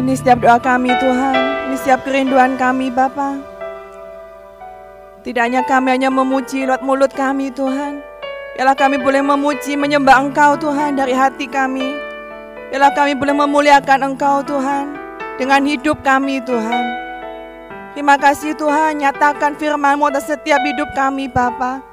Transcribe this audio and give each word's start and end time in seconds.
Ini 0.00 0.16
setiap 0.16 0.40
doa 0.40 0.56
kami 0.56 0.96
Tuhan, 0.96 1.68
ini 1.68 1.76
setiap 1.76 2.08
kerinduan 2.08 2.56
kami 2.56 2.88
Bapa. 2.88 3.36
Tidak 5.20 5.44
hanya 5.44 5.60
kami 5.60 5.92
hanya 5.92 6.08
memuji 6.08 6.64
lewat 6.64 6.80
mulut 6.80 7.12
kami 7.12 7.52
Tuhan. 7.52 8.00
Biarlah 8.56 8.72
kami 8.80 8.96
boleh 8.96 9.20
memuji, 9.20 9.76
menyembah 9.76 10.24
Engkau 10.24 10.56
Tuhan 10.56 10.96
dari 10.96 11.12
hati 11.12 11.44
kami. 11.44 11.84
Biarlah 12.72 12.96
kami 12.96 13.12
boleh 13.12 13.44
memuliakan 13.44 14.16
Engkau 14.16 14.40
Tuhan 14.40 14.96
dengan 15.36 15.68
hidup 15.68 16.00
kami 16.00 16.40
Tuhan. 16.48 16.84
Terima 17.92 18.16
kasih 18.16 18.56
Tuhan, 18.56 19.04
nyatakan 19.04 19.60
firman-Mu 19.60 20.08
atas 20.08 20.32
setiap 20.32 20.64
hidup 20.64 20.88
kami 20.96 21.28
Bapa. 21.28 21.84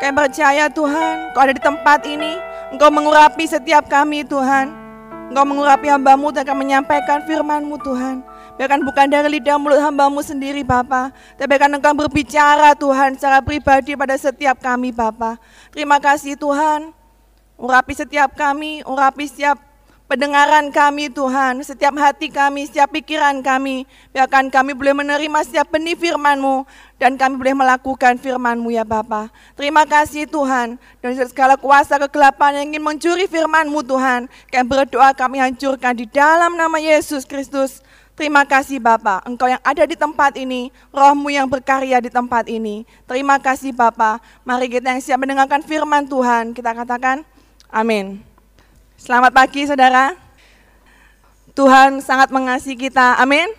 Kami 0.00 0.16
percaya 0.16 0.72
Tuhan, 0.72 1.36
Kau 1.36 1.44
ada 1.44 1.52
di 1.52 1.60
tempat 1.60 2.08
ini, 2.08 2.40
Engkau 2.72 2.88
mengurapi 2.88 3.44
setiap 3.44 3.84
kami 3.92 4.24
Tuhan. 4.24 4.83
Engkau 5.32 5.44
mengurapi 5.48 5.88
hambamu 5.90 6.30
dan 6.30 6.44
akan 6.44 6.56
menyampaikan 6.58 7.24
firmanmu 7.24 7.76
Tuhan. 7.80 8.22
Biarkan 8.54 8.86
bukan 8.86 9.10
dari 9.10 9.28
lidah 9.40 9.58
mulut 9.58 9.82
hambamu 9.82 10.22
sendiri 10.22 10.62
Bapa, 10.62 11.10
tapi 11.34 11.50
biarkan 11.50 11.74
engkau 11.74 11.90
berbicara 12.06 12.70
Tuhan 12.78 13.18
secara 13.18 13.42
pribadi 13.42 13.98
pada 13.98 14.14
setiap 14.14 14.62
kami 14.62 14.94
Bapa. 14.94 15.34
Terima 15.74 15.98
kasih 15.98 16.38
Tuhan, 16.38 16.94
urapi 17.58 17.98
setiap 17.98 18.30
kami, 18.38 18.86
urapi 18.86 19.26
setiap 19.26 19.58
pendengaran 20.04 20.68
kami 20.68 21.08
Tuhan, 21.08 21.64
setiap 21.64 21.96
hati 21.96 22.28
kami, 22.28 22.68
setiap 22.68 22.92
pikiran 22.92 23.40
kami. 23.40 23.88
Biarkan 24.12 24.52
kami 24.52 24.76
boleh 24.76 24.94
menerima 24.94 25.38
setiap 25.44 25.72
benih 25.72 25.96
firman-Mu 25.96 26.68
dan 27.00 27.16
kami 27.16 27.34
boleh 27.40 27.56
melakukan 27.56 28.20
firman-Mu 28.20 28.68
ya 28.72 28.84
Bapa. 28.84 29.32
Terima 29.56 29.88
kasih 29.88 30.28
Tuhan 30.28 30.76
dan 31.00 31.10
segala 31.26 31.56
kuasa 31.56 31.96
kegelapan 31.96 32.62
yang 32.62 32.64
ingin 32.76 32.84
mencuri 32.84 33.24
firman-Mu 33.26 33.80
Tuhan. 33.84 34.28
Kami 34.52 34.64
berdoa 34.68 35.16
kami 35.16 35.40
hancurkan 35.40 35.96
di 35.96 36.06
dalam 36.08 36.54
nama 36.54 36.76
Yesus 36.76 37.24
Kristus. 37.24 37.80
Terima 38.14 38.46
kasih 38.46 38.78
Bapa, 38.78 39.26
Engkau 39.26 39.50
yang 39.50 39.58
ada 39.66 39.82
di 39.90 39.98
tempat 39.98 40.38
ini, 40.38 40.70
rohmu 40.94 41.34
yang 41.34 41.50
berkarya 41.50 41.98
di 41.98 42.06
tempat 42.06 42.46
ini. 42.46 42.86
Terima 43.10 43.42
kasih 43.42 43.74
Bapa. 43.74 44.22
Mari 44.46 44.70
kita 44.70 44.94
yang 44.94 45.02
siap 45.02 45.18
mendengarkan 45.18 45.66
firman 45.66 46.06
Tuhan, 46.06 46.54
kita 46.54 46.78
katakan 46.78 47.26
amin. 47.74 48.33
Selamat 48.94 49.34
pagi 49.34 49.66
saudara. 49.66 50.14
Tuhan 51.50 51.98
sangat 51.98 52.30
mengasihi 52.30 52.78
kita, 52.78 53.18
amin. 53.18 53.50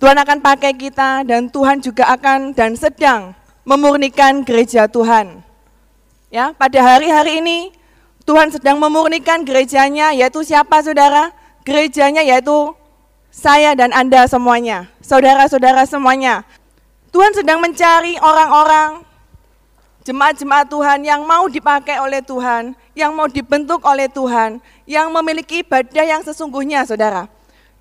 Tuhan 0.00 0.16
akan 0.16 0.40
pakai 0.40 0.72
kita 0.72 1.28
dan 1.28 1.52
Tuhan 1.52 1.84
juga 1.84 2.08
akan 2.08 2.56
dan 2.56 2.72
sedang 2.72 3.36
memurnikan 3.68 4.48
gereja 4.48 4.88
Tuhan. 4.88 5.44
Ya, 6.32 6.56
pada 6.56 6.80
hari-hari 6.80 7.44
ini 7.44 7.58
Tuhan 8.24 8.48
sedang 8.48 8.80
memurnikan 8.80 9.44
gerejanya 9.44 10.16
yaitu 10.16 10.40
siapa 10.40 10.80
saudara? 10.80 11.28
Gerejanya 11.62 12.24
yaitu 12.24 12.72
saya 13.28 13.76
dan 13.76 13.92
Anda 13.92 14.24
semuanya, 14.24 14.88
saudara-saudara 15.04 15.84
semuanya. 15.84 16.48
Tuhan 17.12 17.36
sedang 17.36 17.60
mencari 17.60 18.16
orang-orang 18.24 19.04
jemaat-jemaat 20.08 20.66
Tuhan 20.72 21.00
yang 21.04 21.22
mau 21.28 21.46
dipakai 21.46 22.00
oleh 22.00 22.24
Tuhan, 22.24 22.74
yang 22.92 23.12
mau 23.16 23.28
dibentuk 23.28 23.80
oleh 23.84 24.08
Tuhan, 24.08 24.60
yang 24.84 25.08
memiliki 25.12 25.64
ibadah 25.64 26.04
yang 26.04 26.22
sesungguhnya, 26.24 26.84
saudara. 26.84 27.28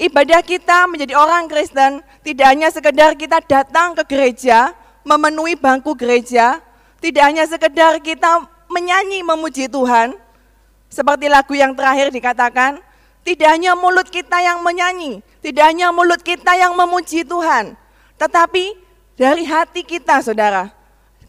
Ibadah 0.01 0.41
kita 0.41 0.89
menjadi 0.89 1.13
orang 1.13 1.45
Kristen 1.45 2.01
tidak 2.25 2.47
hanya 2.49 2.73
sekedar 2.73 3.13
kita 3.13 3.37
datang 3.43 3.93
ke 3.93 4.03
gereja, 4.07 4.73
memenuhi 5.05 5.53
bangku 5.53 5.93
gereja, 5.93 6.57
tidak 6.97 7.23
hanya 7.27 7.45
sekedar 7.45 8.01
kita 8.01 8.41
menyanyi 8.65 9.21
memuji 9.21 9.67
Tuhan, 9.69 10.15
seperti 10.89 11.29
lagu 11.29 11.53
yang 11.53 11.75
terakhir 11.77 12.09
dikatakan, 12.09 12.81
tidak 13.21 13.49
hanya 13.53 13.77
mulut 13.77 14.09
kita 14.09 14.41
yang 14.41 14.63
menyanyi, 14.65 15.21
tidak 15.45 15.69
hanya 15.69 15.93
mulut 15.93 16.23
kita 16.25 16.57
yang 16.57 16.73
memuji 16.73 17.21
Tuhan, 17.21 17.77
tetapi 18.17 18.73
dari 19.13 19.45
hati 19.45 19.85
kita, 19.85 20.23
saudara. 20.25 20.73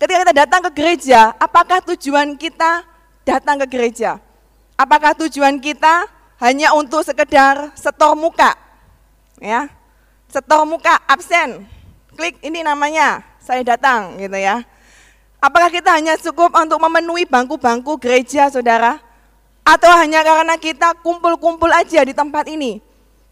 Ketika 0.00 0.25
kita 0.25 0.34
datang 0.34 0.60
ke 0.66 0.71
gereja, 0.72 1.37
apakah 1.37 1.84
tujuan 1.92 2.34
kita 2.41 2.82
datang 3.22 3.59
ke 3.62 3.66
gereja? 3.71 4.19
Apakah 4.75 5.15
tujuan 5.15 5.62
kita 5.62 6.06
hanya 6.43 6.75
untuk 6.75 7.06
sekedar 7.06 7.71
setor 7.78 8.19
muka? 8.19 8.55
Ya, 9.38 9.71
setor 10.31 10.66
muka 10.66 10.99
absen. 11.06 11.66
Klik 12.12 12.38
ini 12.44 12.60
namanya, 12.60 13.25
saya 13.41 13.65
datang 13.65 14.21
gitu 14.21 14.37
ya. 14.37 14.62
Apakah 15.43 15.75
kita 15.75 15.91
hanya 15.91 16.15
cukup 16.21 16.55
untuk 16.55 16.78
memenuhi 16.78 17.27
bangku-bangku 17.27 17.99
gereja, 17.99 18.47
saudara? 18.47 19.03
Atau 19.66 19.91
hanya 19.91 20.22
karena 20.22 20.54
kita 20.54 20.94
kumpul-kumpul 21.03 21.71
aja 21.71 22.06
di 22.06 22.15
tempat 22.15 22.47
ini? 22.47 22.78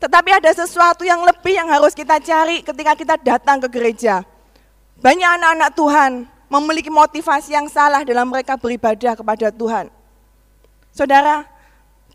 Tetapi 0.00 0.30
ada 0.32 0.50
sesuatu 0.50 1.04
yang 1.04 1.22
lebih 1.22 1.54
yang 1.54 1.68
harus 1.68 1.92
kita 1.92 2.18
cari 2.18 2.64
ketika 2.64 2.96
kita 2.96 3.14
datang 3.20 3.60
ke 3.62 3.68
gereja. 3.68 4.24
Banyak 4.98 5.30
anak-anak 5.38 5.70
Tuhan 5.76 6.12
memiliki 6.50 6.90
motivasi 6.90 7.54
yang 7.54 7.70
salah 7.70 8.02
dalam 8.02 8.26
mereka 8.26 8.58
beribadah 8.58 9.14
kepada 9.14 9.54
Tuhan. 9.54 9.86
Saudara, 10.90 11.46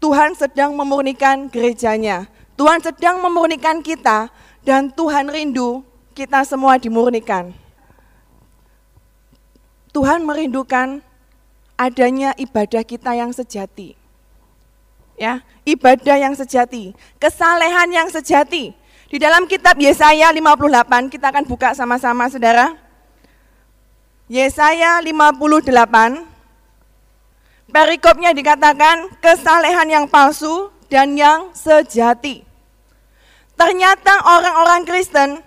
Tuhan 0.04 0.36
sedang 0.36 0.76
memurnikan 0.76 1.48
gerejanya. 1.48 2.28
Tuhan 2.60 2.84
sedang 2.84 3.24
memurnikan 3.24 3.80
kita 3.80 4.28
dan 4.68 4.92
Tuhan 4.92 5.32
rindu 5.32 5.88
kita 6.12 6.44
semua 6.44 6.76
dimurnikan. 6.76 7.56
Tuhan 9.96 10.28
merindukan 10.28 11.00
adanya 11.80 12.36
ibadah 12.36 12.84
kita 12.84 13.16
yang 13.16 13.32
sejati. 13.32 13.96
Ya, 15.16 15.40
ibadah 15.64 16.20
yang 16.20 16.36
sejati, 16.36 16.92
kesalehan 17.16 17.88
yang 17.88 18.12
sejati. 18.12 18.76
Di 19.08 19.16
dalam 19.16 19.48
kitab 19.48 19.80
Yesaya 19.80 20.28
58 20.28 21.08
kita 21.08 21.32
akan 21.32 21.48
buka 21.48 21.72
sama-sama 21.72 22.28
Saudara. 22.28 22.85
Yesaya 24.26 24.98
58 25.06 25.70
perikopnya 27.70 28.34
dikatakan 28.34 29.14
kesalehan 29.22 29.86
yang 29.86 30.06
palsu 30.10 30.74
dan 30.90 31.14
yang 31.14 31.54
sejati. 31.54 32.42
Ternyata 33.54 34.14
orang-orang 34.26 34.82
Kristen 34.84 35.40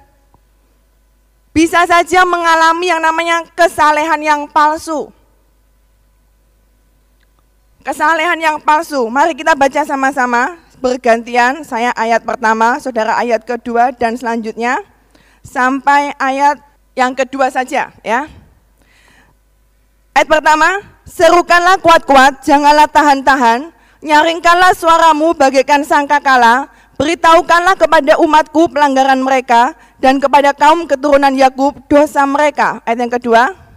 bisa 1.51 1.83
saja 1.91 2.23
mengalami 2.23 2.87
yang 2.87 3.03
namanya 3.03 3.43
kesalehan 3.59 4.23
yang 4.23 4.41
palsu. 4.47 5.11
Kesalehan 7.83 8.39
yang 8.39 8.57
palsu. 8.63 9.11
Mari 9.11 9.35
kita 9.35 9.59
baca 9.59 9.83
sama-sama 9.83 10.55
bergantian. 10.79 11.67
Saya 11.67 11.91
ayat 11.99 12.23
pertama, 12.23 12.79
saudara 12.79 13.19
ayat 13.19 13.43
kedua 13.43 13.91
dan 13.91 14.15
selanjutnya 14.15 14.87
sampai 15.43 16.15
ayat 16.23 16.63
yang 16.95 17.11
kedua 17.19 17.51
saja 17.51 17.91
ya. 18.07 18.38
Ayat 20.19 20.35
pertama, 20.35 20.83
serukanlah 21.07 21.79
kuat-kuat, 21.79 22.43
janganlah 22.43 22.91
tahan-tahan, 22.91 23.71
nyaringkanlah 24.03 24.75
suaramu 24.75 25.31
bagaikan 25.31 25.87
sangkakala, 25.87 26.67
beritahukanlah 26.99 27.79
kepada 27.79 28.19
umatku 28.19 28.67
pelanggaran 28.67 29.23
mereka, 29.23 29.79
dan 30.03 30.19
kepada 30.19 30.51
kaum 30.59 30.91
keturunan 30.91 31.31
Yakub 31.39 31.79
dosa 31.87 32.27
mereka. 32.27 32.83
Ayat 32.83 32.99
yang 32.99 33.15
kedua. 33.15 33.68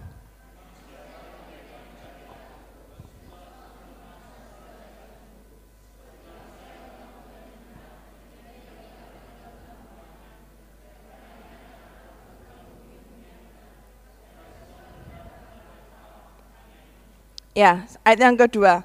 Ya, 17.52 17.84
ayat 18.00 18.20
yang 18.24 18.36
kedua. 18.36 18.80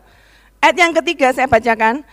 Ayat 0.60 0.75
yang 0.75 0.94
ketiga 1.00 1.31
saya 1.31 1.48
bacakan. 1.48 2.04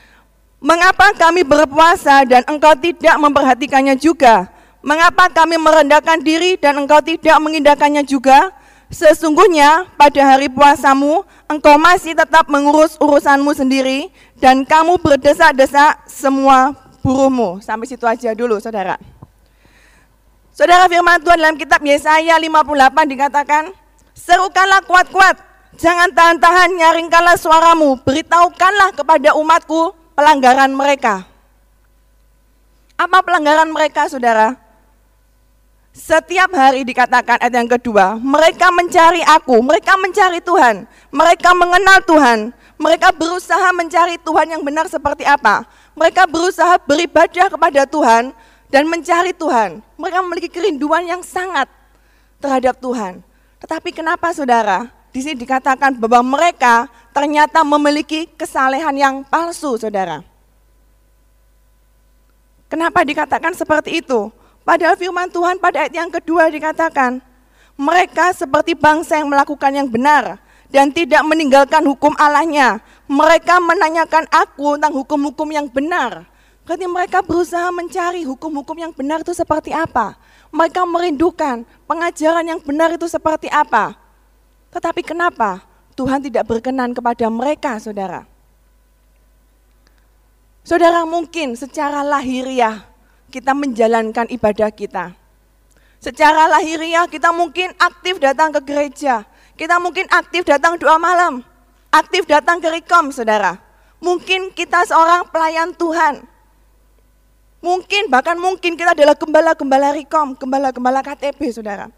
Mengapa 0.64 1.12
kami 1.18 1.44
berpuasa 1.44 2.24
dan 2.24 2.40
engkau 2.48 2.72
tidak 2.78 3.16
memperhatikannya 3.20 3.98
juga? 4.00 4.48
Mengapa 4.80 5.28
kami 5.28 5.60
merendahkan 5.60 6.24
diri 6.24 6.56
dan 6.56 6.80
engkau 6.80 7.04
tidak 7.04 7.36
mengindahkannya 7.42 8.06
juga? 8.06 8.54
Sesungguhnya 8.88 9.90
pada 9.98 10.22
hari 10.22 10.46
puasamu 10.46 11.26
engkau 11.50 11.76
masih 11.76 12.14
tetap 12.14 12.46
mengurus 12.46 12.94
urusanmu 13.02 13.50
sendiri 13.52 14.08
dan 14.38 14.62
kamu 14.62 15.02
berdesak-desak 15.02 16.06
semua 16.06 16.72
buruhmu. 17.02 17.60
Sampai 17.60 17.90
situ 17.90 18.06
aja 18.06 18.32
dulu 18.32 18.56
saudara. 18.62 18.96
Saudara 20.54 20.86
firman 20.86 21.18
Tuhan 21.18 21.42
dalam 21.42 21.58
kitab 21.58 21.82
Yesaya 21.82 22.38
58 22.38 23.10
dikatakan, 23.10 23.62
Serukanlah 24.14 24.86
kuat-kuat, 24.86 25.34
jangan 25.78 26.10
tahan-tahan, 26.10 26.70
nyaringkanlah 26.78 27.36
suaramu, 27.38 27.98
beritahukanlah 28.02 28.94
kepada 28.96 29.34
umatku 29.38 29.94
pelanggaran 30.14 30.72
mereka. 30.72 31.26
Apa 32.94 33.22
pelanggaran 33.26 33.70
mereka 33.70 34.06
saudara? 34.06 34.54
Setiap 35.94 36.50
hari 36.50 36.82
dikatakan 36.82 37.38
ayat 37.38 37.54
yang 37.54 37.70
kedua, 37.70 38.18
mereka 38.18 38.70
mencari 38.74 39.22
aku, 39.22 39.62
mereka 39.62 39.94
mencari 39.94 40.42
Tuhan, 40.42 40.90
mereka 41.14 41.54
mengenal 41.54 42.02
Tuhan, 42.02 42.38
mereka 42.74 43.14
berusaha 43.14 43.70
mencari 43.70 44.18
Tuhan 44.18 44.46
yang 44.58 44.62
benar 44.62 44.90
seperti 44.90 45.22
apa. 45.22 45.62
Mereka 45.94 46.26
berusaha 46.26 46.74
beribadah 46.82 47.46
kepada 47.46 47.86
Tuhan 47.86 48.34
dan 48.70 48.84
mencari 48.90 49.30
Tuhan. 49.30 49.78
Mereka 49.94 50.18
memiliki 50.26 50.50
kerinduan 50.50 51.06
yang 51.06 51.22
sangat 51.22 51.70
terhadap 52.42 52.74
Tuhan. 52.82 53.22
Tetapi 53.62 53.94
kenapa 53.94 54.34
saudara? 54.34 54.90
Di 55.14 55.22
sini 55.22 55.38
dikatakan 55.38 55.94
bahwa 55.94 56.34
mereka 56.34 56.90
ternyata 57.14 57.62
memiliki 57.62 58.26
kesalehan 58.34 58.98
yang 58.98 59.14
palsu 59.22 59.78
saudara. 59.78 60.26
Kenapa 62.66 63.06
dikatakan 63.06 63.54
seperti 63.54 64.02
itu? 64.02 64.34
Padahal 64.66 64.98
firman 64.98 65.30
Tuhan 65.30 65.62
pada 65.62 65.86
ayat 65.86 65.94
yang 65.94 66.10
kedua 66.10 66.50
dikatakan, 66.50 67.22
mereka 67.78 68.34
seperti 68.34 68.74
bangsa 68.74 69.22
yang 69.22 69.30
melakukan 69.30 69.70
yang 69.70 69.86
benar 69.86 70.42
dan 70.66 70.90
tidak 70.90 71.22
meninggalkan 71.22 71.86
hukum 71.86 72.10
Allahnya. 72.18 72.82
Mereka 73.06 73.62
menanyakan 73.62 74.26
aku 74.34 74.74
tentang 74.74 74.98
hukum-hukum 74.98 75.46
yang 75.54 75.70
benar. 75.70 76.26
Berarti 76.66 76.90
mereka 76.90 77.22
berusaha 77.22 77.70
mencari 77.70 78.26
hukum-hukum 78.26 78.82
yang 78.82 78.90
benar 78.90 79.22
itu 79.22 79.30
seperti 79.30 79.70
apa. 79.70 80.18
Mereka 80.50 80.82
merindukan 80.82 81.62
pengajaran 81.86 82.42
yang 82.50 82.58
benar 82.58 82.90
itu 82.90 83.06
seperti 83.06 83.46
apa. 83.46 84.03
Tetapi 84.74 85.06
kenapa 85.06 85.62
Tuhan 85.94 86.18
tidak 86.18 86.50
berkenan 86.50 86.90
kepada 86.90 87.30
mereka, 87.30 87.78
saudara? 87.78 88.26
Saudara 90.66 91.06
mungkin 91.06 91.54
secara 91.54 92.02
lahiriah 92.02 92.82
kita 93.30 93.54
menjalankan 93.54 94.26
ibadah 94.34 94.74
kita. 94.74 95.14
Secara 96.02 96.50
lahiriah 96.50 97.06
kita 97.06 97.30
mungkin 97.30 97.70
aktif 97.78 98.18
datang 98.18 98.50
ke 98.50 98.60
gereja, 98.66 99.22
kita 99.54 99.78
mungkin 99.78 100.10
aktif 100.10 100.42
datang 100.42 100.74
doa 100.74 100.98
malam, 100.98 101.46
aktif 101.94 102.26
datang 102.26 102.58
ke 102.58 102.66
rekom 102.66 103.14
saudara. 103.14 103.56
Mungkin 104.02 104.52
kita 104.52 104.84
seorang 104.90 105.30
pelayan 105.30 105.70
Tuhan. 105.72 106.26
Mungkin, 107.64 108.12
bahkan 108.12 108.36
mungkin 108.36 108.76
kita 108.76 108.92
adalah 108.92 109.16
gembala-gembala 109.16 109.96
rekom, 109.96 110.36
gembala-gembala 110.36 111.00
KTP 111.00 111.48
saudara. 111.48 111.88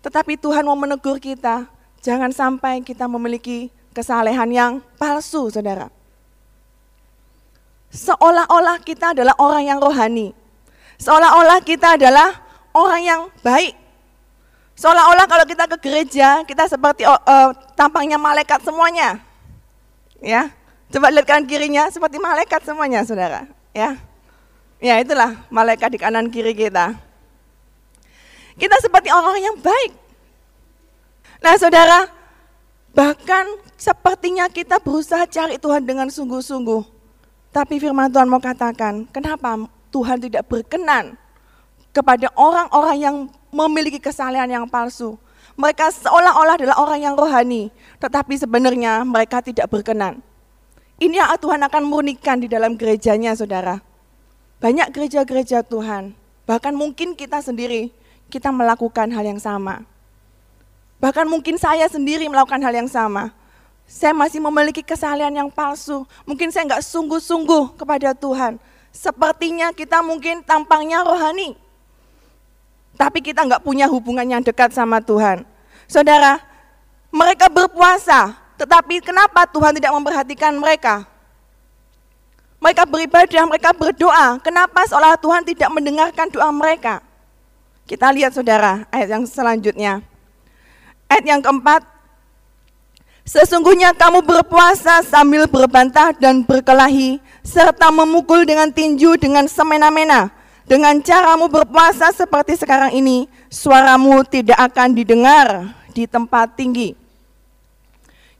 Tetapi 0.00 0.40
Tuhan 0.40 0.64
mau 0.64 0.76
menegur 0.76 1.20
kita, 1.20 1.68
jangan 2.00 2.32
sampai 2.32 2.80
kita 2.80 3.04
memiliki 3.04 3.68
kesalehan 3.92 4.48
yang 4.48 4.72
palsu 4.96 5.52
saudara 5.52 5.92
seolah-olah 7.90 8.78
kita 8.80 9.12
adalah 9.12 9.34
orang 9.36 9.66
yang 9.66 9.78
rohani. 9.82 10.32
Seolah-olah 11.02 11.58
kita 11.66 11.98
adalah 11.98 12.38
orang 12.72 13.02
yang 13.02 13.20
baik. 13.42 13.74
Seolah-olah 14.78 15.26
kalau 15.28 15.44
kita 15.44 15.68
ke 15.68 15.76
gereja, 15.84 16.40
kita 16.46 16.64
seperti 16.70 17.04
uh, 17.04 17.52
tampangnya 17.76 18.16
malaikat 18.16 18.64
semuanya. 18.64 19.20
Ya, 20.24 20.48
coba 20.88 21.12
lihat 21.12 21.28
kanan 21.28 21.44
kirinya 21.44 21.88
seperti 21.92 22.16
malaikat 22.16 22.64
semuanya, 22.64 23.04
saudara. 23.04 23.44
Ya, 23.76 24.00
ya 24.80 24.96
itulah 25.00 25.36
malaikat 25.52 25.92
di 25.92 25.98
kanan 26.00 26.32
kiri 26.32 26.56
kita. 26.56 26.96
Kita 28.56 28.76
seperti 28.82 29.12
orang 29.12 29.38
yang 29.38 29.56
baik. 29.60 29.92
Nah, 31.40 31.54
saudara, 31.56 32.10
bahkan 32.94 33.46
sepertinya 33.78 34.50
kita 34.50 34.80
berusaha 34.82 35.24
cari 35.28 35.56
Tuhan 35.56 35.86
dengan 35.86 36.08
sungguh-sungguh. 36.10 36.82
Tapi 37.50 37.82
firman 37.82 38.10
Tuhan 38.12 38.30
mau 38.30 38.38
katakan, 38.38 39.10
kenapa 39.10 39.66
Tuhan 39.90 40.22
tidak 40.22 40.46
berkenan 40.46 41.18
kepada 41.90 42.30
orang-orang 42.38 42.98
yang 42.98 43.16
memiliki 43.50 43.98
kesalahan 43.98 44.46
yang 44.46 44.66
palsu. 44.70 45.18
Mereka 45.58 45.90
seolah-olah 45.92 46.56
adalah 46.56 46.76
orang 46.78 47.00
yang 47.02 47.14
rohani, 47.18 47.68
tetapi 47.98 48.38
sebenarnya 48.38 49.02
mereka 49.02 49.42
tidak 49.42 49.66
berkenan. 49.68 50.22
Ini 51.02 51.20
yang 51.20 51.32
Tuhan 51.36 51.60
akan 51.66 51.82
murnikan 51.84 52.38
di 52.38 52.46
dalam 52.46 52.78
gerejanya, 52.78 53.34
saudara. 53.34 53.82
Banyak 54.62 54.92
gereja-gereja 54.94 55.64
Tuhan, 55.64 56.14
bahkan 56.44 56.72
mungkin 56.76 57.16
kita 57.16 57.40
sendiri, 57.40 57.90
kita 58.30 58.54
melakukan 58.54 59.10
hal 59.10 59.24
yang 59.26 59.42
sama. 59.42 59.82
Bahkan 61.02 61.26
mungkin 61.26 61.58
saya 61.58 61.90
sendiri 61.90 62.30
melakukan 62.30 62.62
hal 62.62 62.72
yang 62.72 62.88
sama 62.88 63.34
saya 63.90 64.14
masih 64.14 64.38
memiliki 64.38 64.86
kesalahan 64.86 65.34
yang 65.34 65.50
palsu. 65.50 66.06
Mungkin 66.22 66.54
saya 66.54 66.62
nggak 66.62 66.86
sungguh-sungguh 66.86 67.74
kepada 67.74 68.14
Tuhan. 68.14 68.54
Sepertinya 68.94 69.74
kita 69.74 69.98
mungkin 69.98 70.46
tampangnya 70.46 71.02
rohani. 71.02 71.58
Tapi 72.94 73.18
kita 73.18 73.42
nggak 73.42 73.66
punya 73.66 73.90
hubungan 73.90 74.22
yang 74.22 74.42
dekat 74.46 74.70
sama 74.70 75.02
Tuhan. 75.02 75.42
Saudara, 75.90 76.38
mereka 77.10 77.50
berpuasa, 77.50 78.38
tetapi 78.54 79.02
kenapa 79.02 79.42
Tuhan 79.50 79.74
tidak 79.74 79.90
memperhatikan 79.90 80.54
mereka? 80.54 81.02
Mereka 82.62 82.86
beribadah, 82.86 83.42
mereka 83.50 83.74
berdoa. 83.74 84.38
Kenapa 84.38 84.86
seolah 84.86 85.18
Tuhan 85.18 85.42
tidak 85.42 85.66
mendengarkan 85.74 86.30
doa 86.30 86.54
mereka? 86.54 87.02
Kita 87.90 88.14
lihat 88.14 88.30
saudara, 88.30 88.86
ayat 88.94 89.18
yang 89.18 89.26
selanjutnya. 89.26 89.98
Ayat 91.10 91.26
yang 91.26 91.42
keempat, 91.42 91.82
Sesungguhnya 93.30 93.94
kamu 93.94 94.26
berpuasa 94.26 95.06
sambil 95.06 95.46
berbantah 95.46 96.10
dan 96.18 96.42
berkelahi, 96.42 97.22
serta 97.46 97.86
memukul 97.94 98.42
dengan 98.42 98.66
tinju 98.74 99.14
dengan 99.22 99.46
semena-mena. 99.46 100.34
Dengan 100.66 100.98
caramu 100.98 101.46
berpuasa 101.46 102.10
seperti 102.10 102.58
sekarang 102.58 102.90
ini, 102.90 103.30
suaramu 103.46 104.26
tidak 104.26 104.58
akan 104.58 104.98
didengar 104.98 105.70
di 105.94 106.10
tempat 106.10 106.58
tinggi. 106.58 106.98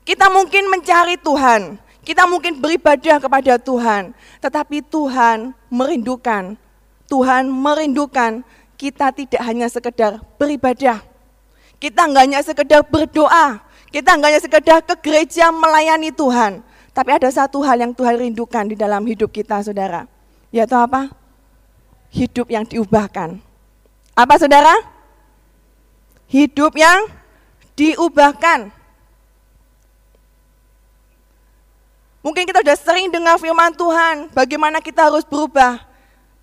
Kita 0.03 0.27
mungkin 0.27 0.67
mencari 0.67 1.15
Tuhan, 1.15 1.79
kita 2.03 2.27
mungkin 2.27 2.59
beribadah 2.59 3.15
kepada 3.23 3.55
Tuhan, 3.55 4.11
tetapi 4.43 4.83
Tuhan 4.91 5.55
merindukan, 5.71 6.59
Tuhan 7.07 7.47
merindukan 7.47 8.43
kita 8.81 9.13
tidak 9.13 9.41
hanya 9.45 9.69
sekedar 9.69 10.17
beribadah, 10.41 11.05
kita 11.77 12.01
nggak 12.01 12.23
hanya 12.25 12.41
sekedar 12.41 12.81
berdoa, 12.81 13.61
kita 13.93 14.17
nggak 14.17 14.29
hanya 14.33 14.41
sekedar 14.41 14.81
ke 14.81 14.97
gereja 15.05 15.53
melayani 15.53 16.09
Tuhan, 16.09 16.65
tapi 16.89 17.13
ada 17.13 17.29
satu 17.29 17.61
hal 17.61 17.77
yang 17.77 17.93
Tuhan 17.93 18.17
rindukan 18.17 18.65
di 18.65 18.73
dalam 18.73 19.05
hidup 19.05 19.29
kita, 19.29 19.61
saudara. 19.61 20.09
Yaitu 20.49 20.73
apa? 20.73 21.13
Hidup 22.09 22.49
yang 22.49 22.65
diubahkan. 22.65 23.37
Apa, 24.17 24.33
saudara? 24.41 24.73
Hidup 26.25 26.73
yang 26.73 27.05
diubahkan. 27.77 28.73
Mungkin 32.25 32.43
kita 32.49 32.65
sudah 32.65 32.77
sering 32.81 33.07
dengar 33.13 33.37
firman 33.37 33.77
Tuhan, 33.77 34.33
bagaimana 34.33 34.81
kita 34.81 35.05
harus 35.05 35.23
berubah. 35.23 35.90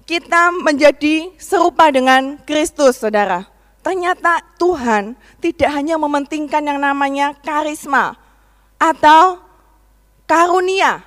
Kita 0.08 0.48
menjadi 0.64 1.36
serupa 1.36 1.92
dengan 1.92 2.40
Kristus, 2.48 2.96
saudara. 2.96 3.44
Ternyata 3.84 4.40
Tuhan 4.56 5.12
tidak 5.36 5.68
hanya 5.68 6.00
mementingkan 6.00 6.64
yang 6.64 6.80
namanya 6.80 7.36
karisma 7.44 8.16
atau 8.80 9.36
karunia. 10.24 11.04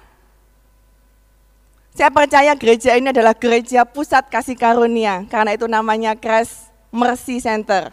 Saya 1.97 2.13
percaya 2.13 2.53
gereja 2.53 2.93
ini 2.93 3.09
adalah 3.09 3.33
gereja 3.33 3.89
pusat 3.89 4.29
kasih 4.29 4.53
karunia, 4.53 5.25
karena 5.33 5.57
itu 5.57 5.65
namanya 5.65 6.13
Grace 6.13 6.69
Mercy 6.93 7.41
Center. 7.41 7.89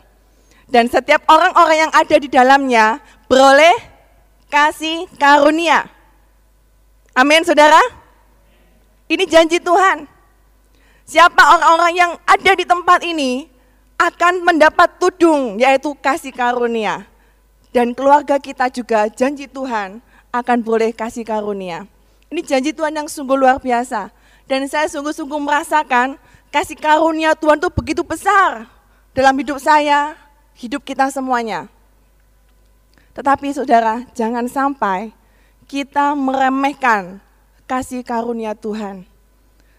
Dan 0.69 0.93
setiap 0.93 1.25
orang-orang 1.25 1.88
yang 1.88 1.93
ada 1.97 2.17
di 2.21 2.29
dalamnya 2.29 3.00
beroleh 3.33 3.81
kasih 4.53 5.09
karunia. 5.17 5.88
Amin, 7.17 7.49
saudara. 7.49 7.81
Ini 9.09 9.25
janji 9.25 9.57
Tuhan. 9.57 10.18
Siapa 11.09 11.41
orang-orang 11.57 11.95
yang 11.97 12.12
ada 12.29 12.53
di 12.53 12.69
tempat 12.69 13.00
ini 13.00 13.49
akan 13.97 14.45
mendapat 14.45 15.00
tudung, 15.00 15.57
yaitu 15.57 15.97
kasih 16.05 16.37
karunia. 16.37 17.09
Dan 17.73 17.97
keluarga 17.97 18.37
kita 18.37 18.69
juga 18.69 19.09
janji 19.09 19.49
Tuhan 19.49 20.05
akan 20.29 20.59
boleh 20.61 20.93
kasih 20.93 21.25
karunia. 21.25 21.88
Ini 22.29 22.45
janji 22.45 22.77
Tuhan 22.77 22.93
yang 22.93 23.09
sungguh 23.09 23.41
luar 23.41 23.57
biasa. 23.57 24.12
Dan 24.45 24.69
saya 24.69 24.85
sungguh-sungguh 24.93 25.41
merasakan 25.41 26.21
kasih 26.53 26.77
karunia 26.77 27.33
Tuhan 27.33 27.57
itu 27.57 27.73
begitu 27.73 28.05
besar 28.05 28.69
dalam 29.17 29.33
hidup 29.41 29.57
saya, 29.65 30.12
hidup 30.61 30.85
kita 30.85 31.09
semuanya. 31.09 31.73
Tetapi 33.17 33.57
saudara, 33.57 34.05
jangan 34.12 34.45
sampai 34.45 35.17
kita 35.65 36.12
meremehkan 36.12 37.17
kasih 37.65 38.05
karunia 38.05 38.53
Tuhan. 38.53 39.08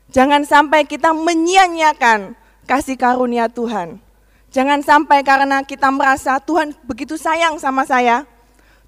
Jangan 0.10 0.42
sampai 0.42 0.90
kita 0.90 1.14
menyia-nyiakan 1.14 2.34
kasih 2.66 2.98
karunia 2.98 3.46
Tuhan. 3.46 4.02
Jangan 4.50 4.82
sampai 4.82 5.22
karena 5.22 5.62
kita 5.62 5.94
merasa 5.94 6.42
Tuhan 6.42 6.74
begitu 6.82 7.14
sayang 7.14 7.62
sama 7.62 7.86
saya, 7.86 8.26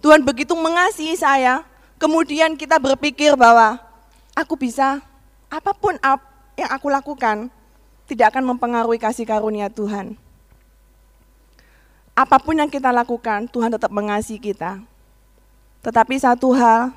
Tuhan 0.01 0.25
begitu 0.25 0.57
mengasihi 0.57 1.13
saya, 1.13 1.61
kemudian 2.01 2.57
kita 2.57 2.81
berpikir 2.81 3.37
bahwa 3.37 3.77
aku 4.33 4.57
bisa, 4.57 4.97
apa 5.45 5.69
pun 5.77 6.01
yang 6.57 6.71
aku 6.73 6.89
lakukan, 6.89 7.53
tidak 8.09 8.33
akan 8.33 8.57
mempengaruhi 8.57 8.97
kasih 8.97 9.29
karunia 9.29 9.69
Tuhan. 9.69 10.17
apa 12.11 12.37
pun 12.37 12.53
yang 12.53 12.67
kita 12.67 12.91
lakukan, 12.91 13.47
Tuhan 13.49 13.71
tetap 13.71 13.89
mengasihi 13.89 14.37
kita. 14.37 14.83
Tetapi 15.81 16.19
satu 16.19 16.53
hal, 16.53 16.91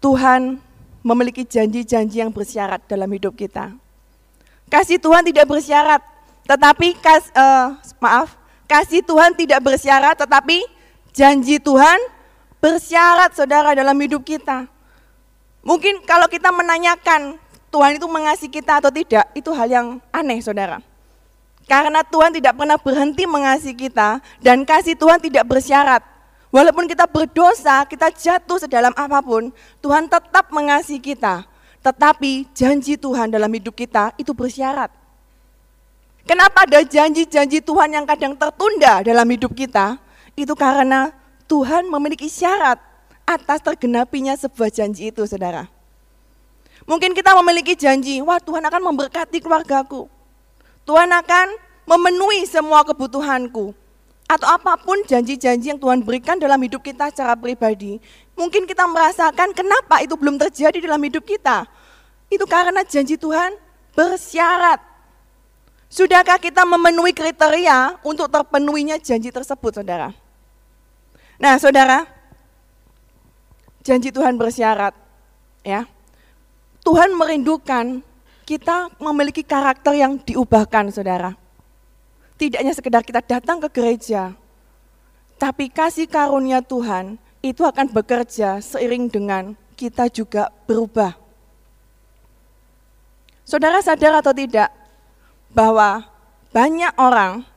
Tuhan 0.00 0.58
memiliki 1.04 1.44
janji-janji 1.44 2.24
yang 2.24 2.32
bersyarat 2.32 2.80
dalam 2.88 3.12
hidup 3.12 3.36
kita. 3.36 3.76
Kasih 4.72 4.96
Tuhan 4.96 5.20
tidak 5.28 5.44
bersyarat, 5.44 6.00
tetapi 6.48 6.96
kas, 6.96 7.28
uh, 7.36 7.76
maaf, 8.00 8.32
kasih 8.64 9.04
Tuhan 9.04 9.36
tidak 9.36 9.60
bersyarat, 9.60 10.16
tetapi 10.16 10.64
janji 11.12 11.60
Tuhan 11.60 12.00
bersyarat, 12.64 13.36
saudara, 13.36 13.76
dalam 13.76 13.92
hidup 14.00 14.24
kita. 14.24 14.64
Mungkin 15.60 16.00
kalau 16.08 16.24
kita 16.32 16.48
menanyakan 16.48 17.36
Tuhan 17.68 18.00
itu 18.00 18.08
mengasihi 18.08 18.48
kita 18.48 18.80
atau 18.80 18.88
tidak, 18.88 19.28
itu 19.36 19.52
hal 19.52 19.68
yang 19.68 19.86
aneh, 20.08 20.40
saudara. 20.40 20.80
Karena 21.68 22.00
Tuhan 22.04 22.32
tidak 22.32 22.56
pernah 22.56 22.80
berhenti 22.80 23.24
mengasihi 23.28 23.76
kita 23.76 24.20
dan 24.40 24.64
kasih 24.64 24.96
Tuhan 24.96 25.20
tidak 25.20 25.44
bersyarat. 25.48 26.13
Walaupun 26.54 26.86
kita 26.86 27.10
berdosa, 27.10 27.82
kita 27.82 28.14
jatuh 28.14 28.62
sedalam 28.62 28.94
apa 28.94 29.18
pun, 29.18 29.50
Tuhan 29.82 30.06
tetap 30.06 30.54
mengasihi 30.54 31.02
kita. 31.02 31.42
Tetapi 31.82 32.46
janji 32.54 32.94
Tuhan 32.94 33.26
dalam 33.26 33.50
hidup 33.50 33.74
kita 33.74 34.14
itu 34.14 34.30
bersyarat. 34.30 34.86
Kenapa 36.22 36.62
ada 36.62 36.86
janji-janji 36.86 37.58
Tuhan 37.58 37.98
yang 37.98 38.06
kadang 38.06 38.38
tertunda 38.38 39.02
dalam 39.02 39.26
hidup 39.34 39.50
kita? 39.50 39.98
Itu 40.38 40.54
karena 40.54 41.10
Tuhan 41.50 41.90
memiliki 41.90 42.30
syarat 42.30 42.78
atas 43.26 43.58
tergenapinya 43.58 44.38
sebuah 44.38 44.70
janji 44.70 45.10
itu, 45.10 45.26
saudara. 45.26 45.66
Mungkin 46.86 47.18
kita 47.18 47.34
memiliki 47.34 47.74
janji, 47.74 48.22
wah 48.22 48.38
Tuhan 48.38 48.62
akan 48.62 48.94
memberkati 48.94 49.42
keluargaku. 49.42 50.06
Tuhan 50.86 51.10
akan 51.10 51.46
memenuhi 51.82 52.46
semua 52.46 52.86
kebutuhanku. 52.86 53.74
Atau 54.34 54.50
apa 54.50 54.74
pun 54.74 54.98
janji-janji 55.06 55.70
yang 55.70 55.78
Tuhan 55.78 56.02
berikan 56.02 56.34
dalam 56.42 56.58
hidup 56.58 56.82
kita 56.82 57.06
secara 57.14 57.38
pribadi. 57.38 58.02
Mungkin 58.34 58.66
kita 58.66 58.82
merasakan 58.82 59.54
kenapa 59.54 60.02
itu 60.02 60.18
belum 60.18 60.42
terjadi 60.42 60.82
dalam 60.82 60.98
hidup 61.06 61.22
kita. 61.22 61.70
Itu 62.26 62.42
karena 62.50 62.82
janji 62.82 63.14
Tuhan 63.14 63.54
bersyarat. 63.94 64.82
Sudahkah 65.86 66.42
kita 66.42 66.66
memenuhi 66.66 67.14
kriteria 67.14 68.02
untuk 68.02 68.26
terpenuhinya 68.26 68.98
janji 68.98 69.30
tersebut, 69.30 69.78
saudara? 69.78 70.10
Nah, 71.38 71.54
saudara, 71.62 72.02
janji 73.86 74.10
Tuhan 74.10 74.34
bersyarat, 74.34 74.98
ya. 75.62 75.86
Tuhan 76.82 77.14
merindukan 77.14 78.02
kita 78.42 78.90
memiliki 78.98 79.46
karakter 79.46 79.94
yang 79.94 80.18
diubahkan, 80.18 80.90
saudara. 80.90 81.38
Tidak 82.44 82.60
hanya 82.60 82.76
sekedar 82.76 83.00
kita 83.00 83.24
datang 83.24 83.56
ke 83.56 83.72
gereja, 83.72 84.36
tapi 85.40 85.72
kasih 85.72 86.04
karunia 86.04 86.60
Tuhan 86.60 87.16
itu 87.40 87.64
akan 87.64 87.88
bekerja 87.88 88.60
seiring 88.60 89.08
dengan 89.08 89.56
kita 89.80 90.12
juga 90.12 90.52
berubah. 90.68 91.16
Saudara 93.48 93.80
sadar 93.80 94.20
atau 94.20 94.36
tidak 94.36 94.68
bahwa 95.56 96.04
banyak 96.52 96.92
orang 97.00 97.48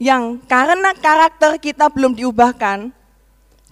yang 0.00 0.40
karena 0.48 0.96
karakter 0.96 1.60
kita 1.60 1.92
belum 1.92 2.16
diubahkan, 2.16 2.88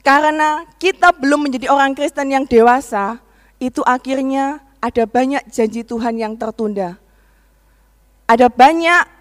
karena 0.05 0.69
kita 0.77 1.17
belum 1.17 1.49
menjadi 1.49 1.73
orang 1.73 1.97
Kristen 1.97 2.29
yang 2.29 2.45
dewasa, 2.45 3.25
itu 3.57 3.81
akhirnya 3.89 4.61
ada 4.85 5.09
banyak 5.09 5.49
janji 5.49 5.81
Tuhan 5.81 6.21
yang 6.21 6.37
tertunda. 6.37 7.01
Ada 8.29 8.53
banyak 8.53 9.16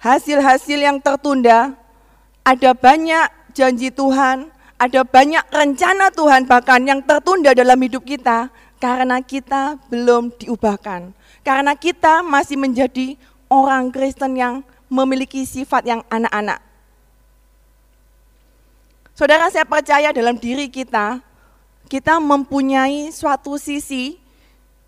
hasil-hasil 0.00 0.80
yang 0.80 0.98
tertunda, 0.98 1.76
ada 2.40 2.72
banyak 2.72 3.28
janji 3.52 3.92
Tuhan, 3.92 4.48
ada 4.80 5.04
banyak 5.04 5.44
rencana 5.52 6.08
Tuhan 6.08 6.48
bahkan 6.48 6.80
yang 6.80 7.04
tertunda 7.04 7.52
dalam 7.52 7.76
hidup 7.76 8.02
kita 8.08 8.48
karena 8.80 9.20
kita 9.20 9.76
belum 9.92 10.32
diubahkan. 10.40 11.12
Karena 11.44 11.76
kita 11.76 12.24
masih 12.24 12.56
menjadi 12.56 13.20
orang 13.52 13.92
Kristen 13.92 14.40
yang 14.40 14.64
memiliki 14.88 15.44
sifat 15.44 15.84
yang 15.84 16.00
anak-anak. 16.08 16.64
Saudara, 19.12 19.52
saya 19.52 19.68
percaya 19.68 20.16
dalam 20.16 20.40
diri 20.40 20.72
kita, 20.72 21.20
kita 21.92 22.16
mempunyai 22.16 23.12
suatu 23.12 23.60
sisi 23.60 24.16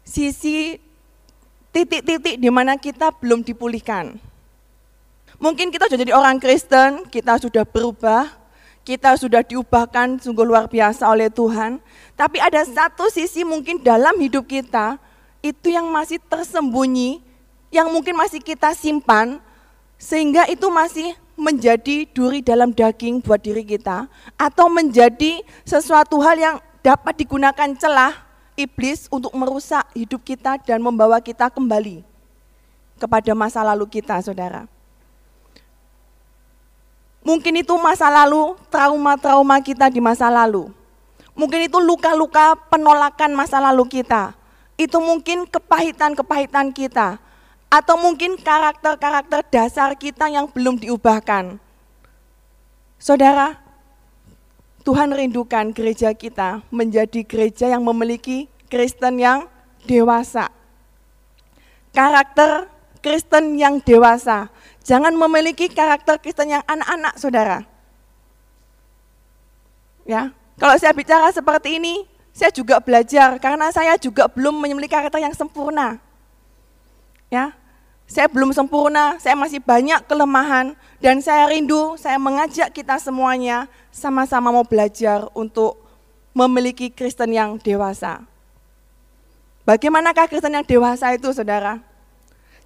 sisi 0.03 0.81
titik-titik 1.69 2.41
di 2.41 2.49
mana 2.49 2.81
kita 2.81 3.13
belum 3.21 3.45
dipulihkan. 3.45 4.32
Mungkin 5.43 5.75
kita 5.75 5.91
sudah 5.91 6.01
jadi 6.07 6.15
orang 6.15 6.39
Kristen, 6.39 7.03
kita 7.11 7.35
sudah 7.43 7.67
berubah, 7.67 8.31
kita 8.87 9.19
sudah 9.19 9.43
diubahkan 9.43 10.23
sungguh 10.23 10.47
luar 10.47 10.71
biasa 10.71 11.11
oleh 11.11 11.27
Tuhan. 11.35 11.83
Tapi 12.15 12.39
ada 12.39 12.63
satu 12.63 13.11
sisi 13.11 13.43
mungkin 13.43 13.83
dalam 13.83 14.15
hidup 14.23 14.47
kita, 14.47 15.03
itu 15.43 15.75
yang 15.75 15.91
masih 15.91 16.23
tersembunyi, 16.31 17.19
yang 17.75 17.91
mungkin 17.91 18.15
masih 18.15 18.39
kita 18.39 18.71
simpan, 18.71 19.43
sehingga 19.99 20.47
itu 20.47 20.71
masih 20.71 21.11
menjadi 21.35 22.07
duri 22.15 22.39
dalam 22.39 22.71
daging 22.71 23.19
buat 23.19 23.43
diri 23.43 23.67
kita, 23.67 24.07
atau 24.39 24.71
menjadi 24.71 25.43
sesuatu 25.67 26.23
hal 26.23 26.39
yang 26.39 26.57
dapat 26.87 27.19
digunakan 27.19 27.75
celah 27.75 28.15
iblis 28.55 29.11
untuk 29.11 29.35
merusak 29.35 29.91
hidup 29.99 30.23
kita 30.23 30.55
dan 30.63 30.79
membawa 30.79 31.19
kita 31.19 31.51
kembali 31.51 32.07
kepada 33.03 33.35
masa 33.35 33.67
lalu 33.67 33.91
kita, 33.91 34.23
saudara. 34.23 34.71
Mungkin 37.23 37.63
itu 37.63 37.75
masa 37.79 38.11
lalu, 38.11 38.59
trauma-trauma 38.67 39.63
kita 39.63 39.87
di 39.87 40.03
masa 40.03 40.27
lalu. 40.27 40.71
Mungkin 41.39 41.71
itu 41.71 41.79
luka-luka 41.79 42.59
penolakan 42.69 43.33
masa 43.33 43.63
lalu 43.63 43.87
kita. 43.89 44.35
Itu 44.75 44.99
mungkin 44.99 45.47
kepahitan-kepahitan 45.47 46.75
kita. 46.75 47.23
Atau 47.73 47.97
mungkin 47.97 48.37
karakter-karakter 48.37 49.47
dasar 49.49 49.97
kita 49.97 50.29
yang 50.29 50.51
belum 50.51 50.83
diubahkan. 50.83 51.57
Saudara, 53.01 53.57
Tuhan 54.83 55.15
rindukan 55.15 55.71
gereja 55.71 56.11
kita 56.11 56.61
menjadi 56.75 57.23
gereja 57.23 57.71
yang 57.71 57.87
memiliki 57.87 58.51
Kristen 58.67 59.23
yang 59.23 59.47
dewasa. 59.87 60.51
Karakter 61.95 62.67
Kristen 62.99 63.59
yang 63.59 63.79
dewasa. 63.79 64.51
Jangan 64.83 65.15
memiliki 65.15 65.71
karakter 65.71 66.19
Kristen 66.19 66.59
yang 66.59 66.65
anak-anak, 66.67 67.15
saudara. 67.15 67.63
Ya, 70.03 70.35
kalau 70.59 70.75
saya 70.75 70.91
bicara 70.91 71.31
seperti 71.31 71.79
ini, 71.79 72.03
saya 72.35 72.51
juga 72.51 72.83
belajar 72.83 73.39
karena 73.39 73.71
saya 73.71 73.95
juga 73.95 74.27
belum 74.27 74.59
memiliki 74.59 74.91
karakter 74.91 75.23
yang 75.23 75.35
sempurna. 75.39 76.03
Ya, 77.31 77.55
saya 78.11 78.27
belum 78.27 78.51
sempurna, 78.51 79.17
saya 79.23 79.39
masih 79.39 79.63
banyak 79.63 80.05
kelemahan 80.11 80.75
dan 80.99 81.23
saya 81.23 81.47
rindu, 81.47 81.95
saya 81.97 82.19
mengajak 82.19 82.75
kita 82.75 82.99
semuanya 82.99 83.71
sama-sama 83.95 84.51
mau 84.51 84.67
belajar 84.67 85.31
untuk 85.33 85.79
memiliki 86.35 86.91
Kristen 86.91 87.33
yang 87.33 87.57
dewasa. 87.63 88.25
Bagaimanakah 89.63 90.27
Kristen 90.27 90.59
yang 90.59 90.67
dewasa 90.67 91.15
itu, 91.15 91.31
saudara? 91.31 91.79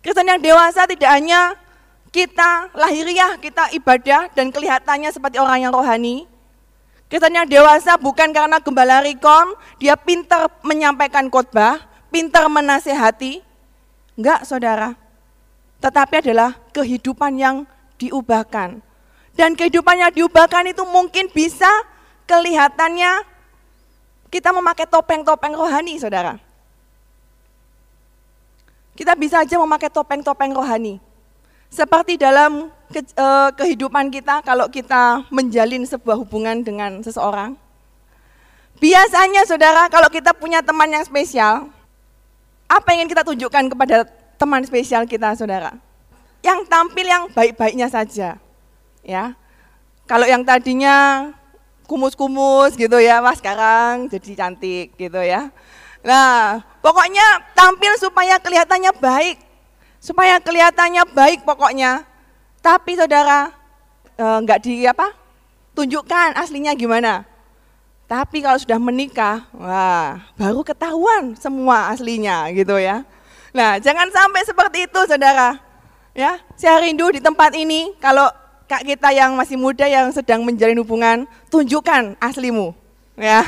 Kristen 0.00 0.26
yang 0.26 0.40
dewasa 0.40 0.88
tidak 0.88 1.11
hanya 1.12 1.54
kita 2.10 2.72
lahiriah, 2.72 3.36
kita 3.38 3.70
ibadah 3.76 4.32
dan 4.32 4.50
kelihatannya 4.50 5.10
seperti 5.12 5.36
orang 5.36 5.68
yang 5.68 5.72
rohani. 5.75 6.26
Yang 7.06 7.46
dewasa 7.46 7.94
bukan 7.94 8.34
karena 8.34 8.58
gembala 8.58 8.98
rekom, 8.98 9.54
dia 9.78 9.94
pintar 9.94 10.50
menyampaikan 10.66 11.30
khotbah, 11.30 11.78
pintar 12.10 12.50
menasehati. 12.50 13.46
Enggak, 14.18 14.42
saudara. 14.42 14.98
Tetapi 15.78 16.26
adalah 16.26 16.58
kehidupan 16.75 17.38
yang 17.38 17.56
diubahkan. 18.00 18.82
Dan 19.36 19.54
kehidupan 19.54 20.02
yang 20.02 20.10
diubahkan 20.10 20.66
itu 20.72 20.82
mungkin 20.88 21.30
bisa 21.30 21.68
kelihatannya 22.26 23.22
kita 24.32 24.50
memakai 24.50 24.88
topeng-topeng 24.90 25.54
rohani, 25.54 26.00
saudara. 26.02 26.42
Kita 28.96 29.12
bisa 29.14 29.44
aja 29.44 29.60
memakai 29.60 29.92
topeng-topeng 29.92 30.56
rohani. 30.56 31.05
Seperti 31.70 32.16
dalam 32.16 32.70
ke, 32.90 33.02
eh, 33.02 33.50
kehidupan 33.54 34.08
kita 34.14 34.40
kalau 34.46 34.70
kita 34.70 35.26
menjalin 35.35 35.82
sebuah 35.82 36.16
hubungan 36.16 36.62
dengan 36.62 37.02
seseorang. 37.02 37.58
Biasanya 38.76 39.49
saudara 39.49 39.88
kalau 39.88 40.06
kita 40.12 40.37
punya 40.37 40.61
teman 40.61 40.92
yang 40.92 41.02
spesial, 41.02 41.73
apa 42.68 42.87
yang 42.92 43.04
ingin 43.04 43.11
kita 43.16 43.25
tunjukkan 43.25 43.64
kepada 43.73 44.04
teman 44.37 44.62
spesial 44.68 45.08
kita 45.08 45.32
saudara? 45.32 45.73
Yang 46.44 46.68
tampil 46.68 47.06
yang 47.08 47.25
baik-baiknya 47.32 47.88
saja 47.88 48.37
ya. 49.06 49.25
Kalau 50.06 50.26
yang 50.26 50.46
tadinya 50.46 51.30
kumus-kumus 51.87 52.75
gitu 52.75 52.99
ya, 52.99 53.23
wah 53.23 53.35
sekarang 53.35 54.11
jadi 54.11 54.44
cantik 54.44 54.94
gitu 54.99 55.18
ya. 55.23 55.50
Nah, 56.06 56.62
pokoknya 56.82 57.42
tampil 57.54 57.90
supaya 57.99 58.38
kelihatannya 58.38 58.92
baik. 58.99 59.45
Supaya 60.06 60.38
kelihatannya 60.38 61.02
baik 61.10 61.42
pokoknya. 61.42 62.06
Tapi 62.62 62.94
saudara, 62.94 63.50
eh, 64.14 64.38
nggak 64.46 64.62
di 64.62 64.86
apa? 64.86 65.10
Tunjukkan 65.75 66.38
aslinya 66.38 66.78
gimana. 66.78 67.26
Tapi 68.06 68.38
kalau 68.38 68.54
sudah 68.54 68.78
menikah, 68.78 69.50
wah, 69.50 70.22
baru 70.38 70.62
ketahuan 70.62 71.34
semua 71.34 71.90
aslinya 71.90 72.46
gitu 72.54 72.78
ya. 72.78 73.02
Nah, 73.50 73.82
jangan 73.82 74.06
sampai 74.14 74.46
seperti 74.46 74.86
itu 74.86 75.00
Saudara. 75.10 75.58
Ya, 76.14 76.38
saya 76.54 76.80
rindu 76.80 77.10
di 77.10 77.18
tempat 77.18 77.52
ini 77.58 77.92
kalau 77.98 78.30
kak 78.70 78.86
kita 78.86 79.10
yang 79.10 79.34
masih 79.34 79.58
muda 79.58 79.90
yang 79.90 80.14
sedang 80.14 80.46
menjalin 80.46 80.78
hubungan, 80.80 81.26
tunjukkan 81.50 82.14
aslimu, 82.22 82.72
ya. 83.18 83.42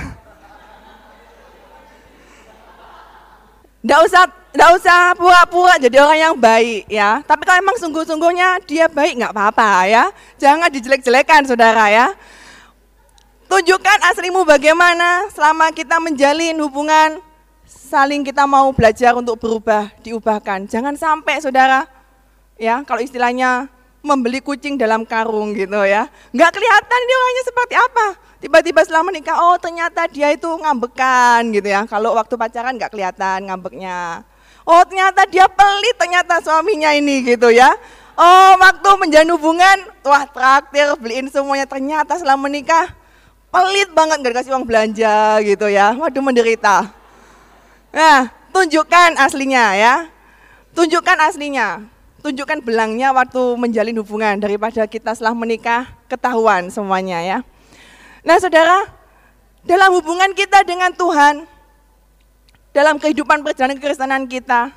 Tidak 3.79 4.01
usah, 4.05 4.27
tidak 4.49 4.71
usah 4.81 5.13
pura-pura 5.15 5.77
jadi 5.77 6.01
orang 6.01 6.19
yang 6.19 6.35
baik 6.35 6.89
ya. 6.89 7.21
Tapi 7.23 7.43
kalau 7.45 7.61
emang 7.61 7.77
sungguh-sungguhnya 7.77 8.65
dia 8.65 8.89
baik 8.89 9.21
nggak 9.21 9.33
apa-apa 9.37 9.87
ya. 9.87 10.05
Jangan 10.41 10.73
dijelek-jelekan 10.73 11.45
saudara 11.45 11.87
ya. 11.93 12.17
Tunjukkan 13.49 13.99
aslimu 14.13 14.45
bagaimana 14.45 15.29
selama 15.33 15.73
kita 15.73 15.97
menjalin 15.97 16.53
hubungan, 16.61 17.17
saling 17.65 18.21
kita 18.21 18.45
mau 18.45 18.69
belajar 18.77 19.17
untuk 19.17 19.41
berubah, 19.41 19.89
diubahkan. 20.05 20.69
Jangan 20.69 20.97
sampai 21.01 21.41
saudara, 21.41 21.89
ya 22.61 22.85
kalau 22.85 23.01
istilahnya 23.01 23.73
membeli 24.05 24.45
kucing 24.45 24.77
dalam 24.77 25.05
karung 25.05 25.57
gitu 25.57 25.81
ya. 25.85 26.09
Nggak 26.33 26.51
kelihatan 26.57 26.99
ini 27.05 27.15
orangnya 27.17 27.45
seperti 27.45 27.75
apa. 27.77 28.07
Tiba-tiba 28.39 28.81
setelah 28.87 29.03
menikah, 29.03 29.37
oh 29.41 29.57
ternyata 29.59 30.07
dia 30.07 30.31
itu 30.31 30.47
ngambekan 30.47 31.43
gitu 31.51 31.69
ya. 31.73 31.89
Kalau 31.91 32.15
waktu 32.15 32.37
pacaran 32.39 32.77
nggak 32.77 32.93
kelihatan 32.93 33.49
ngambeknya. 33.49 34.23
Oh 34.69 34.85
ternyata 34.85 35.25
dia 35.25 35.49
pelit 35.49 35.97
ternyata 35.97 36.45
suaminya 36.45 36.93
ini 36.93 37.25
gitu 37.25 37.49
ya. 37.49 37.73
Oh 38.13 38.53
waktu 38.61 38.91
menjalin 39.01 39.33
hubungan, 39.33 39.89
wah 40.05 40.29
traktir, 40.29 40.93
beliin 41.01 41.33
semuanya. 41.33 41.65
Ternyata 41.65 42.21
setelah 42.21 42.37
menikah, 42.37 42.93
pelit 43.49 43.89
banget 43.97 44.21
gak 44.21 44.33
dikasih 44.37 44.53
uang 44.53 44.69
belanja 44.69 45.41
gitu 45.41 45.73
ya. 45.73 45.97
Waduh 45.97 46.21
menderita. 46.21 46.85
Nah, 47.97 48.29
tunjukkan 48.53 49.17
aslinya 49.17 49.73
ya. 49.73 49.95
Tunjukkan 50.77 51.17
aslinya. 51.17 51.89
Tunjukkan 52.21 52.61
belangnya 52.61 53.17
waktu 53.17 53.41
menjalin 53.57 54.05
hubungan 54.05 54.37
daripada 54.37 54.85
kita 54.85 55.17
setelah 55.17 55.33
menikah 55.33 55.89
ketahuan 56.13 56.69
semuanya 56.69 57.25
ya. 57.25 57.39
Nah 58.21 58.37
saudara, 58.37 58.85
dalam 59.65 59.97
hubungan 59.97 60.37
kita 60.37 60.61
dengan 60.69 60.93
Tuhan, 60.93 61.49
dalam 62.73 63.01
kehidupan 63.01 63.43
perjalanan 63.45 63.77
kekristenan 63.81 64.25
kita, 64.29 64.73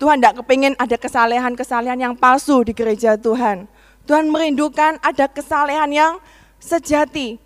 Tuhan 0.00 0.18
tidak 0.18 0.42
kepingin 0.42 0.72
ada 0.80 0.96
kesalehan-kesalehan 0.96 1.98
yang 2.00 2.14
palsu 2.16 2.64
di 2.64 2.72
gereja 2.72 3.18
Tuhan. 3.18 3.68
Tuhan 4.08 4.26
merindukan 4.32 4.98
ada 4.98 5.30
kesalehan 5.30 5.90
yang 5.94 6.12
sejati, 6.58 7.38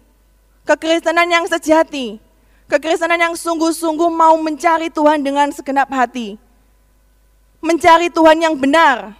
Kekristenan 0.66 1.30
yang 1.30 1.46
sejati, 1.46 2.18
kekristenan 2.66 3.22
yang 3.22 3.34
sungguh-sungguh 3.38 4.10
mau 4.10 4.34
mencari 4.42 4.90
Tuhan 4.90 5.22
dengan 5.22 5.46
segenap 5.54 5.86
hati. 5.94 6.34
Mencari 7.62 8.10
Tuhan 8.10 8.42
yang 8.42 8.58
benar. 8.58 9.14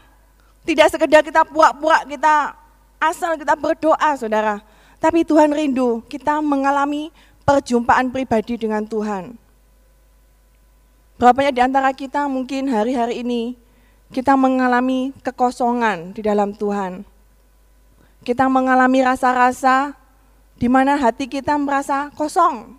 Tidak 0.67 0.91
sekedar 0.91 1.23
kita 1.23 1.47
pura-pura, 1.47 2.03
kita 2.03 2.51
asal 2.99 3.39
kita 3.39 3.55
berdoa 3.55 4.19
saudara. 4.19 4.59
Tapi 4.99 5.23
Tuhan 5.23 5.55
rindu 5.55 6.03
kita 6.11 6.43
mengalami 6.43 7.15
perjumpaan 7.47 8.11
pribadi 8.11 8.59
dengan 8.59 8.83
Tuhan. 8.83 9.39
Berapa 11.17 11.33
banyak 11.33 11.57
di 11.57 11.63
antara 11.65 11.97
kita 11.97 12.29
mungkin 12.29 12.69
hari-hari 12.69 13.25
ini 13.25 13.57
kita 14.13 14.37
mengalami 14.37 15.17
kekosongan 15.25 16.13
di 16.13 16.21
dalam 16.21 16.53
Tuhan. 16.53 17.09
Kita 18.21 18.53
mengalami 18.53 19.01
rasa-rasa 19.01 19.97
di 20.61 20.69
mana 20.69 21.01
hati 21.01 21.25
kita 21.25 21.57
merasa 21.57 22.13
kosong. 22.13 22.77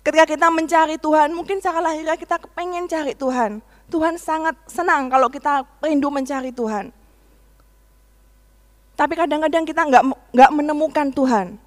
Ketika 0.00 0.24
kita 0.24 0.48
mencari 0.48 0.96
Tuhan, 0.96 1.36
mungkin 1.36 1.60
secara 1.60 1.84
lahiriah 1.84 2.16
kita 2.16 2.40
kepengen 2.40 2.88
cari 2.88 3.12
Tuhan. 3.12 3.60
Tuhan 3.92 4.16
sangat 4.16 4.56
senang 4.64 5.12
kalau 5.12 5.28
kita 5.28 5.68
rindu 5.84 6.08
mencari 6.08 6.56
Tuhan. 6.56 6.88
Tapi 8.96 9.12
kadang-kadang 9.12 9.68
kita 9.68 9.82
nggak 9.92 10.04
nggak 10.32 10.50
menemukan 10.56 11.06
Tuhan. 11.12 11.60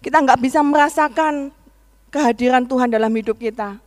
Kita 0.00 0.24
nggak 0.24 0.40
bisa 0.40 0.64
merasakan 0.64 1.52
kehadiran 2.08 2.64
Tuhan 2.64 2.88
dalam 2.88 3.12
hidup 3.12 3.36
kita. 3.36 3.85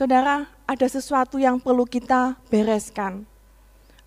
Saudara, 0.00 0.48
ada 0.64 0.86
sesuatu 0.88 1.36
yang 1.36 1.60
perlu 1.60 1.84
kita 1.84 2.32
bereskan. 2.48 3.28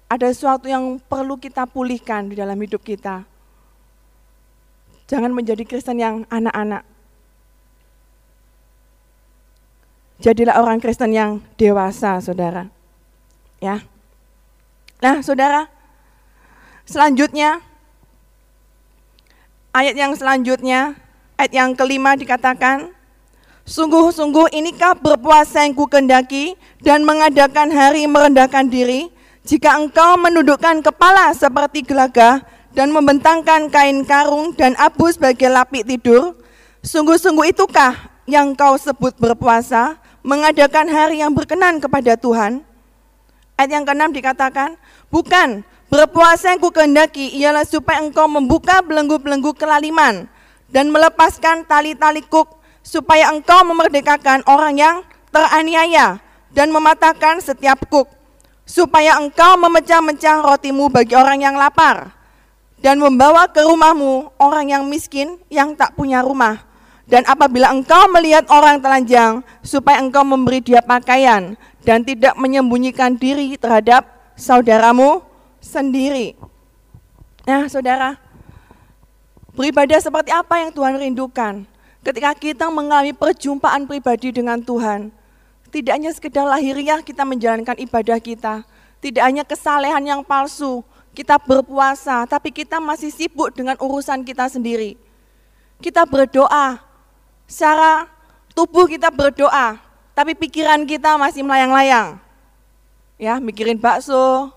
Ada 0.10 0.34
sesuatu 0.34 0.66
yang 0.66 0.98
perlu 0.98 1.38
kita 1.38 1.70
pulihkan 1.70 2.34
di 2.34 2.34
dalam 2.34 2.58
hidup 2.58 2.82
kita. 2.82 3.22
Jangan 5.06 5.30
menjadi 5.30 5.62
Kristen 5.62 6.02
yang 6.02 6.26
anak-anak. 6.34 6.82
Jadilah 10.18 10.58
orang 10.58 10.82
Kristen 10.82 11.14
yang 11.14 11.38
dewasa, 11.62 12.18
saudara. 12.26 12.74
Ya. 13.62 13.86
Nah, 14.98 15.22
saudara, 15.22 15.70
selanjutnya, 16.90 17.62
ayat 19.78 19.94
yang 19.94 20.18
selanjutnya, 20.18 20.98
ayat 21.38 21.54
yang 21.54 21.78
kelima 21.78 22.18
dikatakan, 22.18 22.90
Sungguh-sungguh 23.64 24.52
inikah 24.52 24.92
berpuasa 24.92 25.64
yang 25.64 25.72
ku 25.72 25.88
kendaki 25.88 26.60
dan 26.84 27.08
mengadakan 27.08 27.72
hari 27.72 28.04
merendahkan 28.12 28.68
diri, 28.68 29.08
jika 29.48 29.80
engkau 29.80 30.20
menundukkan 30.20 30.84
kepala 30.84 31.32
seperti 31.32 31.80
gelagah 31.80 32.44
dan 32.76 32.92
membentangkan 32.92 33.72
kain 33.72 34.04
karung 34.04 34.52
dan 34.52 34.76
abu 34.76 35.08
sebagai 35.16 35.48
lapik 35.48 35.88
tidur, 35.88 36.36
sungguh-sungguh 36.84 37.56
itukah 37.56 37.96
yang 38.28 38.52
kau 38.52 38.76
sebut 38.76 39.16
berpuasa, 39.16 39.96
mengadakan 40.28 40.92
hari 40.92 41.24
yang 41.24 41.32
berkenan 41.32 41.80
kepada 41.80 42.20
Tuhan? 42.20 42.68
Ayat 43.56 43.80
yang 43.80 43.88
keenam 43.88 44.12
dikatakan, 44.12 44.76
bukan, 45.08 45.64
berpuasa 45.88 46.52
yang 46.52 46.60
kehendaki 46.60 47.32
ialah 47.40 47.64
supaya 47.64 48.04
engkau 48.04 48.28
membuka 48.28 48.84
belenggu-belenggu 48.84 49.56
kelaliman 49.56 50.28
dan 50.68 50.92
melepaskan 50.92 51.64
tali-tali 51.64 52.28
kuk, 52.28 52.63
supaya 52.84 53.32
engkau 53.32 53.64
memerdekakan 53.64 54.44
orang 54.46 54.76
yang 54.76 54.96
teraniaya 55.32 56.20
dan 56.54 56.70
mematahkan 56.70 57.42
setiap 57.42 57.88
kuk, 57.90 58.06
supaya 58.68 59.18
engkau 59.18 59.58
memecah-mecah 59.58 60.44
rotimu 60.44 60.92
bagi 60.92 61.18
orang 61.18 61.42
yang 61.42 61.56
lapar, 61.58 62.14
dan 62.84 63.00
membawa 63.00 63.50
ke 63.50 63.64
rumahmu 63.64 64.36
orang 64.38 64.70
yang 64.70 64.84
miskin 64.86 65.40
yang 65.48 65.74
tak 65.74 65.96
punya 65.96 66.22
rumah. 66.22 66.62
Dan 67.04 67.28
apabila 67.28 67.72
engkau 67.72 68.08
melihat 68.12 68.48
orang 68.48 68.80
telanjang, 68.80 69.44
supaya 69.64 70.00
engkau 70.00 70.24
memberi 70.24 70.64
dia 70.64 70.80
pakaian 70.80 71.60
dan 71.84 72.00
tidak 72.04 72.36
menyembunyikan 72.40 73.20
diri 73.20 73.60
terhadap 73.60 74.08
saudaramu 74.40 75.20
sendiri. 75.60 76.36
Nah, 77.44 77.68
saudara, 77.68 78.16
beribadah 79.52 80.00
seperti 80.00 80.32
apa 80.32 80.64
yang 80.64 80.72
Tuhan 80.72 80.96
rindukan? 80.96 81.73
Ketika 82.04 82.36
kita 82.36 82.68
mengalami 82.68 83.16
perjumpaan 83.16 83.88
pribadi 83.88 84.36
dengan 84.36 84.60
Tuhan, 84.60 85.08
tidak 85.72 85.94
hanya 85.96 86.12
sekedar 86.12 86.44
lahiriah 86.44 87.00
kita 87.00 87.24
menjalankan 87.24 87.80
ibadah 87.80 88.20
kita, 88.20 88.68
tidak 89.00 89.24
hanya 89.24 89.48
kesalehan 89.48 90.04
yang 90.04 90.20
palsu, 90.20 90.84
kita 91.16 91.40
berpuasa, 91.40 92.28
tapi 92.28 92.52
kita 92.52 92.84
masih 92.84 93.08
sibuk 93.08 93.56
dengan 93.56 93.80
urusan 93.80 94.20
kita 94.28 94.52
sendiri. 94.52 95.00
Kita 95.80 96.04
berdoa, 96.04 96.84
secara 97.48 98.12
tubuh 98.52 98.84
kita 98.84 99.08
berdoa, 99.08 99.80
tapi 100.12 100.36
pikiran 100.36 100.84
kita 100.84 101.16
masih 101.16 101.40
melayang-layang. 101.48 102.20
Ya, 103.16 103.40
mikirin 103.40 103.80
bakso, 103.80 104.52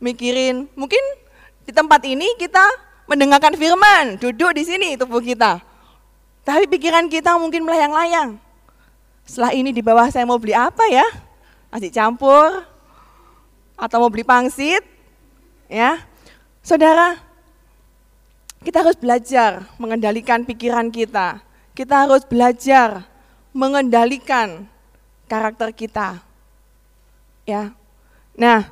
mikirin 0.00 0.64
mungkin 0.72 1.04
di 1.68 1.72
tempat 1.76 2.00
ini 2.08 2.32
kita 2.40 2.64
mendengarkan 3.04 3.52
firman, 3.60 4.16
duduk 4.16 4.56
di 4.56 4.64
sini 4.64 4.96
tubuh 4.96 5.20
kita. 5.20 5.67
Tapi 6.48 6.64
pikiran 6.64 7.12
kita 7.12 7.36
mungkin 7.36 7.60
melayang-layang. 7.60 8.40
Setelah 9.28 9.52
ini 9.52 9.68
di 9.68 9.84
bawah 9.84 10.08
saya 10.08 10.24
mau 10.24 10.40
beli 10.40 10.56
apa 10.56 10.80
ya? 10.88 11.04
Nasi 11.68 11.92
campur, 11.92 12.64
atau 13.76 13.96
mau 14.00 14.08
beli 14.08 14.24
pangsit, 14.24 14.80
Ya, 15.68 16.00
saudara, 16.64 17.20
kita 18.64 18.80
harus 18.80 18.96
belajar 18.96 19.68
mengendalikan 19.76 20.40
pikiran 20.40 20.88
kita. 20.88 21.44
Kita 21.76 22.08
harus 22.08 22.24
belajar 22.24 23.04
mengendalikan 23.52 24.64
karakter 25.28 25.68
kita. 25.76 26.24
Ya, 27.44 27.76
nah, 28.32 28.64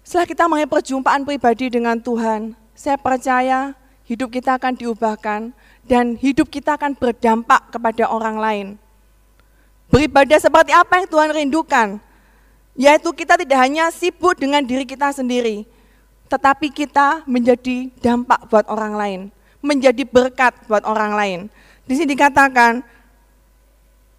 setelah 0.00 0.24
kita 0.24 0.48
mengalami 0.48 0.72
perjumpaan 0.72 1.22
pribadi 1.28 1.68
dengan 1.68 2.00
Tuhan, 2.00 2.56
saya 2.72 2.96
percaya 2.96 3.76
hidup 4.08 4.32
kita 4.32 4.56
akan 4.56 4.72
diubahkan 4.80 5.52
dan 5.90 6.14
hidup 6.14 6.46
kita 6.46 6.78
akan 6.78 6.94
berdampak 6.94 7.74
kepada 7.74 8.06
orang 8.06 8.38
lain. 8.38 8.66
Beribadah 9.90 10.38
seperti 10.38 10.70
apa 10.70 11.02
yang 11.02 11.10
Tuhan 11.10 11.30
rindukan? 11.34 11.88
Yaitu 12.78 13.10
kita 13.10 13.34
tidak 13.34 13.58
hanya 13.58 13.90
sibuk 13.90 14.38
dengan 14.38 14.62
diri 14.62 14.86
kita 14.86 15.10
sendiri, 15.10 15.66
tetapi 16.30 16.70
kita 16.70 17.26
menjadi 17.26 17.90
dampak 17.98 18.46
buat 18.46 18.70
orang 18.70 18.94
lain, 18.94 19.20
menjadi 19.58 20.06
berkat 20.06 20.54
buat 20.70 20.86
orang 20.86 21.18
lain. 21.18 21.38
Di 21.90 21.98
sini 21.98 22.14
dikatakan, 22.14 22.86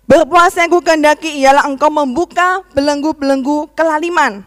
berpuasa 0.04 0.68
yang 0.68 0.76
kehendaki 0.76 1.40
ialah 1.40 1.72
engkau 1.72 1.88
membuka 1.88 2.68
belenggu-belenggu 2.76 3.72
kelaliman, 3.72 4.44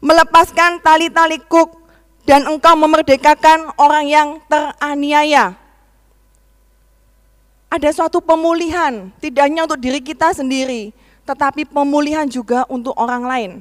melepaskan 0.00 0.80
tali-tali 0.80 1.36
kuk, 1.44 1.76
dan 2.24 2.48
engkau 2.48 2.72
memerdekakan 2.80 3.76
orang 3.76 4.08
yang 4.08 4.28
teraniaya. 4.48 5.65
Ada 7.76 7.92
suatu 7.92 8.24
pemulihan, 8.24 9.12
tidak 9.20 9.52
hanya 9.52 9.68
untuk 9.68 9.76
diri 9.76 10.00
kita 10.00 10.32
sendiri, 10.32 10.96
tetapi 11.28 11.68
pemulihan 11.68 12.24
juga 12.24 12.64
untuk 12.72 12.96
orang 12.96 13.28
lain. 13.28 13.52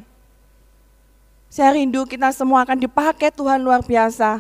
Saya 1.52 1.76
rindu 1.76 2.08
kita 2.08 2.32
semua 2.32 2.64
akan 2.64 2.80
dipakai 2.80 3.28
Tuhan 3.36 3.60
luar 3.60 3.84
biasa 3.84 4.40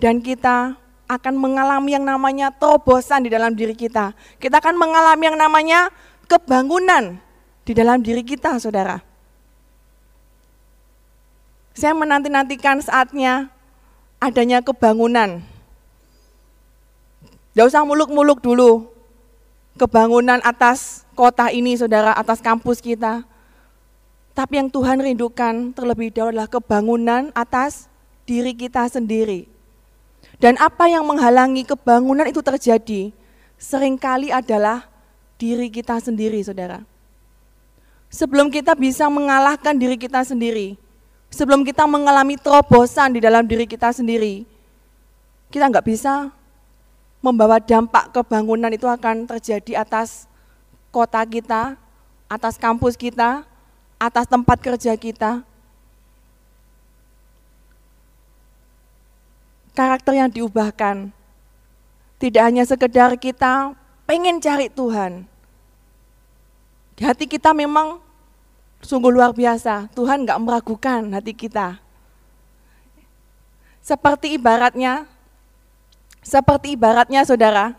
dan 0.00 0.16
kita 0.16 0.80
akan 1.04 1.34
mengalami 1.36 1.92
yang 1.92 2.08
namanya 2.08 2.48
terobosan 2.56 3.28
di 3.28 3.30
dalam 3.32 3.52
diri 3.52 3.76
kita. 3.76 4.16
Kita 4.40 4.64
akan 4.64 4.80
mengalami 4.80 5.28
yang 5.28 5.36
namanya 5.36 5.92
kebangunan 6.24 7.20
di 7.68 7.72
dalam 7.76 8.00
diri 8.00 8.24
kita, 8.24 8.56
saudara. 8.56 9.04
Saya 11.76 11.92
menanti-nantikan 11.92 12.80
saatnya 12.80 13.52
adanya 14.20 14.64
kebangunan. 14.64 15.44
Gak 17.52 17.68
usah 17.68 17.84
muluk-muluk 17.84 18.40
dulu. 18.40 18.91
Kebangunan 19.76 20.38
atas 20.44 21.08
kota 21.16 21.48
ini 21.48 21.76
saudara, 21.76 22.12
atas 22.12 22.44
kampus 22.44 22.80
kita. 22.84 23.24
Tapi 24.32 24.60
yang 24.60 24.68
Tuhan 24.68 25.00
rindukan 25.00 25.72
terlebih 25.76 26.12
dahulu 26.12 26.32
adalah 26.36 26.48
kebangunan 26.48 27.32
atas 27.32 27.88
diri 28.24 28.52
kita 28.56 28.88
sendiri. 28.88 29.48
Dan 30.40 30.56
apa 30.58 30.88
yang 30.88 31.04
menghalangi 31.04 31.64
kebangunan 31.68 32.24
itu 32.28 32.40
terjadi 32.40 33.12
sering 33.60 33.94
kali 34.00 34.32
adalah 34.34 34.88
diri 35.36 35.68
kita 35.68 36.00
sendiri 36.00 36.40
saudara. 36.42 36.82
Sebelum 38.12 38.52
kita 38.52 38.76
bisa 38.76 39.08
mengalahkan 39.08 39.72
diri 39.72 39.96
kita 39.96 40.20
sendiri, 40.26 40.76
sebelum 41.32 41.64
kita 41.64 41.88
mengalami 41.88 42.36
terobosan 42.36 43.16
di 43.16 43.20
dalam 43.24 43.46
diri 43.48 43.64
kita 43.64 43.88
sendiri, 43.88 44.44
kita 45.48 45.68
nggak 45.68 45.86
bisa 45.86 46.28
membawa 47.22 47.62
dampak 47.62 48.10
kebangunan 48.10 48.68
itu 48.74 48.84
akan 48.84 49.30
terjadi 49.30 49.86
atas 49.86 50.26
kota 50.90 51.22
kita, 51.22 51.78
atas 52.26 52.58
kampus 52.58 52.98
kita, 52.98 53.46
atas 53.96 54.26
tempat 54.26 54.58
kerja 54.58 54.92
kita. 54.98 55.46
Karakter 59.72 60.12
yang 60.18 60.28
diubahkan 60.28 61.08
tidak 62.20 62.42
hanya 62.44 62.66
sekedar 62.68 63.16
kita 63.16 63.72
pengen 64.04 64.36
cari 64.42 64.68
Tuhan. 64.68 65.24
Di 66.98 67.02
hati 67.08 67.24
kita 67.24 67.56
memang 67.56 68.02
sungguh 68.84 69.08
luar 69.08 69.32
biasa. 69.32 69.88
Tuhan 69.96 70.26
nggak 70.28 70.40
meragukan 70.42 71.00
hati 71.14 71.32
kita. 71.32 71.80
Seperti 73.82 74.38
ibaratnya, 74.38 75.08
seperti 76.22 76.78
ibaratnya 76.78 77.26
saudara, 77.26 77.76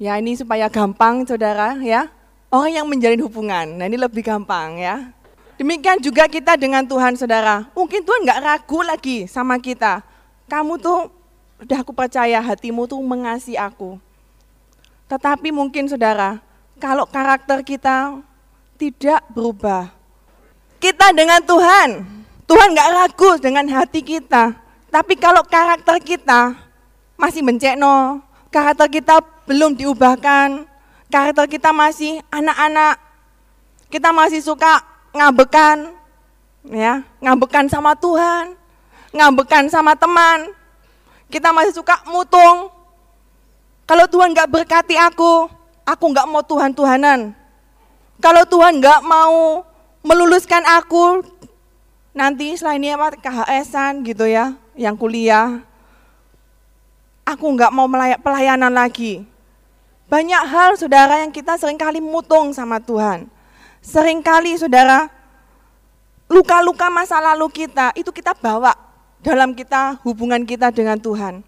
Ya 0.00 0.16
ini 0.16 0.32
supaya 0.32 0.64
gampang 0.72 1.28
saudara 1.28 1.76
ya. 1.84 2.08
Orang 2.48 2.72
yang 2.72 2.88
menjalin 2.88 3.20
hubungan, 3.20 3.76
nah 3.76 3.84
ini 3.84 4.00
lebih 4.00 4.24
gampang 4.24 4.80
ya. 4.80 5.12
Demikian 5.60 6.00
juga 6.00 6.24
kita 6.24 6.56
dengan 6.56 6.82
Tuhan 6.82 7.20
saudara. 7.20 7.68
Mungkin 7.76 8.00
Tuhan 8.02 8.24
nggak 8.24 8.40
ragu 8.42 8.80
lagi 8.80 9.28
sama 9.28 9.60
kita. 9.60 10.00
Kamu 10.48 10.80
tuh 10.80 11.12
udah 11.60 11.84
aku 11.84 11.92
percaya 11.92 12.40
hatimu 12.40 12.88
tuh 12.88 12.96
mengasihi 13.04 13.60
aku. 13.60 14.00
Tetapi 15.04 15.52
mungkin 15.52 15.84
saudara, 15.84 16.40
kalau 16.80 17.04
karakter 17.04 17.60
kita 17.60 18.24
tidak 18.80 19.20
berubah. 19.36 19.92
Kita 20.80 21.12
dengan 21.12 21.44
Tuhan, 21.44 22.08
Tuhan 22.48 22.68
nggak 22.72 22.90
ragu 23.04 23.30
dengan 23.36 23.68
hati 23.68 24.00
kita. 24.00 24.56
Tapi 24.88 25.12
kalau 25.20 25.44
karakter 25.44 26.00
kita 26.00 26.69
masih 27.20 27.44
mencekno, 27.44 28.24
karakter 28.48 28.88
kita 28.88 29.20
belum 29.44 29.76
diubahkan, 29.76 30.64
karakter 31.12 31.44
kita 31.44 31.68
masih 31.68 32.24
anak-anak, 32.32 32.96
kita 33.92 34.08
masih 34.08 34.40
suka 34.40 34.80
ngabekan, 35.12 35.92
ya, 36.64 37.04
ngabekan 37.20 37.68
sama 37.68 37.92
Tuhan, 37.92 38.56
ngabekan 39.12 39.68
sama 39.68 39.92
teman, 39.92 40.48
kita 41.28 41.52
masih 41.52 41.76
suka 41.76 42.00
mutung. 42.08 42.72
Kalau 43.84 44.08
Tuhan 44.08 44.32
nggak 44.32 44.48
berkati 44.48 44.96
aku, 44.96 45.50
aku 45.84 46.04
nggak 46.08 46.24
mau 46.24 46.40
Tuhan-Tuhanan. 46.40 47.36
Kalau 48.16 48.44
Tuhan 48.48 48.80
nggak 48.80 49.00
mau 49.04 49.66
meluluskan 50.00 50.64
aku, 50.64 51.20
nanti 52.16 52.56
selain 52.56 52.80
ini 52.80 52.96
apa 52.96 53.12
KHS-an 53.12 54.06
gitu 54.08 54.24
ya, 54.24 54.56
yang 54.78 54.96
kuliah, 54.96 55.60
aku 57.34 57.46
nggak 57.54 57.70
mau 57.70 57.86
pelayanan 58.20 58.74
lagi. 58.74 59.22
Banyak 60.10 60.42
hal 60.42 60.74
saudara 60.74 61.22
yang 61.22 61.30
kita 61.30 61.54
sering 61.54 61.78
kali 61.78 62.02
mutung 62.02 62.50
sama 62.50 62.82
Tuhan. 62.82 63.30
Seringkali 63.78 64.58
saudara, 64.58 65.06
luka-luka 66.26 66.90
masa 66.90 67.22
lalu 67.22 67.46
kita 67.64 67.94
itu 67.94 68.10
kita 68.10 68.34
bawa 68.34 68.74
dalam 69.22 69.54
kita 69.54 70.02
hubungan 70.02 70.42
kita 70.42 70.74
dengan 70.74 70.98
Tuhan. 70.98 71.46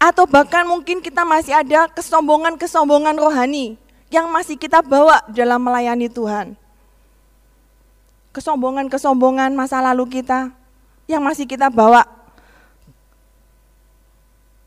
Atau 0.00 0.24
bahkan 0.30 0.64
mungkin 0.64 1.02
kita 1.04 1.26
masih 1.26 1.52
ada 1.52 1.90
kesombongan-kesombongan 1.92 3.18
rohani 3.20 3.76
yang 4.08 4.30
masih 4.30 4.56
kita 4.56 4.80
bawa 4.80 5.20
dalam 5.28 5.60
melayani 5.60 6.08
Tuhan. 6.08 6.56
Kesombongan-kesombongan 8.30 9.52
masa 9.52 9.82
lalu 9.82 10.22
kita 10.22 10.54
yang 11.10 11.20
masih 11.20 11.44
kita 11.44 11.66
bawa 11.66 12.06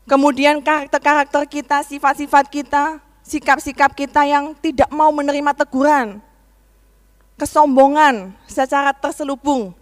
Kemudian 0.04 0.60
karakter-karakter 0.60 1.48
kita, 1.48 1.80
sifat-sifat 1.80 2.52
kita, 2.52 3.00
sikap-sikap 3.24 3.96
kita 3.96 4.28
yang 4.28 4.52
tidak 4.60 4.92
mau 4.92 5.08
menerima 5.08 5.56
teguran, 5.56 6.20
kesombongan 7.40 8.36
secara 8.44 8.92
terselubung, 8.92 9.72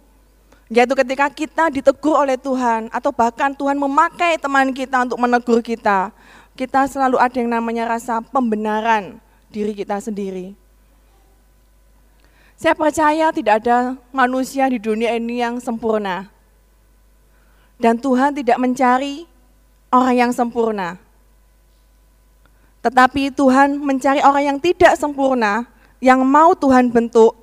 yaitu 0.71 0.95
ketika 0.95 1.27
kita 1.27 1.63
ditegur 1.67 2.15
oleh 2.23 2.39
Tuhan 2.39 2.87
atau 2.87 3.11
bahkan 3.11 3.51
Tuhan 3.51 3.75
memakai 3.75 4.39
teman 4.39 4.71
kita 4.71 5.03
untuk 5.03 5.19
menegur 5.19 5.59
kita, 5.59 6.15
kita 6.55 6.87
selalu 6.87 7.19
ada 7.19 7.35
yang 7.35 7.51
namanya 7.51 7.83
rasa 7.83 8.23
pembenaran 8.23 9.19
diri 9.51 9.75
kita 9.75 9.99
sendiri. 9.99 10.55
Saya 12.55 12.79
percaya 12.79 13.27
tidak 13.35 13.59
ada 13.59 13.99
manusia 14.15 14.71
di 14.71 14.79
dunia 14.79 15.11
ini 15.19 15.43
yang 15.43 15.59
sempurna. 15.59 16.31
Dan 17.75 17.99
Tuhan 17.99 18.31
tidak 18.31 18.55
mencari 18.55 19.27
orang 19.93 20.15
yang 20.17 20.31
sempurna. 20.33 20.97
Tetapi 22.81 23.29
Tuhan 23.31 23.77
mencari 23.77 24.25
orang 24.25 24.43
yang 24.43 24.57
tidak 24.57 24.97
sempurna, 24.97 25.69
yang 26.01 26.25
mau 26.25 26.57
Tuhan 26.57 26.89
bentuk 26.89 27.37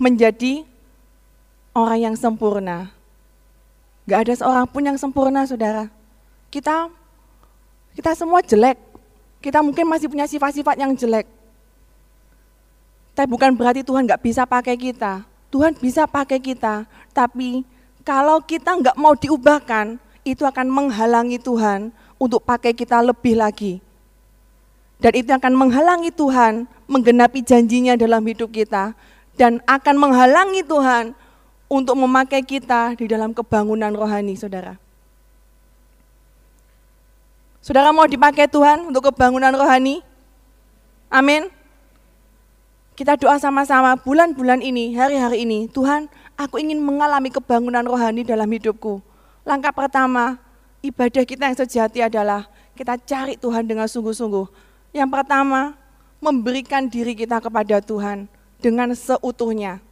menjadi 0.00 0.64
orang 1.76 2.10
yang 2.10 2.16
sempurna. 2.16 2.88
Gak 4.08 4.26
ada 4.26 4.34
seorang 4.34 4.66
pun 4.66 4.82
yang 4.82 4.98
sempurna, 4.98 5.46
saudara. 5.46 5.86
Kita, 6.50 6.90
kita 7.94 8.16
semua 8.16 8.40
jelek. 8.42 8.80
Kita 9.38 9.62
mungkin 9.62 9.86
masih 9.86 10.10
punya 10.10 10.26
sifat-sifat 10.26 10.74
yang 10.80 10.96
jelek. 10.96 11.28
Tapi 13.14 13.28
bukan 13.28 13.54
berarti 13.54 13.86
Tuhan 13.86 14.08
gak 14.08 14.24
bisa 14.24 14.42
pakai 14.42 14.74
kita. 14.74 15.22
Tuhan 15.52 15.76
bisa 15.76 16.08
pakai 16.08 16.40
kita, 16.40 16.88
tapi 17.12 17.60
kalau 18.00 18.40
kita 18.40 18.72
nggak 18.72 18.96
mau 18.96 19.12
diubahkan, 19.12 20.00
itu 20.22 20.46
akan 20.46 20.70
menghalangi 20.70 21.38
Tuhan 21.42 21.90
untuk 22.18 22.46
pakai 22.46 22.70
kita 22.70 23.02
lebih 23.02 23.38
lagi. 23.38 23.82
Dan 25.02 25.12
itu 25.18 25.34
akan 25.34 25.58
menghalangi 25.58 26.14
Tuhan 26.14 26.70
menggenapi 26.86 27.42
janjinya 27.42 27.98
dalam 27.98 28.22
hidup 28.22 28.54
kita. 28.54 28.94
Dan 29.34 29.58
akan 29.66 29.96
menghalangi 29.98 30.62
Tuhan 30.62 31.16
untuk 31.66 31.98
memakai 31.98 32.44
kita 32.46 32.94
di 32.94 33.10
dalam 33.10 33.34
kebangunan 33.34 33.90
rohani, 33.90 34.38
saudara. 34.38 34.78
Saudara 37.62 37.90
mau 37.90 38.06
dipakai 38.06 38.46
Tuhan 38.46 38.90
untuk 38.90 39.10
kebangunan 39.10 39.50
rohani? 39.54 40.02
Amin. 41.10 41.50
Kita 42.92 43.16
doa 43.16 43.40
sama-sama 43.40 43.96
bulan-bulan 43.98 44.60
ini, 44.60 44.92
hari-hari 44.94 45.42
ini. 45.48 45.66
Tuhan, 45.66 46.06
aku 46.36 46.60
ingin 46.60 46.78
mengalami 46.78 47.32
kebangunan 47.32 47.82
rohani 47.82 48.22
dalam 48.22 48.46
hidupku. 48.46 49.00
Langkah 49.42 49.74
pertama, 49.74 50.38
ibadah 50.82 51.26
kita 51.26 51.50
yang 51.50 51.58
sejati 51.58 51.98
adalah 52.02 52.46
kita 52.78 52.94
cari 53.02 53.34
Tuhan 53.34 53.66
dengan 53.66 53.90
sungguh-sungguh. 53.90 54.46
Yang 54.94 55.10
pertama, 55.10 55.74
memberikan 56.22 56.86
diri 56.86 57.18
kita 57.18 57.42
kepada 57.42 57.82
Tuhan 57.82 58.30
dengan 58.62 58.94
seutuhnya. 58.94 59.82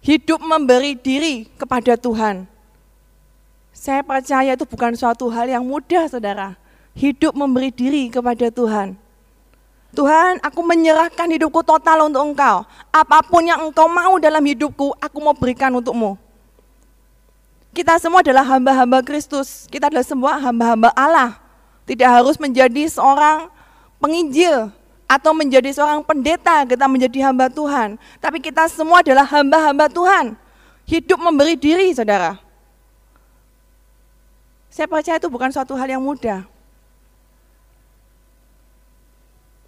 hidup 0.00 0.40
memberi 0.40 0.96
diri 0.96 1.44
kepada 1.60 1.92
Tuhan. 1.96 2.48
Saya 3.70 4.00
percaya 4.00 4.56
itu 4.56 4.64
bukan 4.64 4.96
suatu 4.96 5.28
hal 5.28 5.48
yang 5.48 5.64
mudah, 5.64 6.08
saudara. 6.08 6.56
Hidup 6.96 7.36
memberi 7.36 7.70
diri 7.70 8.10
kepada 8.10 8.50
Tuhan. 8.50 8.96
Tuhan, 9.94 10.42
aku 10.42 10.60
menyerahkan 10.62 11.28
hidupku 11.30 11.62
total 11.62 12.10
untuk 12.10 12.22
Engkau. 12.22 12.66
Apa 12.90 13.22
pun 13.22 13.46
yang 13.46 13.70
Engkau 13.70 13.86
mau 13.86 14.18
dalam 14.18 14.42
hidupku, 14.42 14.94
aku 14.98 15.18
mau 15.22 15.34
berikan 15.36 15.70
untukmu. 15.76 16.18
Kita 17.70 17.94
semua 18.02 18.20
adalah 18.20 18.42
hamba-hamba 18.42 18.98
Kristus. 19.06 19.70
Kita 19.70 19.86
adalah 19.86 20.02
semua 20.02 20.42
hamba-hamba 20.42 20.90
Allah. 20.98 21.38
Tidak 21.86 22.06
harus 22.06 22.34
menjadi 22.38 22.90
seorang 22.90 23.46
penginjil 24.02 24.74
atau 25.10 25.34
menjadi 25.34 25.74
seorang 25.74 26.06
pendeta, 26.06 26.62
kita 26.66 26.86
menjadi 26.86 27.30
hamba 27.30 27.50
Tuhan. 27.50 27.98
Tapi 28.22 28.38
kita 28.38 28.66
semua 28.70 29.02
adalah 29.02 29.26
hamba-hamba 29.26 29.90
Tuhan. 29.90 30.34
Hidup 30.86 31.18
memberi 31.18 31.54
diri, 31.54 31.94
saudara. 31.94 32.38
Saya 34.70 34.86
percaya 34.86 35.18
itu 35.18 35.26
bukan 35.26 35.50
suatu 35.50 35.74
hal 35.74 35.90
yang 35.90 36.02
mudah. 36.02 36.46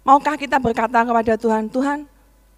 Maukah 0.03 0.35
kita 0.35 0.59
berkata 0.59 0.99
kepada 1.03 1.39
Tuhan, 1.39 1.71
Tuhan, 1.71 2.03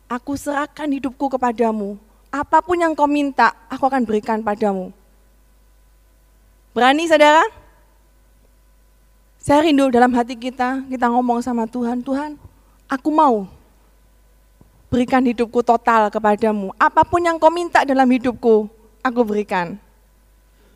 aku 0.09 0.33
serahkan 0.33 0.89
hidupku 0.89 1.29
kepadamu. 1.29 1.97
Apa 2.33 2.61
pun 2.61 2.77
yang 2.77 2.97
kau 2.97 3.05
minta, 3.05 3.53
aku 3.69 3.85
akan 3.85 4.01
berikan 4.05 4.41
padamu. 4.41 4.89
Berani 6.75 7.07
saudara? 7.07 7.47
Saya 9.39 9.63
rindu 9.63 9.87
dalam 9.87 10.11
hati 10.11 10.35
kita, 10.35 10.83
kita 10.91 11.07
ngomong 11.07 11.39
sama 11.39 11.69
Tuhan, 11.69 12.01
Tuhan, 12.03 12.35
aku 12.89 13.09
mau 13.13 13.47
berikan 14.91 15.23
hidupku 15.23 15.63
total 15.63 16.11
kepadamu. 16.11 16.73
Apa 16.75 17.07
pun 17.07 17.23
yang 17.23 17.39
kau 17.39 17.53
minta 17.53 17.87
dalam 17.87 18.09
hidupku, 18.09 18.67
aku 19.05 19.21
berikan. 19.23 19.79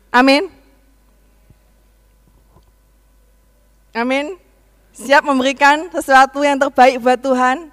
Amin. 0.08 0.48
Amin 3.92 4.38
siap 5.00 5.22
memberikan 5.24 5.88
sesuatu 5.94 6.42
yang 6.42 6.58
terbaik 6.58 6.98
buat 7.00 7.18
Tuhan. 7.18 7.70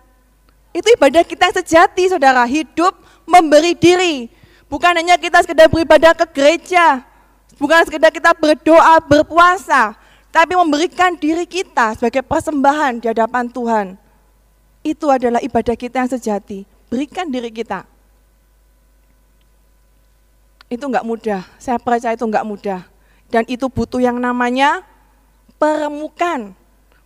Itu 0.71 0.87
ibadah 0.93 1.23
kita 1.25 1.49
yang 1.49 1.57
sejati, 1.57 2.03
saudara. 2.07 2.45
Hidup 2.45 2.93
memberi 3.25 3.73
diri. 3.73 4.29
Bukan 4.71 4.93
hanya 4.93 5.17
kita 5.17 5.41
sekedar 5.41 5.71
beribadah 5.71 6.13
ke 6.13 6.25
gereja. 6.31 7.01
Bukan 7.57 7.89
sekedar 7.89 8.13
kita 8.13 8.33
berdoa, 8.37 9.01
berpuasa. 9.01 9.97
Tapi 10.29 10.53
memberikan 10.53 11.17
diri 11.17 11.49
kita 11.49 11.97
sebagai 11.97 12.21
persembahan 12.21 13.01
di 13.01 13.09
hadapan 13.09 13.49
Tuhan. 13.49 13.85
Itu 14.85 15.09
adalah 15.09 15.41
ibadah 15.41 15.73
kita 15.73 16.05
yang 16.05 16.11
sejati. 16.11 16.63
Berikan 16.87 17.27
diri 17.27 17.49
kita. 17.49 17.83
Itu 20.69 20.85
enggak 20.85 21.07
mudah. 21.07 21.41
Saya 21.57 21.81
percaya 21.81 22.13
itu 22.13 22.27
enggak 22.27 22.45
mudah. 22.45 22.81
Dan 23.27 23.43
itu 23.49 23.65
butuh 23.67 23.99
yang 23.99 24.21
namanya 24.21 24.85
peremukan 25.57 26.53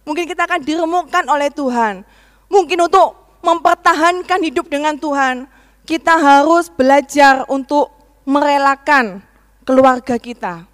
Mungkin 0.01 0.25
kita 0.25 0.49
akan 0.49 0.61
diremukkan 0.65 1.23
oleh 1.29 1.49
Tuhan. 1.53 2.01
Mungkin 2.49 2.89
untuk 2.89 3.15
mempertahankan 3.45 4.39
hidup 4.41 4.67
dengan 4.67 4.97
Tuhan, 4.97 5.45
kita 5.85 6.17
harus 6.17 6.69
belajar 6.73 7.45
untuk 7.47 7.93
merelakan 8.25 9.21
keluarga 9.71 10.19
kita. 10.19 10.67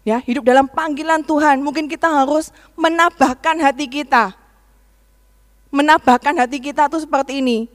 Ya, 0.00 0.16
hidup 0.24 0.48
dalam 0.48 0.64
panggilan 0.64 1.20
Tuhan, 1.20 1.60
mungkin 1.60 1.84
kita 1.92 2.08
harus 2.08 2.48
menambahkan 2.72 3.60
hati 3.60 3.84
kita. 3.84 4.32
Menambahkan 5.68 6.40
hati 6.40 6.56
kita 6.56 6.88
tuh 6.88 7.04
seperti 7.04 7.44
ini. 7.44 7.68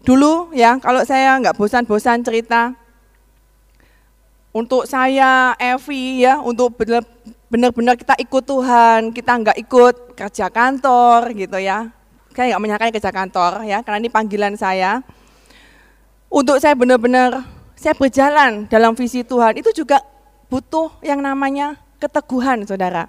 Dulu 0.00 0.56
ya, 0.56 0.80
kalau 0.80 1.04
saya 1.04 1.36
nggak 1.44 1.60
bosan-bosan 1.60 2.24
cerita, 2.24 2.72
untuk 4.50 4.88
saya, 4.88 5.52
Evi 5.60 6.24
ya, 6.24 6.40
untuk 6.40 6.72
benar-benar 7.52 8.00
kita 8.00 8.16
ikut 8.16 8.44
Tuhan, 8.48 9.12
kita 9.12 9.32
nggak 9.44 9.58
ikut 9.60 10.16
kerja 10.16 10.48
kantor 10.48 11.36
gitu 11.36 11.60
ya. 11.60 11.92
Saya 12.34 12.50
nggak 12.50 12.62
menyangka 12.64 12.90
kerja 12.98 13.12
kantor 13.14 13.52
ya, 13.62 13.78
karena 13.84 14.02
ini 14.02 14.10
panggilan 14.10 14.58
saya. 14.58 15.04
Untuk 16.34 16.58
saya 16.58 16.74
benar-benar 16.74 17.46
saya 17.78 17.94
berjalan 17.94 18.66
dalam 18.66 18.98
visi 18.98 19.22
Tuhan, 19.22 19.54
itu 19.54 19.70
juga 19.70 20.02
butuh 20.50 20.90
yang 20.98 21.22
namanya 21.22 21.78
keteguhan, 22.02 22.66
saudara. 22.66 23.06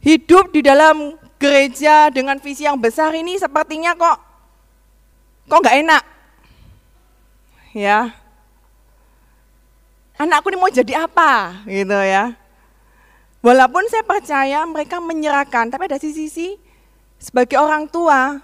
Hidup 0.00 0.56
di 0.56 0.64
dalam 0.64 1.20
gereja 1.36 2.08
dengan 2.08 2.40
visi 2.40 2.64
yang 2.64 2.80
besar 2.80 3.12
ini 3.12 3.36
sepertinya 3.36 3.92
kok 3.92 4.16
kok 5.44 5.60
nggak 5.60 5.76
enak, 5.84 6.02
ya 7.76 8.08
anakku 10.16 10.48
ini 10.48 10.56
mau 10.56 10.72
jadi 10.72 11.04
apa 11.04 11.60
gitu 11.68 12.00
ya. 12.00 12.32
Walaupun 13.44 13.84
saya 13.92 14.00
percaya 14.00 14.64
mereka 14.64 14.96
menyerahkan, 15.04 15.68
tapi 15.68 15.84
ada 15.92 16.00
sisi-sisi 16.00 16.56
sebagai 17.20 17.60
orang 17.60 17.84
tua, 17.84 18.40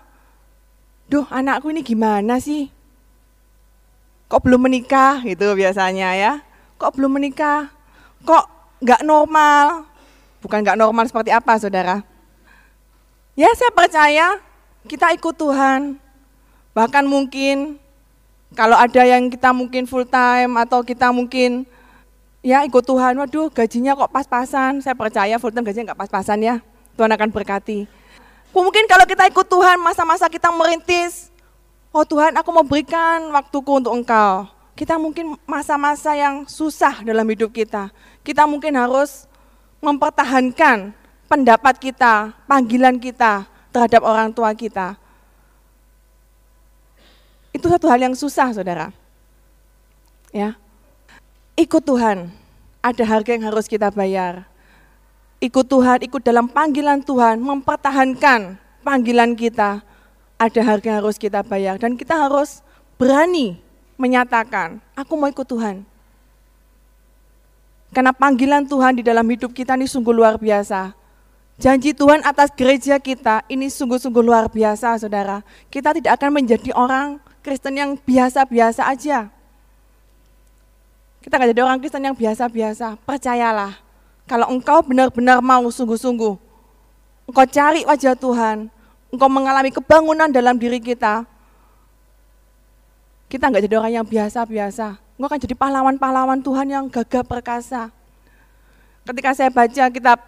duh 1.09 1.25
anakku 1.33 1.73
ini 1.73 1.81
gimana 1.81 2.37
sih? 2.37 2.69
Kok 4.31 4.47
belum 4.47 4.71
menikah 4.71 5.19
gitu 5.27 5.59
biasanya 5.59 6.15
ya? 6.15 6.33
Kok 6.79 6.95
belum 6.95 7.19
menikah? 7.19 7.67
Kok 8.23 8.47
nggak 8.79 9.03
normal? 9.03 9.91
Bukan 10.39 10.63
nggak 10.63 10.79
normal 10.79 11.05
seperti 11.11 11.35
apa 11.35 11.59
saudara? 11.59 12.07
Ya 13.35 13.51
saya 13.59 13.75
percaya 13.75 14.39
kita 14.87 15.11
ikut 15.19 15.35
Tuhan. 15.35 15.99
Bahkan 16.79 17.05
mungkin 17.11 17.75
kalau 18.55 18.79
ada 18.79 19.03
yang 19.03 19.27
kita 19.27 19.51
mungkin 19.51 19.91
full 19.91 20.07
time 20.07 20.55
atau 20.63 20.87
kita 20.87 21.11
mungkin 21.11 21.67
ya 22.43 22.63
ikut 22.63 22.87
Tuhan, 22.87 23.19
waduh 23.19 23.51
gajinya 23.51 23.99
kok 23.99 24.15
pas-pasan, 24.15 24.79
saya 24.79 24.95
percaya 24.95 25.39
full 25.43 25.51
time 25.51 25.67
gajinya 25.67 25.91
nggak 25.91 26.07
pas-pasan 26.07 26.39
ya, 26.43 26.57
Tuhan 26.95 27.11
akan 27.11 27.35
berkati. 27.35 27.87
Mungkin 28.51 28.87
kalau 28.91 29.07
kita 29.07 29.31
ikut 29.31 29.47
Tuhan 29.47 29.79
masa-masa 29.79 30.27
kita 30.27 30.51
merintis, 30.51 31.30
oh 31.91 32.07
Tuhan 32.07 32.35
aku 32.39 32.51
mau 32.55 32.67
berikan 32.67 33.31
waktuku 33.35 33.83
untuk 33.83 33.95
engkau. 33.95 34.47
Kita 34.79 34.97
mungkin 34.97 35.37
masa-masa 35.45 36.17
yang 36.17 36.49
susah 36.49 37.05
dalam 37.05 37.27
hidup 37.29 37.53
kita. 37.53 37.93
Kita 38.25 38.49
mungkin 38.49 38.73
harus 38.81 39.29
mempertahankan 39.85 40.97
pendapat 41.29 41.77
kita, 41.77 42.33
panggilan 42.49 42.97
kita 42.97 43.45
terhadap 43.71 44.03
orang 44.03 44.33
tua 44.33 44.51
kita. 44.57 44.97
Itu 47.51 47.67
satu 47.69 47.91
hal 47.91 48.01
yang 48.01 48.15
susah, 48.15 48.55
saudara. 48.55 48.95
Ya, 50.31 50.55
ikut 51.59 51.83
Tuhan. 51.83 52.31
Ada 52.81 53.05
harga 53.05 53.31
yang 53.37 53.53
harus 53.53 53.69
kita 53.69 53.93
bayar. 53.93 54.49
Ikut 55.43 55.67
Tuhan, 55.69 56.01
ikut 56.07 56.23
dalam 56.25 56.49
panggilan 56.49 57.05
Tuhan, 57.05 57.37
mempertahankan 57.43 58.57
panggilan 58.81 59.37
kita. 59.37 59.85
Ada 60.41 60.65
harga 60.65 60.89
yang 60.89 60.99
harus 61.05 61.21
kita 61.21 61.45
bayar 61.45 61.77
dan 61.77 62.01
kita 62.01 62.17
harus 62.17 62.65
berani 62.97 63.61
menyatakan, 64.01 64.81
aku 64.97 65.13
mau 65.21 65.29
ikut 65.29 65.45
Tuhan. 65.45 65.85
Karena 67.93 68.17
panggilan 68.17 68.65
Tuhan 68.65 68.97
di 68.97 69.05
dalam 69.05 69.29
hidup 69.29 69.53
kita 69.53 69.77
ini 69.77 69.85
sungguh 69.85 70.17
luar 70.17 70.41
biasa. 70.41 70.97
Janji 71.61 71.93
Tuhan 71.93 72.25
atas 72.25 72.49
gereja 72.57 72.97
kita 72.97 73.45
ini 73.53 73.69
sungguh-sungguh 73.69 74.25
luar 74.25 74.49
biasa, 74.49 74.97
saudara. 74.97 75.45
Kita 75.69 75.93
tidak 75.93 76.17
akan 76.17 76.41
menjadi 76.41 76.73
orang 76.73 77.21
Kristen 77.45 77.77
yang 77.77 78.01
biasa-biasa 78.01 78.89
aja. 78.89 79.29
Kita 81.21 81.37
nggak 81.37 81.53
jadi 81.53 81.63
orang 81.69 81.79
Kristen 81.85 82.01
yang 82.01 82.17
biasa-biasa. 82.17 82.97
Percayalah, 83.05 83.77
kalau 84.25 84.49
engkau 84.49 84.81
benar-benar 84.81 85.45
mau 85.45 85.69
sungguh-sungguh, 85.69 86.35
engkau 87.29 87.47
cari 87.53 87.85
wajah 87.85 88.17
Tuhan, 88.17 88.73
engkau 89.11 89.29
mengalami 89.31 89.75
kebangunan 89.75 90.31
dalam 90.31 90.57
diri 90.57 90.79
kita, 90.79 91.27
kita 93.31 93.47
nggak 93.47 93.63
jadi 93.67 93.77
orang 93.79 93.93
yang 94.03 94.07
biasa-biasa. 94.07 94.99
Engkau 95.19 95.29
akan 95.31 95.41
jadi 95.43 95.55
pahlawan-pahlawan 95.55 96.41
Tuhan 96.41 96.67
yang 96.71 96.85
gagah 96.89 97.27
perkasa. 97.27 97.93
Ketika 99.05 99.31
saya 99.37 99.51
baca 99.51 99.85
kitab 99.91 100.19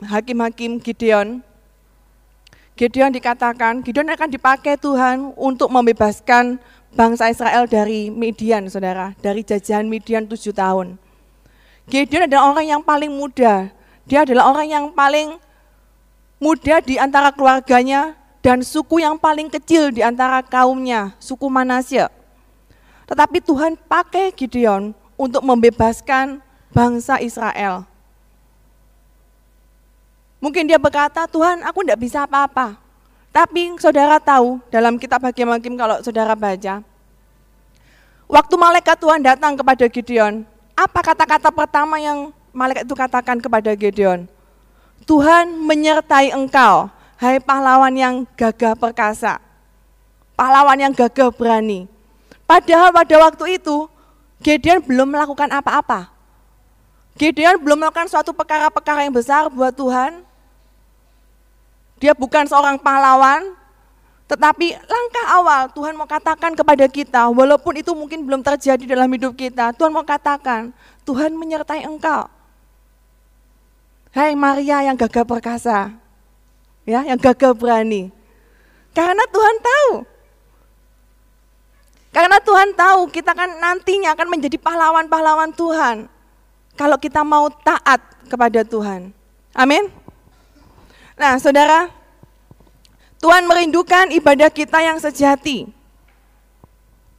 Hakim-Hakim 0.00 0.80
Gideon, 0.80 1.44
Gideon 2.80 3.12
dikatakan, 3.12 3.84
Gideon 3.84 4.08
akan 4.08 4.30
dipakai 4.32 4.80
Tuhan 4.80 5.36
untuk 5.36 5.68
membebaskan 5.68 6.56
bangsa 6.96 7.28
Israel 7.28 7.68
dari 7.68 8.08
Midian, 8.08 8.64
saudara, 8.72 9.12
dari 9.20 9.44
jajahan 9.44 9.84
Midian 9.84 10.24
tujuh 10.24 10.56
tahun. 10.56 10.96
Gideon 11.92 12.24
adalah 12.24 12.56
orang 12.56 12.66
yang 12.72 12.80
paling 12.80 13.12
muda, 13.12 13.68
dia 14.08 14.24
adalah 14.24 14.48
orang 14.48 14.66
yang 14.70 14.84
paling 14.96 15.36
muda 16.40 16.80
di 16.80 16.96
antara 16.96 17.28
keluarganya 17.30 18.16
dan 18.40 18.64
suku 18.64 19.04
yang 19.04 19.20
paling 19.20 19.52
kecil 19.52 19.92
di 19.92 20.00
antara 20.00 20.40
kaumnya, 20.40 21.12
suku 21.20 21.44
Manasya. 21.46 22.08
Tetapi 23.04 23.44
Tuhan 23.44 23.76
pakai 23.76 24.32
Gideon 24.32 24.96
untuk 25.20 25.44
membebaskan 25.44 26.40
bangsa 26.72 27.20
Israel. 27.20 27.84
Mungkin 30.40 30.64
dia 30.64 30.80
berkata, 30.80 31.28
Tuhan 31.28 31.60
aku 31.60 31.84
tidak 31.84 32.00
bisa 32.00 32.24
apa-apa. 32.24 32.80
Tapi 33.28 33.76
saudara 33.76 34.16
tahu 34.16 34.56
dalam 34.72 34.96
kitab 34.96 35.20
Hakim-Hakim 35.20 35.76
kalau 35.76 36.00
saudara 36.00 36.32
baca, 36.32 36.80
waktu 38.24 38.54
malaikat 38.56 38.96
Tuhan 38.96 39.20
datang 39.20 39.52
kepada 39.60 39.84
Gideon, 39.84 40.48
apa 40.72 41.00
kata-kata 41.04 41.52
pertama 41.52 42.00
yang 42.00 42.32
malaikat 42.56 42.88
itu 42.88 42.96
katakan 42.96 43.36
kepada 43.36 43.76
Gideon? 43.76 44.24
Tuhan 45.08 45.56
menyertai 45.64 46.32
engkau, 46.36 46.88
hai 47.20 47.40
pahlawan 47.40 47.92
yang 47.92 48.14
gagah 48.36 48.76
perkasa, 48.76 49.40
pahlawan 50.36 50.76
yang 50.76 50.92
gagah 50.92 51.32
berani. 51.32 51.88
Padahal 52.48 52.90
pada 52.90 53.16
waktu 53.20 53.60
itu, 53.60 53.86
Gideon 54.40 54.80
belum 54.80 55.12
melakukan 55.12 55.52
apa-apa. 55.52 56.08
Gideon 57.20 57.60
belum 57.60 57.84
melakukan 57.84 58.08
suatu 58.08 58.32
perkara-perkara 58.32 59.04
yang 59.04 59.12
besar 59.12 59.52
buat 59.52 59.76
Tuhan, 59.76 60.24
dia 62.00 62.16
bukan 62.16 62.48
seorang 62.48 62.80
pahlawan, 62.80 63.52
tetapi 64.24 64.72
langkah 64.72 65.26
awal 65.36 65.68
Tuhan 65.76 65.92
mau 65.92 66.08
katakan 66.08 66.56
kepada 66.56 66.88
kita, 66.88 67.28
walaupun 67.28 67.76
itu 67.76 67.92
mungkin 67.92 68.24
belum 68.24 68.40
terjadi 68.40 68.96
dalam 68.96 69.10
hidup 69.12 69.36
kita, 69.36 69.76
Tuhan 69.76 69.92
mau 69.92 70.06
katakan, 70.06 70.72
Tuhan 71.04 71.36
menyertai 71.36 71.84
engkau. 71.84 72.39
Hai 74.10 74.34
Maria 74.34 74.82
yang 74.82 74.98
gagah 74.98 75.22
perkasa, 75.22 75.94
ya, 76.82 77.06
yang 77.06 77.14
gagah 77.14 77.54
berani. 77.54 78.10
Karena 78.90 79.22
Tuhan 79.30 79.56
tahu. 79.62 79.90
Karena 82.10 82.42
Tuhan 82.42 82.74
tahu 82.74 83.06
kita 83.14 83.30
kan 83.38 83.46
nantinya 83.62 84.18
akan 84.18 84.26
menjadi 84.34 84.58
pahlawan-pahlawan 84.58 85.54
Tuhan. 85.54 86.10
Kalau 86.74 86.98
kita 86.98 87.22
mau 87.22 87.46
taat 87.62 88.02
kepada 88.26 88.66
Tuhan. 88.66 89.14
Amin. 89.54 89.86
Nah, 91.14 91.38
saudara, 91.38 91.86
Tuhan 93.22 93.46
merindukan 93.46 94.10
ibadah 94.10 94.50
kita 94.50 94.82
yang 94.82 94.98
sejati. 94.98 95.70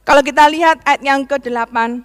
Kalau 0.04 0.20
kita 0.20 0.44
lihat 0.50 0.82
ayat 0.84 1.00
yang 1.00 1.24
ke-8, 1.24 2.04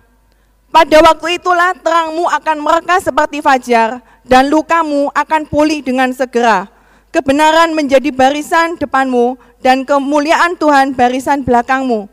pada 0.69 0.97
waktu 1.01 1.41
itulah 1.41 1.73
terangmu 1.77 2.27
akan 2.27 2.57
mereka 2.59 2.99
seperti 2.99 3.39
fajar, 3.41 4.03
dan 4.27 4.51
lukamu 4.51 5.07
akan 5.15 5.47
pulih 5.47 5.79
dengan 5.79 6.11
segera. 6.11 6.67
Kebenaran 7.09 7.71
menjadi 7.71 8.11
barisan 8.11 8.75
depanmu, 8.75 9.39
dan 9.63 9.87
kemuliaan 9.87 10.59
Tuhan 10.59 10.93
barisan 10.93 11.41
belakangmu. 11.41 12.11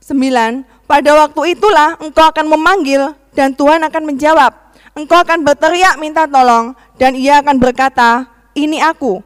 Sembilan, 0.00 0.62
pada 0.86 1.10
waktu 1.18 1.58
itulah 1.58 1.98
engkau 1.98 2.30
akan 2.30 2.46
memanggil, 2.46 3.12
dan 3.34 3.52
Tuhan 3.52 3.82
akan 3.84 4.02
menjawab. 4.06 4.52
Engkau 4.96 5.18
akan 5.20 5.44
berteriak 5.44 6.00
minta 6.00 6.24
tolong, 6.24 6.72
dan 6.96 7.12
ia 7.12 7.42
akan 7.44 7.58
berkata, 7.60 8.24
ini 8.56 8.80
aku. 8.80 9.20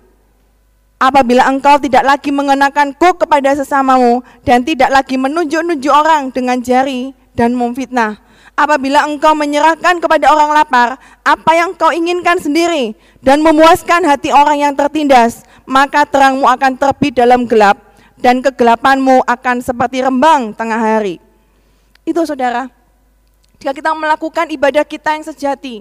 Apabila 1.01 1.49
engkau 1.49 1.81
tidak 1.81 2.05
lagi 2.05 2.29
mengenakan 2.29 2.93
kuk 2.93 3.25
kepada 3.25 3.57
sesamamu 3.57 4.21
dan 4.45 4.61
tidak 4.61 4.93
lagi 4.93 5.17
menunjuk-nunjuk 5.17 5.89
orang 5.89 6.29
dengan 6.29 6.61
jari 6.61 7.17
dan 7.33 7.57
memfitnah. 7.57 8.21
Apabila 8.61 9.09
engkau 9.09 9.33
menyerahkan 9.33 10.05
kepada 10.05 10.29
orang 10.29 10.53
lapar 10.53 11.01
apa 11.25 11.51
yang 11.57 11.73
kau 11.73 11.89
inginkan 11.89 12.37
sendiri 12.37 12.93
dan 13.25 13.41
memuaskan 13.41 14.05
hati 14.05 14.29
orang 14.37 14.61
yang 14.61 14.77
tertindas, 14.77 15.49
maka 15.65 16.05
terangmu 16.05 16.45
akan 16.45 16.77
terbit 16.77 17.17
dalam 17.17 17.49
gelap 17.49 17.81
dan 18.21 18.45
kegelapanmu 18.45 19.25
akan 19.25 19.65
seperti 19.65 20.05
rembang 20.05 20.53
tengah 20.53 20.77
hari. 20.77 21.17
Itu 22.05 22.21
saudara, 22.29 22.69
jika 23.57 23.73
kita 23.73 23.97
melakukan 23.97 24.53
ibadah 24.53 24.85
kita 24.85 25.17
yang 25.17 25.25
sejati, 25.25 25.81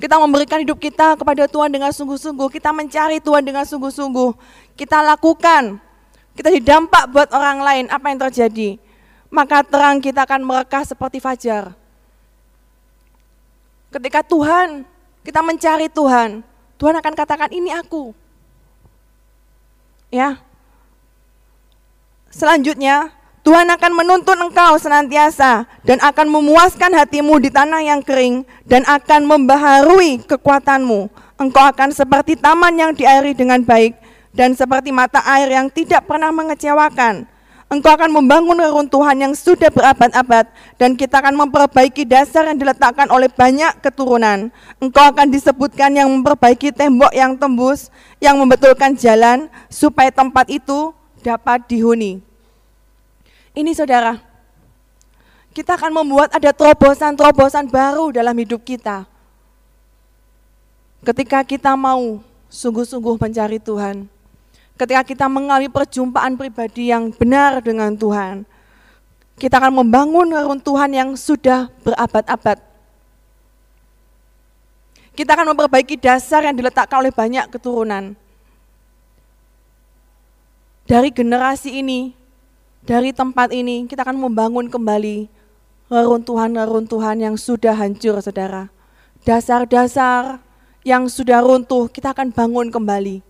kita 0.00 0.16
memberikan 0.16 0.64
hidup 0.64 0.80
kita 0.80 1.20
kepada 1.20 1.44
Tuhan 1.44 1.68
dengan 1.68 1.92
sungguh-sungguh. 1.92 2.48
Kita 2.48 2.72
mencari 2.72 3.20
Tuhan 3.20 3.44
dengan 3.44 3.68
sungguh-sungguh. 3.68 4.32
Kita 4.72 5.04
lakukan. 5.04 5.76
Kita 6.32 6.48
didampak 6.48 7.12
buat 7.12 7.28
orang 7.32 7.60
lain. 7.60 7.84
Apa 7.92 8.08
yang 8.08 8.20
terjadi? 8.24 8.80
Maka 9.28 9.60
terang 9.64 10.00
kita 10.00 10.24
akan 10.24 10.44
merekah 10.44 10.84
seperti 10.84 11.20
fajar. 11.20 11.76
Ketika 13.90 14.20
Tuhan, 14.26 14.82
kita 15.22 15.40
mencari 15.42 15.86
Tuhan, 15.90 16.42
Tuhan 16.76 16.94
akan 16.98 17.14
katakan 17.16 17.50
ini 17.50 17.72
aku. 17.72 18.12
Ya. 20.10 20.38
Selanjutnya, 22.30 23.10
Tuhan 23.46 23.70
akan 23.70 23.92
menuntun 23.94 24.38
engkau 24.42 24.74
senantiasa 24.74 25.70
dan 25.86 25.98
akan 26.02 26.26
memuaskan 26.26 26.90
hatimu 26.90 27.38
di 27.38 27.46
tanah 27.46 27.78
yang 27.78 28.02
kering 28.02 28.42
dan 28.66 28.82
akan 28.90 29.22
membaharui 29.22 30.18
kekuatanmu. 30.26 31.06
Engkau 31.38 31.62
akan 31.62 31.94
seperti 31.94 32.34
taman 32.34 32.74
yang 32.74 32.90
diairi 32.90 33.38
dengan 33.38 33.62
baik 33.62 33.94
dan 34.34 34.52
seperti 34.58 34.90
mata 34.90 35.22
air 35.24 35.46
yang 35.46 35.70
tidak 35.70 36.02
pernah 36.04 36.34
mengecewakan. 36.34 37.35
Engkau 37.66 37.98
akan 37.98 38.14
membangun 38.14 38.62
reruntuhan 38.62 39.18
yang 39.18 39.34
sudah 39.34 39.74
berabad-abad 39.74 40.46
dan 40.78 40.94
kita 40.94 41.18
akan 41.18 41.34
memperbaiki 41.34 42.06
dasar 42.06 42.46
yang 42.46 42.54
diletakkan 42.54 43.10
oleh 43.10 43.26
banyak 43.26 43.82
keturunan. 43.82 44.54
Engkau 44.78 45.02
akan 45.02 45.26
disebutkan 45.26 45.90
yang 45.90 46.06
memperbaiki 46.06 46.70
tembok 46.70 47.10
yang 47.10 47.34
tembus, 47.34 47.90
yang 48.22 48.38
membetulkan 48.38 48.94
jalan 48.94 49.50
supaya 49.66 50.14
tempat 50.14 50.46
itu 50.46 50.94
dapat 51.26 51.66
dihuni. 51.66 52.22
Ini 53.50 53.74
saudara, 53.74 54.22
kita 55.50 55.74
akan 55.74 55.90
membuat 55.90 56.30
ada 56.38 56.54
terobosan-terobosan 56.54 57.66
baru 57.66 58.14
dalam 58.14 58.36
hidup 58.38 58.62
kita. 58.62 59.10
Ketika 61.02 61.42
kita 61.42 61.74
mau 61.74 62.22
sungguh-sungguh 62.46 63.18
mencari 63.18 63.58
Tuhan, 63.58 64.06
ketika 64.76 65.02
kita 65.02 65.26
mengalami 65.26 65.72
perjumpaan 65.72 66.36
pribadi 66.36 66.92
yang 66.92 67.08
benar 67.10 67.64
dengan 67.64 67.96
Tuhan, 67.96 68.44
kita 69.36 69.60
akan 69.60 69.84
membangun 69.84 70.28
Tuhan 70.60 70.90
yang 70.92 71.10
sudah 71.16 71.68
berabad-abad. 71.84 72.60
Kita 75.16 75.32
akan 75.32 75.56
memperbaiki 75.56 75.96
dasar 75.96 76.44
yang 76.44 76.56
diletakkan 76.56 77.00
oleh 77.00 77.12
banyak 77.12 77.48
keturunan. 77.48 78.12
Dari 80.84 81.08
generasi 81.10 81.80
ini, 81.80 82.12
dari 82.84 83.10
tempat 83.16 83.50
ini 83.50 83.88
kita 83.88 84.04
akan 84.04 84.20
membangun 84.22 84.68
kembali 84.68 85.26
reruntuhan-reruntuhan 85.88 87.16
yang 87.18 87.34
sudah 87.34 87.74
hancur, 87.74 88.20
saudara. 88.20 88.68
Dasar-dasar 89.24 90.38
yang 90.86 91.10
sudah 91.10 91.42
runtuh 91.42 91.90
kita 91.90 92.14
akan 92.14 92.30
bangun 92.30 92.70
kembali. 92.70 93.24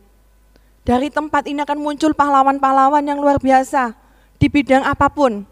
Dari 0.87 1.11
tempat 1.11 1.51
ini 1.51 1.67
akan 1.67 1.83
muncul 1.83 2.15
pahlawan-pahlawan 2.15 3.03
yang 3.03 3.19
luar 3.19 3.43
biasa 3.43 3.91
di 4.39 4.47
bidang 4.47 4.87
apa 4.87 5.11
pun. 5.11 5.43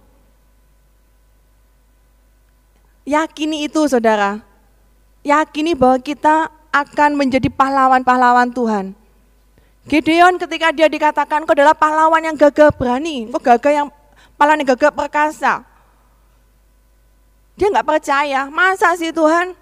Yakini 3.03 3.67
itu, 3.67 3.83
saudara. 3.91 4.39
Yakini 5.27 5.75
bahwa 5.75 5.99
kita 5.99 6.55
akan 6.71 7.19
menjadi 7.19 7.51
pahlawan-pahlawan 7.51 8.55
Tuhan. 8.55 8.95
Gideon 9.91 10.39
ketika 10.39 10.71
dia 10.71 10.87
dikatakan 10.87 11.45
kau 11.45 11.53
adalah 11.53 11.75
pahlawan 11.75 12.23
yang 12.23 12.39
gagah 12.39 12.71
berani, 12.71 13.27
kau 13.35 13.43
gagah 13.43 13.85
yang 13.85 13.89
pahlawan 14.39 14.63
yang 14.63 14.71
gagah 14.71 14.95
perkasa. 14.95 15.67
Dia 17.59 17.75
nggak 17.75 17.87
percaya, 17.91 18.47
masa 18.55 18.95
sih 18.95 19.11
Tuhan? 19.11 19.53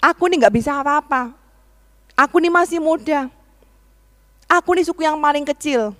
Aku 0.00 0.24
nih 0.24 0.40
nggak 0.40 0.56
bisa 0.56 0.80
apa-apa. 0.80 1.36
Aku 2.16 2.40
nih 2.40 2.48
masih 2.48 2.80
muda. 2.80 3.28
Aku 4.50 4.74
nih 4.74 4.82
suku 4.82 5.06
yang 5.06 5.14
paling 5.22 5.46
kecil. 5.46 5.94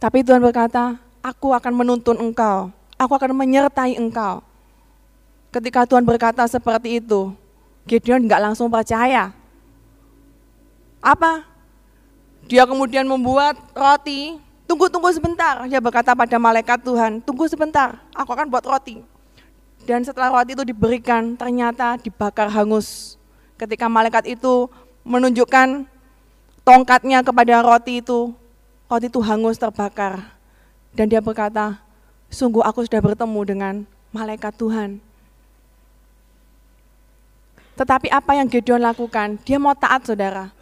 Tapi 0.00 0.24
Tuhan 0.24 0.40
berkata, 0.40 0.96
aku 1.20 1.52
akan 1.52 1.72
menuntun 1.76 2.16
engkau. 2.16 2.72
Aku 2.96 3.12
akan 3.12 3.36
menyertai 3.36 4.00
engkau. 4.00 4.40
Ketika 5.52 5.84
Tuhan 5.84 6.08
berkata 6.08 6.48
seperti 6.48 7.04
itu, 7.04 7.36
Gideon 7.84 8.24
nggak 8.24 8.40
langsung 8.40 8.72
percaya. 8.72 9.28
Apa? 11.04 11.44
Dia 12.48 12.64
kemudian 12.64 13.04
membuat 13.04 13.60
roti. 13.76 14.40
Tunggu, 14.64 14.88
tunggu 14.88 15.12
sebentar. 15.12 15.68
Dia 15.68 15.84
berkata 15.84 16.16
pada 16.16 16.40
malaikat 16.40 16.80
Tuhan, 16.80 17.20
tunggu 17.20 17.44
sebentar, 17.44 18.00
aku 18.16 18.32
akan 18.32 18.48
buat 18.48 18.64
roti. 18.64 19.04
Dan 19.84 20.00
setelah 20.00 20.32
roti 20.32 20.56
itu 20.56 20.64
diberikan, 20.64 21.36
ternyata 21.36 22.00
dibakar 22.00 22.48
hangus. 22.48 23.20
Ketika 23.60 23.84
malaikat 23.84 24.24
itu 24.24 24.72
menunjukkan 25.04 25.84
tongkatnya 26.64 27.20
kepada 27.20 27.60
roti 27.62 28.00
itu, 28.00 28.32
roti 28.88 29.06
itu 29.06 29.20
hangus 29.20 29.60
terbakar. 29.60 30.24
Dan 30.96 31.06
dia 31.12 31.20
berkata, 31.20 31.78
sungguh 32.32 32.64
aku 32.64 32.82
sudah 32.88 33.04
bertemu 33.04 33.40
dengan 33.46 33.74
malaikat 34.10 34.56
Tuhan. 34.56 34.98
Tetapi 37.74 38.08
apa 38.10 38.38
yang 38.38 38.46
Gideon 38.46 38.82
lakukan? 38.82 39.38
Dia 39.42 39.58
mau 39.58 39.74
taat 39.74 40.06
saudara. 40.06 40.54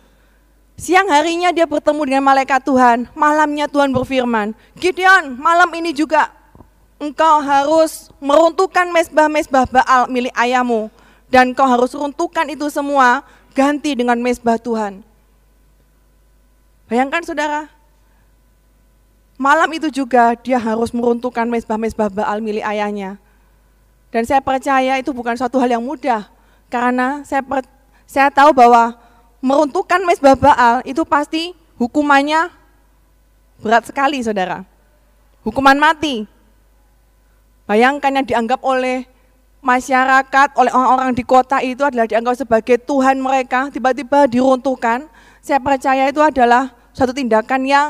Siang 0.80 1.12
harinya 1.12 1.52
dia 1.52 1.68
bertemu 1.68 2.00
dengan 2.08 2.24
malaikat 2.24 2.64
Tuhan, 2.64 3.06
malamnya 3.12 3.68
Tuhan 3.68 3.92
berfirman, 3.92 4.56
Gideon, 4.80 5.36
malam 5.36 5.68
ini 5.76 5.92
juga 5.92 6.32
engkau 6.96 7.44
harus 7.44 8.08
meruntuhkan 8.16 8.88
mesbah-mesbah 8.88 9.68
Baal 9.68 10.08
milik 10.08 10.32
ayahmu, 10.32 10.88
dan 11.28 11.52
kau 11.52 11.68
harus 11.68 11.92
runtuhkan 11.92 12.48
itu 12.48 12.72
semua, 12.72 13.20
ganti 13.52 13.92
dengan 13.92 14.16
mesbah 14.16 14.56
Tuhan. 14.56 15.04
Bayangkan 16.92 17.24
saudara, 17.24 17.72
malam 19.40 19.64
itu 19.72 19.88
juga 19.88 20.36
dia 20.36 20.60
harus 20.60 20.92
meruntuhkan 20.92 21.48
mesbah-mesbah 21.48 22.12
Baal 22.12 22.44
milik 22.44 22.60
ayahnya. 22.68 23.16
Dan 24.12 24.28
saya 24.28 24.44
percaya 24.44 25.00
itu 25.00 25.08
bukan 25.16 25.32
suatu 25.32 25.56
hal 25.56 25.72
yang 25.72 25.80
mudah, 25.80 26.28
karena 26.68 27.24
saya 27.24 27.40
per, 27.40 27.64
saya 28.04 28.28
tahu 28.28 28.52
bahwa 28.52 28.92
meruntuhkan 29.40 30.04
mesbah 30.04 30.36
Baal 30.36 30.84
itu 30.84 31.00
pasti 31.08 31.56
hukumannya 31.80 32.52
berat 33.64 33.88
sekali, 33.88 34.20
saudara. 34.20 34.60
Hukuman 35.48 35.80
mati. 35.80 36.28
Bayangkan 37.64 38.20
yang 38.20 38.26
dianggap 38.28 38.60
oleh 38.60 39.08
masyarakat, 39.64 40.60
oleh 40.60 40.68
orang-orang 40.68 41.16
di 41.16 41.24
kota 41.24 41.56
itu 41.64 41.88
adalah 41.88 42.04
dianggap 42.04 42.36
sebagai 42.36 42.76
Tuhan 42.84 43.16
mereka, 43.16 43.72
tiba-tiba 43.72 44.28
diruntuhkan. 44.28 45.08
Saya 45.40 45.56
percaya 45.56 46.12
itu 46.12 46.20
adalah 46.20 46.81
suatu 46.92 47.12
tindakan 47.12 47.62
yang 47.64 47.88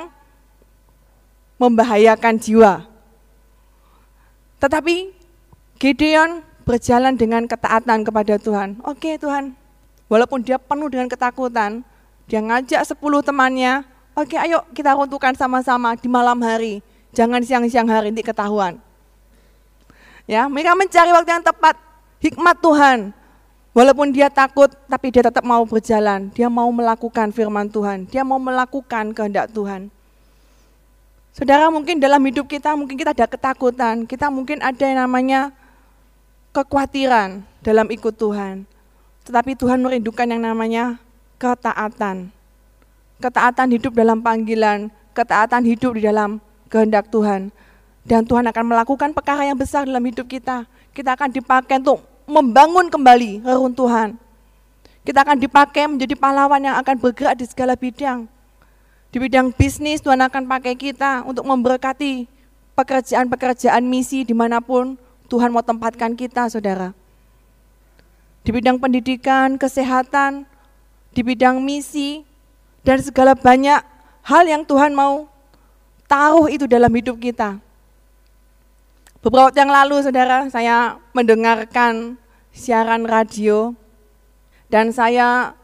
membahayakan 1.58 2.38
jiwa. 2.38 2.86
Tetapi 4.58 5.14
Gideon 5.78 6.42
berjalan 6.62 7.18
dengan 7.18 7.46
ketaatan 7.46 8.06
kepada 8.06 8.38
Tuhan. 8.38 8.78
Oke 8.86 9.18
Tuhan, 9.18 9.54
walaupun 10.06 10.46
dia 10.46 10.58
penuh 10.58 10.86
dengan 10.86 11.10
ketakutan, 11.10 11.82
dia 12.30 12.38
ngajak 12.38 12.86
sepuluh 12.86 13.18
temannya, 13.22 13.82
oke 14.14 14.38
ayo 14.38 14.62
kita 14.70 14.94
runtuhkan 14.94 15.34
sama-sama 15.34 15.98
di 15.98 16.06
malam 16.06 16.38
hari, 16.42 16.78
jangan 17.10 17.42
siang-siang 17.42 17.90
hari 17.90 18.14
nanti 18.14 18.22
ketahuan. 18.22 18.78
Ya, 20.30 20.46
mereka 20.46 20.78
mencari 20.78 21.10
waktu 21.10 21.30
yang 21.34 21.42
tepat, 21.42 21.74
hikmat 22.22 22.56
Tuhan. 22.62 22.98
Walaupun 23.72 24.12
dia 24.12 24.28
takut, 24.28 24.68
tapi 24.84 25.08
dia 25.08 25.24
tetap 25.24 25.40
mau 25.48 25.64
berjalan. 25.64 26.28
Dia 26.36 26.52
mau 26.52 26.68
melakukan 26.68 27.32
firman 27.32 27.72
Tuhan. 27.72 28.04
Dia 28.04 28.20
mau 28.20 28.36
melakukan 28.36 29.16
kehendak 29.16 29.48
Tuhan. 29.48 29.88
Saudara, 31.32 31.72
mungkin 31.72 31.96
dalam 31.96 32.20
hidup 32.28 32.44
kita, 32.44 32.76
mungkin 32.76 33.00
kita 33.00 33.16
ada 33.16 33.24
ketakutan. 33.24 34.04
Kita 34.04 34.28
mungkin 34.28 34.60
ada 34.60 34.84
yang 34.84 35.00
namanya 35.08 35.56
kekhawatiran 36.52 37.40
dalam 37.64 37.88
ikut 37.88 38.12
Tuhan. 38.12 38.68
Tetapi 39.24 39.56
Tuhan 39.56 39.80
merindukan 39.80 40.28
yang 40.28 40.44
namanya 40.44 41.00
ketaatan. 41.40 42.28
Ketaatan 43.24 43.68
hidup 43.72 43.96
dalam 43.96 44.20
panggilan, 44.20 44.92
ketaatan 45.16 45.64
hidup 45.64 45.96
di 45.96 46.04
dalam 46.04 46.44
kehendak 46.68 47.08
Tuhan. 47.08 47.48
Dan 48.04 48.28
Tuhan 48.28 48.44
akan 48.52 48.64
melakukan 48.68 49.16
perkara 49.16 49.48
yang 49.48 49.56
besar 49.56 49.88
dalam 49.88 50.04
hidup 50.04 50.28
kita. 50.28 50.68
Kita 50.92 51.16
akan 51.16 51.32
dipakai 51.32 51.80
untuk 51.80 52.11
membangun 52.32 52.88
kembali 52.88 53.44
reruntuhan. 53.44 54.16
Kita 55.04 55.20
akan 55.20 55.36
dipakai 55.36 55.84
menjadi 55.84 56.16
pahlawan 56.16 56.62
yang 56.64 56.76
akan 56.80 56.96
bergerak 56.96 57.36
di 57.36 57.44
segala 57.44 57.76
bidang. 57.76 58.24
Di 59.12 59.20
bidang 59.20 59.52
bisnis 59.52 60.00
Tuhan 60.00 60.24
akan 60.24 60.48
pakai 60.48 60.72
kita 60.72 61.28
untuk 61.28 61.44
memberkati 61.44 62.24
pekerjaan-pekerjaan 62.72 63.84
misi 63.84 64.24
di 64.24 64.32
mana 64.32 64.64
pun 64.64 64.96
Tuhan 65.28 65.52
mau 65.52 65.60
tempatkan 65.60 66.16
kita, 66.16 66.48
saudara. 66.48 66.96
Di 68.40 68.50
bidang 68.50 68.80
pendidikan, 68.80 69.60
kesehatan, 69.60 70.48
di 71.12 71.20
bidang 71.20 71.60
misi, 71.60 72.24
dan 72.80 72.98
segala 73.04 73.36
banyak 73.36 73.80
hal 74.24 74.44
yang 74.48 74.64
Tuhan 74.64 74.96
mau 74.96 75.28
taruh 76.08 76.48
itu 76.48 76.64
dalam 76.64 76.90
hidup 76.92 77.20
kita. 77.20 77.60
Beberapa 79.22 79.50
waktu 79.50 79.62
yang 79.62 79.70
lalu, 79.70 80.02
saudara, 80.02 80.50
saya 80.50 80.98
mendengarkan 81.14 82.18
siaran 82.52 83.08
radio 83.08 83.72
dan 84.68 84.92
saya 84.92 85.56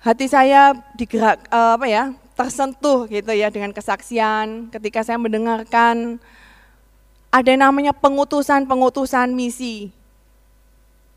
hati 0.00 0.26
saya 0.26 0.72
digerak 0.96 1.44
eh, 1.48 1.72
apa 1.76 1.86
ya 1.86 2.04
tersentuh 2.34 3.04
gitu 3.12 3.36
ya 3.36 3.52
dengan 3.52 3.68
kesaksian 3.76 4.72
ketika 4.72 5.04
saya 5.04 5.20
mendengarkan 5.20 6.16
ada 7.30 7.52
namanya 7.54 7.94
pengutusan-pengutusan 7.94 9.30
misi. 9.30 9.94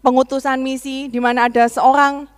Pengutusan 0.06 0.62
misi 0.62 1.10
di 1.10 1.18
mana 1.18 1.50
ada 1.50 1.66
seorang 1.66 2.30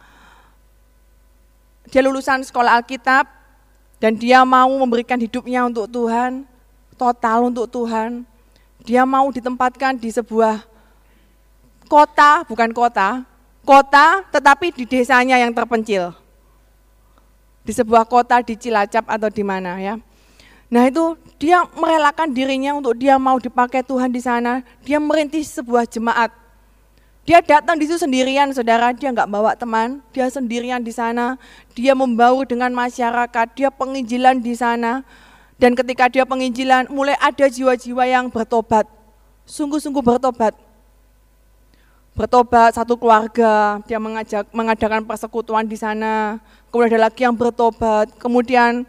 dia 1.90 2.02
lulusan 2.02 2.46
sekolah 2.46 2.82
Alkitab 2.82 3.28
dan 4.00 4.16
dia 4.16 4.46
mau 4.46 4.70
memberikan 4.70 5.18
hidupnya 5.18 5.66
untuk 5.66 5.90
Tuhan, 5.90 6.46
total 6.96 7.50
untuk 7.50 7.68
Tuhan. 7.68 8.24
Dia 8.86 9.02
mau 9.04 9.28
ditempatkan 9.34 9.98
di 9.98 10.14
sebuah 10.14 10.62
kota, 11.86 12.44
bukan 12.50 12.74
kota, 12.74 13.24
kota 13.66 14.22
tetapi 14.30 14.74
di 14.74 14.84
desanya 14.86 15.40
yang 15.40 15.54
terpencil. 15.54 16.14
Di 17.66 17.74
sebuah 17.74 18.06
kota 18.06 18.46
di 18.46 18.54
Cilacap 18.54 19.10
atau 19.10 19.30
di 19.30 19.42
mana 19.42 19.82
ya. 19.82 19.98
Nah 20.70 20.86
itu 20.86 21.18
dia 21.38 21.66
merelakan 21.78 22.30
dirinya 22.30 22.74
untuk 22.78 22.98
dia 22.98 23.18
mau 23.18 23.38
dipakai 23.38 23.82
Tuhan 23.82 24.10
di 24.10 24.22
sana. 24.22 24.62
Dia 24.86 25.02
merintis 25.02 25.54
sebuah 25.54 25.86
jemaat. 25.90 26.34
Dia 27.26 27.42
datang 27.42 27.74
di 27.82 27.90
situ 27.90 27.98
sendirian, 27.98 28.54
saudara. 28.54 28.94
Dia 28.94 29.10
nggak 29.10 29.26
bawa 29.26 29.58
teman, 29.58 29.98
dia 30.14 30.30
sendirian 30.30 30.82
di 30.86 30.94
sana. 30.94 31.42
Dia 31.74 31.98
membaur 31.98 32.46
dengan 32.46 32.70
masyarakat, 32.70 33.48
dia 33.58 33.74
penginjilan 33.74 34.38
di 34.46 34.54
sana. 34.54 35.02
Dan 35.58 35.74
ketika 35.74 36.06
dia 36.06 36.22
penginjilan, 36.22 36.86
mulai 36.94 37.18
ada 37.18 37.50
jiwa-jiwa 37.50 38.06
yang 38.06 38.30
bertobat. 38.30 38.86
Sungguh-sungguh 39.50 40.06
bertobat. 40.06 40.54
Bertobat 42.16 42.72
satu 42.72 42.96
keluarga, 42.96 43.84
dia 43.84 44.00
mengajak, 44.00 44.48
mengadakan 44.56 45.04
persekutuan 45.04 45.68
di 45.68 45.76
sana. 45.76 46.40
Kemudian 46.72 46.96
ada 46.96 47.12
lagi 47.12 47.28
yang 47.28 47.36
bertobat. 47.36 48.08
Kemudian 48.16 48.88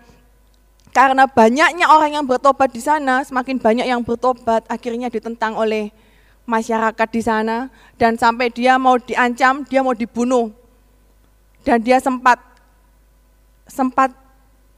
karena 0.95 1.27
banyaknya 1.27 1.91
orang 1.91 2.23
yang 2.23 2.25
bertobat 2.25 2.71
di 2.71 2.79
sana, 2.79 3.27
semakin 3.27 3.59
banyak 3.59 3.87
yang 3.91 3.99
bertobat, 4.07 4.63
akhirnya 4.71 5.11
ditentang 5.11 5.59
oleh 5.59 5.91
masyarakat 6.47 7.09
di 7.11 7.23
sana 7.27 7.67
dan 7.99 8.15
sampai 8.15 8.47
dia 8.55 8.79
mau 8.79 8.95
diancam, 8.95 9.67
dia 9.67 9.83
mau 9.83 9.93
dibunuh. 9.93 10.55
Dan 11.67 11.83
dia 11.83 11.99
sempat 11.99 12.39
sempat 13.67 14.15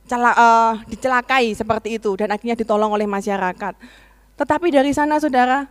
cala, 0.09 0.33
uh, 0.33 0.73
dicelakai 0.89 1.53
seperti 1.53 2.01
itu 2.01 2.17
dan 2.17 2.33
akhirnya 2.33 2.57
ditolong 2.57 2.97
oleh 2.97 3.05
masyarakat. 3.05 3.77
Tetapi 4.41 4.73
dari 4.73 4.97
sana 4.97 5.21
Saudara, 5.21 5.69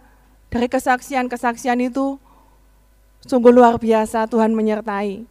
dari 0.53 0.69
kesaksian-kesaksian 0.69 1.81
itu 1.81 2.21
sungguh 3.27 3.51
luar 3.51 3.75
biasa 3.75 4.25
Tuhan 4.31 4.55
menyertai. 4.55 5.27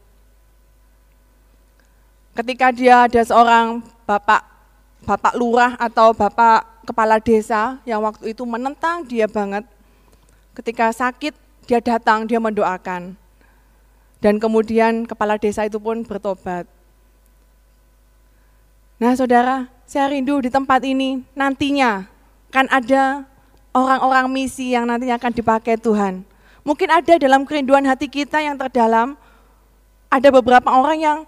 Ketika 2.36 2.68
dia 2.68 3.08
ada 3.08 3.22
seorang 3.24 3.80
bapak 4.04 4.44
bapak 5.08 5.34
lurah 5.34 5.72
atau 5.80 6.12
bapak 6.12 6.84
kepala 6.84 7.16
desa 7.18 7.80
yang 7.88 8.04
waktu 8.04 8.36
itu 8.36 8.44
menentang 8.44 9.02
dia 9.08 9.24
banget. 9.26 9.64
Ketika 10.52 10.92
sakit, 10.92 11.34
dia 11.68 11.80
datang, 11.82 12.24
dia 12.24 12.40
mendoakan. 12.40 13.18
Dan 14.20 14.40
kemudian 14.40 15.04
kepala 15.04 15.36
desa 15.36 15.68
itu 15.68 15.76
pun 15.76 16.00
bertobat. 16.06 16.64
Nah 18.96 19.12
saudara, 19.12 19.68
saya 19.84 20.08
rindu 20.08 20.40
di 20.40 20.48
tempat 20.48 20.80
ini 20.80 21.20
nantinya 21.36 22.08
kan 22.48 22.64
ada 22.72 23.28
orang-orang 23.76 24.32
misi 24.32 24.72
yang 24.72 24.88
nantinya 24.88 25.20
akan 25.20 25.32
dipakai 25.36 25.76
Tuhan. 25.76 26.24
Mungkin 26.66 26.90
ada 26.90 27.14
dalam 27.14 27.46
kerinduan 27.46 27.86
hati 27.86 28.10
kita 28.10 28.42
yang 28.42 28.58
terdalam, 28.58 29.14
ada 30.10 30.28
beberapa 30.34 30.66
orang 30.66 30.98
yang 30.98 31.18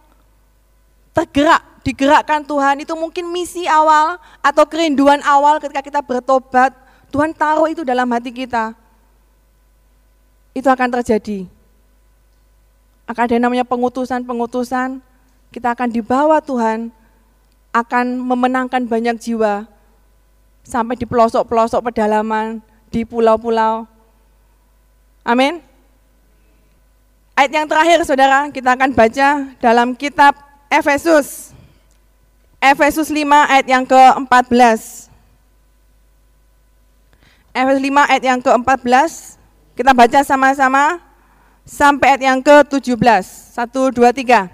tergerak 1.15 1.63
digerakkan 1.87 2.43
Tuhan 2.43 2.83
itu 2.83 2.91
mungkin 2.99 3.31
misi 3.31 3.65
awal 3.71 4.19
atau 4.43 4.65
kerinduan 4.67 5.23
awal 5.23 5.63
ketika 5.63 5.81
kita 5.81 6.01
bertobat, 6.03 6.75
Tuhan 7.15 7.31
taruh 7.33 7.71
itu 7.71 7.87
dalam 7.87 8.11
hati 8.11 8.35
kita. 8.35 8.75
Itu 10.53 10.67
akan 10.69 10.91
terjadi. 11.01 11.47
Akan 13.09 13.25
ada 13.25 13.41
namanya 13.41 13.65
pengutusan-pengutusan, 13.65 15.01
kita 15.55 15.73
akan 15.73 15.89
dibawa 15.89 16.43
Tuhan, 16.45 16.93
akan 17.73 18.05
memenangkan 18.21 18.85
banyak 18.85 19.17
jiwa, 19.17 19.65
sampai 20.61 20.99
di 20.99 21.09
pelosok-pelosok 21.09 21.89
pedalaman, 21.89 22.61
di 22.93 23.07
pulau-pulau. 23.09 23.89
Amin. 25.27 25.63
Ayat 27.39 27.55
yang 27.55 27.67
terakhir 27.71 28.03
saudara, 28.03 28.51
kita 28.51 28.75
akan 28.75 28.91
baca 28.91 29.29
dalam 29.63 29.95
kitab 29.95 30.35
Efesus 30.67 31.55
Efesus 32.59 33.07
5 33.07 33.23
ayat 33.23 33.67
yang 33.71 33.87
ke-14. 33.87 35.07
Efesus 37.55 37.83
5 37.87 38.11
ayat 38.11 38.25
yang 38.27 38.41
ke-14. 38.43 39.39
Kita 39.79 39.95
baca 39.95 40.21
sama-sama 40.27 40.99
sampai 41.63 42.19
ayat 42.19 42.23
yang 42.35 42.39
ke-17. 42.43 42.99
1, 43.55 43.95
2, 43.95 44.11
3. 44.11 44.51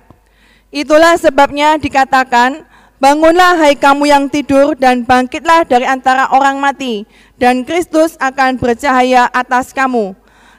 Itulah 0.68 1.16
sebabnya 1.16 1.80
dikatakan, 1.80 2.68
Bangunlah 3.00 3.60
hai 3.60 3.76
kamu 3.76 4.04
yang 4.08 4.24
tidur 4.32 4.72
dan 4.78 5.04
bangkitlah 5.04 5.68
dari 5.68 5.84
antara 5.84 6.30
orang 6.32 6.56
mati, 6.56 7.04
dan 7.36 7.60
Kristus 7.60 8.16
akan 8.16 8.56
bercahaya 8.56 9.28
atas 9.28 9.72
kamu. 9.72 10.12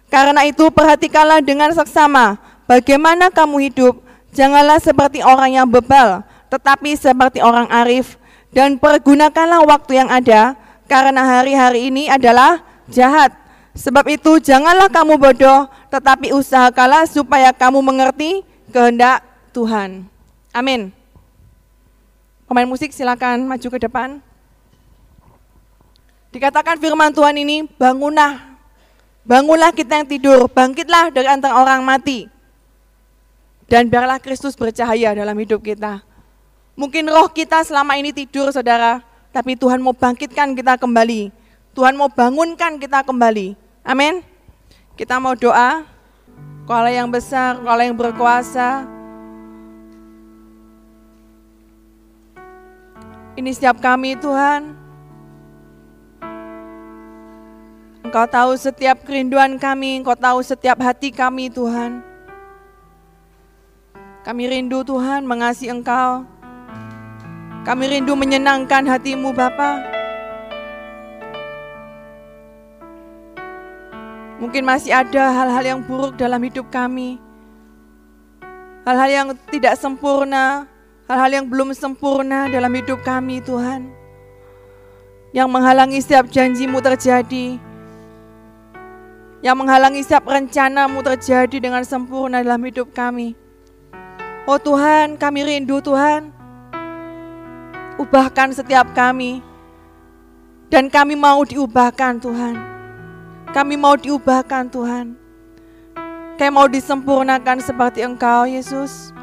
Karena 0.09 0.45
itu 0.45 0.69
perhatikanlah 0.69 1.41
dengan 1.41 1.73
seksama, 1.73 2.37
bagaimana 2.69 3.33
kamu 3.33 3.69
hidup, 3.71 3.99
janganlah 4.31 4.77
seperti 4.79 5.25
orang 5.25 5.57
yang 5.59 5.67
bebal, 5.67 6.21
tetapi 6.47 6.93
seperti 6.95 7.41
orang 7.41 7.67
arif, 7.73 8.15
dan 8.55 8.79
pergunakanlah 8.79 9.65
waktu 9.67 9.99
yang 9.99 10.09
ada 10.09 10.55
karena 10.85 11.25
hari-hari 11.25 11.91
ini 11.91 12.07
adalah 12.07 12.61
jahat. 12.87 13.33
Sebab 13.75 14.07
itu 14.07 14.39
janganlah 14.39 14.87
kamu 14.87 15.19
bodoh, 15.19 15.67
tetapi 15.91 16.31
usahakanlah 16.31 17.03
supaya 17.11 17.51
kamu 17.51 17.83
mengerti 17.83 18.47
kehendak 18.71 19.19
Tuhan. 19.51 20.07
Amin. 20.55 20.95
Pemain 22.47 22.69
musik 22.69 22.95
silakan 22.95 23.43
maju 23.43 23.67
ke 23.67 23.79
depan. 23.83 24.23
Dikatakan 26.31 26.79
firman 26.79 27.11
Tuhan 27.11 27.35
ini, 27.35 27.67
bangunlah. 27.75 28.54
Bangunlah 29.25 29.73
kita 29.73 29.97
yang 29.97 30.05
tidur, 30.05 30.45
bangkitlah 30.45 31.09
dari 31.09 31.25
antara 31.25 31.57
orang 31.57 31.81
mati. 31.81 32.29
Dan 33.65 33.89
biarlah 33.89 34.21
Kristus 34.21 34.53
bercahaya 34.53 35.17
dalam 35.17 35.33
hidup 35.41 35.65
kita. 35.65 36.05
Mungkin 36.77 37.09
roh 37.09 37.25
kita 37.33 37.65
selama 37.65 37.97
ini 37.97 38.13
tidur 38.13 38.53
saudara, 38.53 39.01
tapi 39.33 39.57
Tuhan 39.57 39.81
mau 39.81 39.97
bangkitkan 39.97 40.53
kita 40.53 40.77
kembali. 40.77 41.33
Tuhan 41.73 41.97
mau 41.97 42.05
bangunkan 42.05 42.77
kita 42.77 43.01
kembali. 43.01 43.57
Amin. 43.81 44.21
Kita 44.93 45.17
mau 45.17 45.33
doa. 45.33 45.89
Kalau 46.69 46.89
yang 46.93 47.09
besar, 47.09 47.57
kalau 47.57 47.81
yang 47.81 47.97
berkuasa. 47.97 48.85
Ini 53.35 53.49
setiap 53.49 53.81
kami 53.81 54.21
Tuhan. 54.21 54.84
Engkau 58.05 58.29
tahu 58.29 58.53
setiap 58.53 59.01
kerinduan 59.01 59.57
kami, 59.57 59.97
Engkau 59.97 60.13
tahu 60.13 60.45
setiap 60.45 60.77
hati 60.77 61.09
kami 61.09 61.49
Tuhan. 61.49 62.05
Kami 64.21 64.45
rindu 64.45 64.85
Tuhan 64.85 65.25
mengasihi 65.25 65.73
Engkau. 65.73 66.21
Kami 67.65 67.83
rindu 67.89 68.13
menyenangkan 68.13 68.85
hatimu 68.85 69.33
Bapak. 69.33 69.81
Mungkin 74.37 74.61
masih 74.61 74.93
ada 74.93 75.33
hal-hal 75.33 75.65
yang 75.65 75.81
buruk 75.81 76.13
dalam 76.13 76.37
hidup 76.45 76.69
kami. 76.69 77.17
Hal-hal 78.85 79.09
yang 79.09 79.27
tidak 79.49 79.81
sempurna, 79.81 80.69
hal-hal 81.09 81.41
yang 81.41 81.45
belum 81.49 81.73
sempurna 81.73 82.45
dalam 82.53 82.69
hidup 82.69 83.01
kami 83.01 83.41
Tuhan. 83.41 83.89
Yang 85.33 85.49
menghalangi 85.49 85.97
setiap 86.05 86.29
janjimu 86.29 86.85
terjadi. 86.85 87.64
Yang 89.45 89.61
menghalangi 89.61 90.01
setiap 90.01 90.25
rencanamu 90.25 91.05
terjadi 91.05 91.61
dengan 91.61 91.85
sempurna 91.85 92.41
dalam 92.41 92.65
hidup 92.65 92.89
kami. 92.89 93.37
Oh 94.49 94.57
Tuhan, 94.57 95.21
kami 95.21 95.45
rindu 95.45 95.77
Tuhan. 95.85 96.33
Ubahkan 98.01 98.57
setiap 98.57 98.89
kami. 98.97 99.45
Dan 100.73 100.89
kami 100.89 101.13
mau 101.13 101.45
diubahkan 101.45 102.17
Tuhan. 102.17 102.57
Kami 103.53 103.77
mau 103.77 103.93
diubahkan 103.93 104.65
Tuhan. 104.73 105.13
Kami 106.41 106.49
mau 106.49 106.65
disempurnakan 106.65 107.61
seperti 107.61 108.01
Engkau 108.01 108.49
Yesus. 108.49 109.13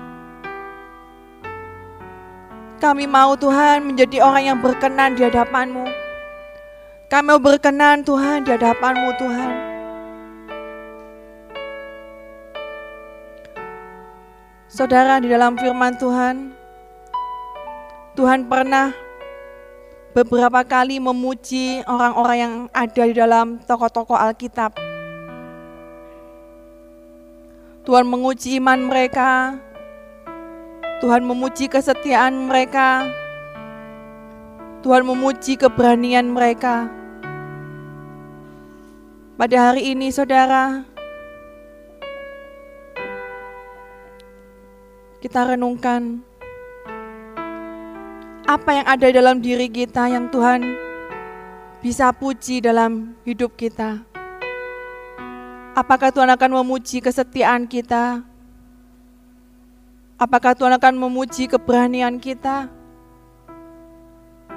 Kami 2.78 3.10
mau 3.10 3.34
Tuhan 3.34 3.82
menjadi 3.82 4.22
orang 4.22 4.54
yang 4.54 4.58
berkenan 4.62 5.18
di 5.18 5.26
hadapan-Mu. 5.26 5.82
Kami 7.10 7.26
mau 7.26 7.42
berkenan 7.42 8.06
Tuhan 8.06 8.46
di 8.46 8.54
hadapan-Mu 8.54 9.10
Tuhan. 9.18 9.71
Saudara 14.72 15.20
di 15.20 15.28
dalam 15.28 15.52
firman 15.52 16.00
Tuhan, 16.00 16.48
Tuhan 18.16 18.48
pernah 18.48 18.88
beberapa 20.16 20.64
kali 20.64 20.96
memuji 20.96 21.84
orang-orang 21.84 22.38
yang 22.40 22.54
ada 22.72 23.02
di 23.04 23.12
dalam 23.12 23.60
tokoh-tokoh 23.68 24.16
Alkitab. 24.16 24.72
Tuhan 27.84 28.08
menguji 28.08 28.56
iman 28.64 28.80
mereka, 28.88 29.60
Tuhan 31.04 31.20
memuji 31.20 31.68
kesetiaan 31.68 32.48
mereka, 32.48 33.12
Tuhan 34.80 35.04
memuji 35.04 35.60
keberanian 35.60 36.32
mereka. 36.32 36.88
Pada 39.36 39.68
hari 39.68 39.92
ini 39.92 40.08
saudara, 40.08 40.88
kita 45.22 45.54
renungkan 45.54 46.18
apa 48.42 48.70
yang 48.74 48.86
ada 48.90 49.06
dalam 49.06 49.38
diri 49.38 49.70
kita 49.70 50.10
yang 50.10 50.26
Tuhan 50.26 50.66
bisa 51.78 52.10
puji 52.10 52.58
dalam 52.58 53.14
hidup 53.22 53.54
kita. 53.54 54.02
Apakah 55.78 56.10
Tuhan 56.10 56.26
akan 56.26 56.50
memuji 56.58 56.98
kesetiaan 56.98 57.70
kita? 57.70 58.26
Apakah 60.18 60.58
Tuhan 60.58 60.74
akan 60.74 60.94
memuji 60.98 61.46
keberanian 61.46 62.18
kita? 62.18 62.66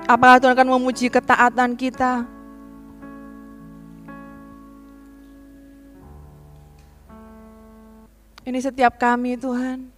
Apakah 0.09 0.41
Tuhan 0.41 0.57
akan 0.57 0.69
memuji 0.81 1.13
ketaatan 1.13 1.77
kita? 1.77 2.25
Ini 8.45 8.59
setiap 8.61 8.97
kami 8.97 9.37
Tuhan. 9.37 9.94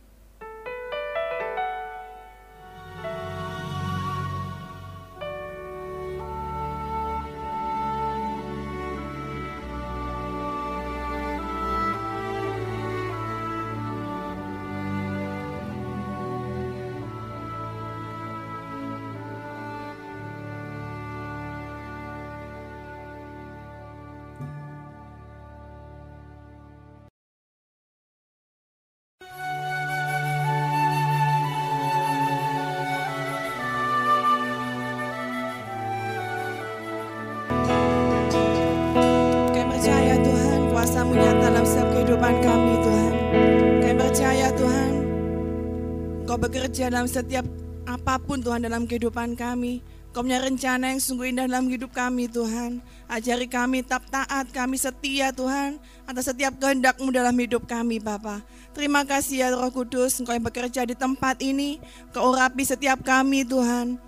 Bekerja 46.35 46.91
dalam 46.91 47.07
setiap 47.07 47.47
apa 47.87 48.19
pun 48.19 48.43
Tuhan 48.43 48.67
dalam 48.67 48.83
kehidupan 48.83 49.39
kami. 49.39 49.79
Kau 50.11 50.25
punya 50.25 50.41
rencana 50.41 50.91
yang 50.91 50.99
sungguh 50.99 51.29
indah 51.29 51.45
dalam 51.45 51.69
hidup 51.71 51.93
kami 51.93 52.27
Tuhan. 52.27 52.81
Ajari 53.05 53.45
kami 53.45 53.85
tetap 53.85 54.01
taat, 54.09 54.49
kami 54.49 54.75
setia 54.75 55.29
Tuhan 55.29 55.77
atas 56.09 56.33
setiap 56.33 56.57
kehendakmu 56.57 57.13
dalam 57.13 57.37
hidup 57.37 57.69
kami 57.69 58.01
Bapa. 58.01 58.41
Terima 58.73 59.05
kasih 59.05 59.45
ya 59.45 59.47
Roh 59.53 59.69
Kudus, 59.69 60.17
Engkau 60.17 60.33
yang 60.33 60.43
bekerja 60.43 60.89
di 60.89 60.97
tempat 60.97 61.37
ini. 61.39 61.77
Kau 62.11 62.33
urapi 62.33 62.65
setiap 62.65 63.05
kami 63.05 63.45
Tuhan. 63.45 64.06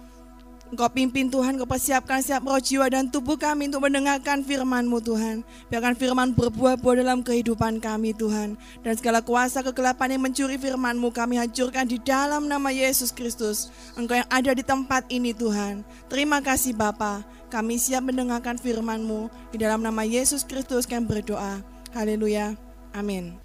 Engkau 0.69 0.85
pimpin 0.93 1.33
Tuhan, 1.33 1.57
Engkau 1.57 1.65
persiapkan 1.65 2.21
setiap 2.21 2.45
roh 2.45 2.61
jiwa 2.61 2.85
dan 2.93 3.09
tubuh 3.09 3.33
kami 3.41 3.73
untuk 3.73 3.89
mendengarkan 3.89 4.45
firman-Mu 4.45 5.01
Tuhan. 5.01 5.41
Biarkan 5.73 5.97
firman 5.97 6.29
berbuah-buah 6.37 7.01
dalam 7.01 7.25
kehidupan 7.25 7.81
kami 7.81 8.13
Tuhan. 8.13 8.53
Dan 8.85 8.93
segala 8.93 9.25
kuasa 9.25 9.65
kegelapan 9.65 10.13
yang 10.13 10.29
mencuri 10.29 10.61
firman-Mu 10.61 11.09
kami 11.09 11.41
hancurkan 11.41 11.89
di 11.89 11.97
dalam 11.97 12.45
nama 12.45 12.69
Yesus 12.69 13.09
Kristus. 13.09 13.73
Engkau 13.97 14.21
yang 14.21 14.29
ada 14.29 14.53
di 14.53 14.61
tempat 14.61 15.09
ini 15.09 15.33
Tuhan. 15.33 15.81
Terima 16.05 16.37
kasih 16.37 16.77
Bapa. 16.77 17.25
Kami 17.49 17.81
siap 17.81 18.05
mendengarkan 18.05 18.61
firman-Mu. 18.61 19.49
Di 19.49 19.57
dalam 19.57 19.81
nama 19.81 20.05
Yesus 20.05 20.45
Kristus 20.45 20.85
kami 20.85 21.09
berdoa. 21.09 21.65
Haleluya. 21.97 22.53
Amin. 22.93 23.41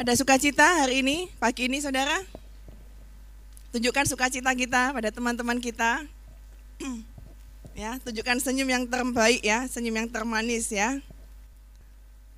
Ada 0.00 0.16
sukacita 0.16 0.80
hari 0.80 1.04
ini, 1.04 1.28
pagi 1.36 1.68
ini 1.68 1.78
saudara? 1.78 2.41
Tunjukkan 3.72 4.04
sukacita 4.04 4.52
kita 4.52 4.92
pada 4.92 5.08
teman-teman 5.08 5.56
kita. 5.56 6.04
ya, 7.80 7.96
tunjukkan 8.04 8.38
senyum 8.38 8.68
yang 8.68 8.84
terbaik 8.84 9.40
ya, 9.40 9.64
senyum 9.64 10.04
yang 10.04 10.08
termanis 10.12 10.68
ya. 10.68 11.00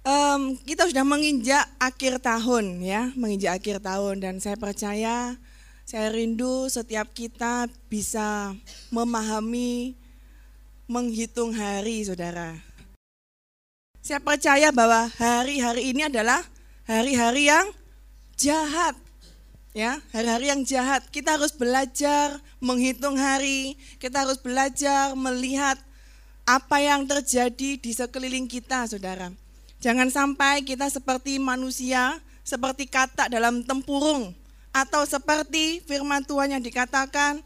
Um, 0.04 0.54
kita 0.62 0.86
sudah 0.86 1.02
menginjak 1.02 1.64
akhir 1.80 2.22
tahun 2.22 2.78
ya, 2.84 3.10
menginjak 3.18 3.58
akhir 3.58 3.82
tahun 3.82 4.22
dan 4.22 4.34
saya 4.38 4.54
percaya, 4.54 5.34
saya 5.82 6.06
rindu 6.12 6.70
setiap 6.70 7.10
kita 7.10 7.66
bisa 7.90 8.54
memahami, 8.94 9.96
menghitung 10.86 11.56
hari, 11.56 12.04
saudara. 12.04 12.54
Saya 14.04 14.20
percaya 14.20 14.68
bahwa 14.68 15.08
hari-hari 15.16 15.96
ini 15.96 16.04
adalah 16.04 16.44
hari-hari 16.84 17.48
yang 17.48 17.72
jahat 18.36 18.92
Ya, 19.74 19.98
hari-hari 20.14 20.54
yang 20.54 20.62
jahat. 20.62 21.02
Kita 21.10 21.34
harus 21.34 21.50
belajar 21.50 22.38
menghitung 22.62 23.18
hari, 23.18 23.74
kita 23.98 24.22
harus 24.22 24.38
belajar 24.38 25.18
melihat 25.18 25.74
apa 26.46 26.78
yang 26.78 27.02
terjadi 27.10 27.74
di 27.82 27.90
sekeliling 27.90 28.46
kita, 28.46 28.86
Saudara. 28.86 29.34
Jangan 29.82 30.14
sampai 30.14 30.62
kita 30.62 30.86
seperti 30.86 31.42
manusia, 31.42 32.22
seperti 32.46 32.86
kata 32.86 33.26
dalam 33.26 33.66
tempurung 33.66 34.30
atau 34.70 35.02
seperti 35.10 35.82
firman 35.82 36.22
Tuhan 36.22 36.54
yang 36.54 36.62
dikatakan 36.62 37.42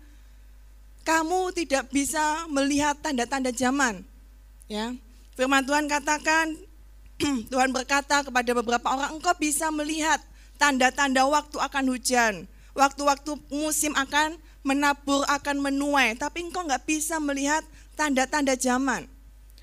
kamu 1.08 1.56
tidak 1.56 1.88
bisa 1.88 2.44
melihat 2.52 2.92
tanda-tanda 3.00 3.48
zaman. 3.56 4.04
Ya. 4.68 4.92
Firman 5.32 5.64
Tuhan 5.64 5.88
katakan 5.88 6.60
Tuhan 7.52 7.72
berkata 7.72 8.20
kepada 8.20 8.52
beberapa 8.52 8.84
orang, 8.84 9.16
engkau 9.16 9.32
bisa 9.40 9.72
melihat 9.72 10.20
tanda-tanda 10.58 11.24
waktu 11.24 11.56
akan 11.56 11.84
hujan, 11.94 12.44
waktu-waktu 12.74 13.38
musim 13.48 13.94
akan 13.94 14.36
menabur, 14.66 15.24
akan 15.30 15.62
menuai, 15.62 16.18
tapi 16.18 16.44
engkau 16.44 16.66
nggak 16.66 16.84
bisa 16.84 17.16
melihat 17.22 17.62
tanda-tanda 17.94 18.58
zaman. 18.58 19.06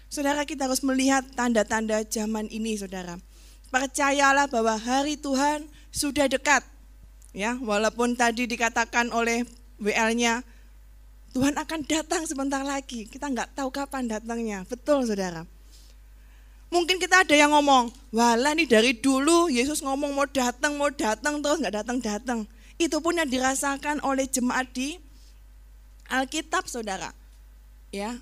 Saudara 0.09 0.47
kita 0.47 0.65
harus 0.65 0.81
melihat 0.81 1.27
tanda-tanda 1.35 2.01
zaman 2.07 2.47
ini, 2.47 2.79
saudara. 2.79 3.19
Percayalah 3.69 4.47
bahwa 4.47 4.79
hari 4.79 5.19
Tuhan 5.19 5.67
sudah 5.91 6.31
dekat. 6.31 6.63
Ya, 7.35 7.59
walaupun 7.59 8.15
tadi 8.15 8.47
dikatakan 8.47 9.11
oleh 9.11 9.43
WL-nya 9.75 10.39
Tuhan 11.35 11.59
akan 11.59 11.83
datang 11.83 12.23
sebentar 12.23 12.63
lagi. 12.63 13.11
Kita 13.11 13.27
nggak 13.27 13.59
tahu 13.59 13.67
kapan 13.67 14.07
datangnya. 14.07 14.63
Betul 14.71 15.03
saudara. 15.03 15.43
Mungkin 16.73 16.97
kita 16.99 17.23
ada 17.23 17.35
yang 17.37 17.53
ngomong, 17.55 17.93
wala 18.11 18.51
ini 18.51 18.67
dari 18.67 18.97
dulu 18.97 19.47
Yesus 19.47 19.79
ngomong 19.85 20.11
mau 20.11 20.27
datang, 20.27 20.75
mau 20.75 20.91
datang 20.91 21.39
terus 21.39 21.61
nggak 21.61 21.85
datang-datang. 21.85 22.43
Itu 22.75 22.99
pun 22.99 23.15
yang 23.15 23.29
dirasakan 23.29 24.03
oleh 24.03 24.27
jemaat 24.27 24.67
di 24.75 24.99
Alkitab 26.11 26.67
saudara. 26.67 27.15
Ya, 27.95 28.19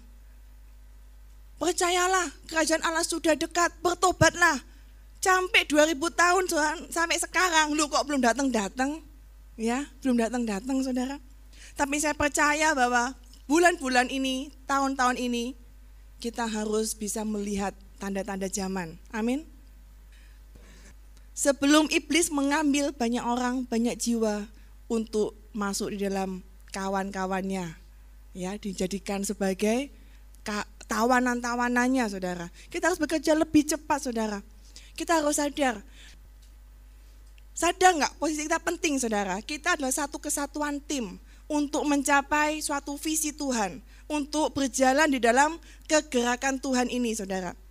Percayalah, 1.64 2.28
kerajaan 2.52 2.84
Allah 2.84 3.08
sudah 3.08 3.40
dekat, 3.40 3.72
bertobatlah. 3.80 4.60
Sampai 5.24 5.64
2000 5.64 5.96
tahun 5.96 6.44
sampai 6.92 7.16
sekarang, 7.16 7.72
lu 7.72 7.88
kok 7.88 8.04
belum 8.04 8.20
datang-datang? 8.20 9.00
Ya, 9.56 9.88
belum 10.04 10.20
datang-datang 10.20 10.84
saudara. 10.84 11.24
Tapi 11.80 12.04
saya 12.04 12.12
percaya 12.12 12.76
bahwa 12.76 13.16
bulan-bulan 13.48 14.12
ini, 14.12 14.52
tahun-tahun 14.68 15.16
ini, 15.16 15.56
kita 16.20 16.44
harus 16.44 16.92
bisa 16.92 17.24
melihat 17.24 17.72
tanda-tanda 18.04 18.52
zaman. 18.52 19.00
Amin. 19.16 19.48
Sebelum 21.32 21.88
iblis 21.88 22.28
mengambil 22.28 22.92
banyak 22.92 23.24
orang, 23.24 23.64
banyak 23.64 23.96
jiwa 23.96 24.44
untuk 24.92 25.40
masuk 25.56 25.96
di 25.96 26.04
dalam 26.04 26.44
kawan-kawannya, 26.76 27.74
ya 28.36 28.52
dijadikan 28.60 29.24
sebagai 29.24 29.88
tawanan-tawanannya, 30.92 32.06
saudara. 32.12 32.52
Kita 32.68 32.92
harus 32.92 33.00
bekerja 33.00 33.34
lebih 33.40 33.64
cepat, 33.64 34.12
saudara. 34.12 34.44
Kita 34.94 35.24
harus 35.24 35.40
sadar. 35.40 35.80
Sadar 37.56 37.92
nggak 37.98 38.20
posisi 38.20 38.46
kita 38.46 38.60
penting, 38.62 39.00
saudara? 39.00 39.40
Kita 39.42 39.80
adalah 39.80 39.96
satu 39.96 40.20
kesatuan 40.20 40.84
tim 40.84 41.18
untuk 41.50 41.88
mencapai 41.88 42.62
suatu 42.62 42.94
visi 43.00 43.34
Tuhan, 43.34 43.82
untuk 44.06 44.54
berjalan 44.54 45.10
di 45.10 45.18
dalam 45.18 45.58
kegerakan 45.90 46.62
Tuhan 46.62 46.94
ini, 46.94 47.18
Saudara. 47.18 47.63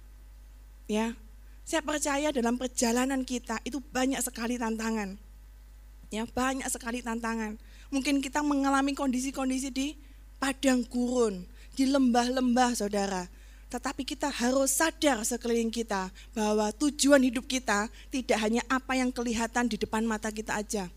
Ya. 0.92 1.16
Saya 1.64 1.80
percaya 1.80 2.28
dalam 2.28 2.60
perjalanan 2.60 3.24
kita 3.24 3.56
itu 3.64 3.80
banyak 3.80 4.20
sekali 4.20 4.60
tantangan. 4.60 5.16
Ya, 6.12 6.28
banyak 6.28 6.68
sekali 6.68 7.00
tantangan. 7.00 7.56
Mungkin 7.88 8.20
kita 8.20 8.44
mengalami 8.44 8.92
kondisi-kondisi 8.92 9.72
di 9.72 9.96
padang 10.36 10.84
gurun, 10.84 11.48
di 11.72 11.88
lembah-lembah, 11.88 12.76
Saudara. 12.76 13.24
Tetapi 13.72 14.04
kita 14.04 14.28
harus 14.28 14.68
sadar 14.76 15.24
sekeliling 15.24 15.72
kita 15.72 16.12
bahwa 16.36 16.68
tujuan 16.76 17.24
hidup 17.24 17.48
kita 17.48 17.88
tidak 18.12 18.36
hanya 18.44 18.60
apa 18.68 18.92
yang 19.00 19.08
kelihatan 19.08 19.64
di 19.64 19.80
depan 19.80 20.04
mata 20.04 20.28
kita 20.28 20.60
aja 20.60 20.92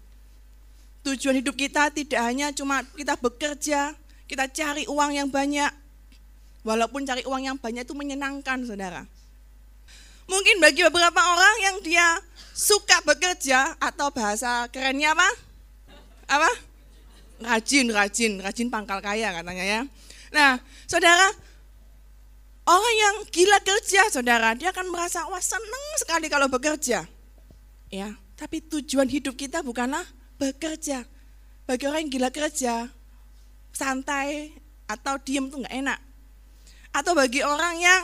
Tujuan 1.06 1.38
hidup 1.38 1.54
kita 1.54 1.94
tidak 1.94 2.18
hanya 2.18 2.50
cuma 2.50 2.82
kita 2.98 3.14
bekerja, 3.14 3.94
kita 4.26 4.50
cari 4.50 4.90
uang 4.90 5.14
yang 5.14 5.30
banyak. 5.30 5.70
Walaupun 6.66 7.06
cari 7.06 7.22
uang 7.30 7.46
yang 7.46 7.58
banyak 7.62 7.86
itu 7.86 7.94
menyenangkan, 7.94 8.66
saudara. 8.66 9.06
Mungkin 10.26 10.58
bagi 10.58 10.82
beberapa 10.86 11.22
orang 11.22 11.56
yang 11.62 11.78
dia 11.86 12.18
suka 12.56 13.04
bekerja 13.06 13.78
atau 13.78 14.10
bahasa 14.10 14.66
kerennya 14.74 15.14
apa? 15.14 15.30
Apa? 16.26 16.52
Rajin, 17.46 17.92
rajin, 17.92 18.40
rajin 18.42 18.72
pangkal 18.72 19.04
kaya 19.04 19.30
katanya 19.36 19.66
ya. 19.66 19.82
Nah, 20.34 20.58
saudara, 20.90 21.30
orang 22.66 22.96
yang 22.96 23.16
gila 23.30 23.60
kerja, 23.62 24.08
saudara, 24.10 24.56
dia 24.58 24.72
akan 24.74 24.90
merasa 24.90 25.28
wah 25.30 25.44
seneng 25.44 25.86
sekali 26.02 26.32
kalau 26.32 26.50
bekerja. 26.50 27.06
Ya, 27.94 28.10
tapi 28.40 28.66
tujuan 28.66 29.06
hidup 29.12 29.38
kita 29.38 29.62
bukanlah 29.62 30.04
bekerja. 30.42 31.06
Bagi 31.70 31.84
orang 31.86 32.08
yang 32.08 32.12
gila 32.18 32.30
kerja, 32.34 32.90
santai 33.76 34.56
atau 34.90 35.20
diem 35.22 35.52
tuh 35.52 35.62
nggak 35.62 35.76
enak. 35.76 36.00
Atau 36.96 37.14
bagi 37.14 37.44
orang 37.44 37.76
yang 37.84 38.02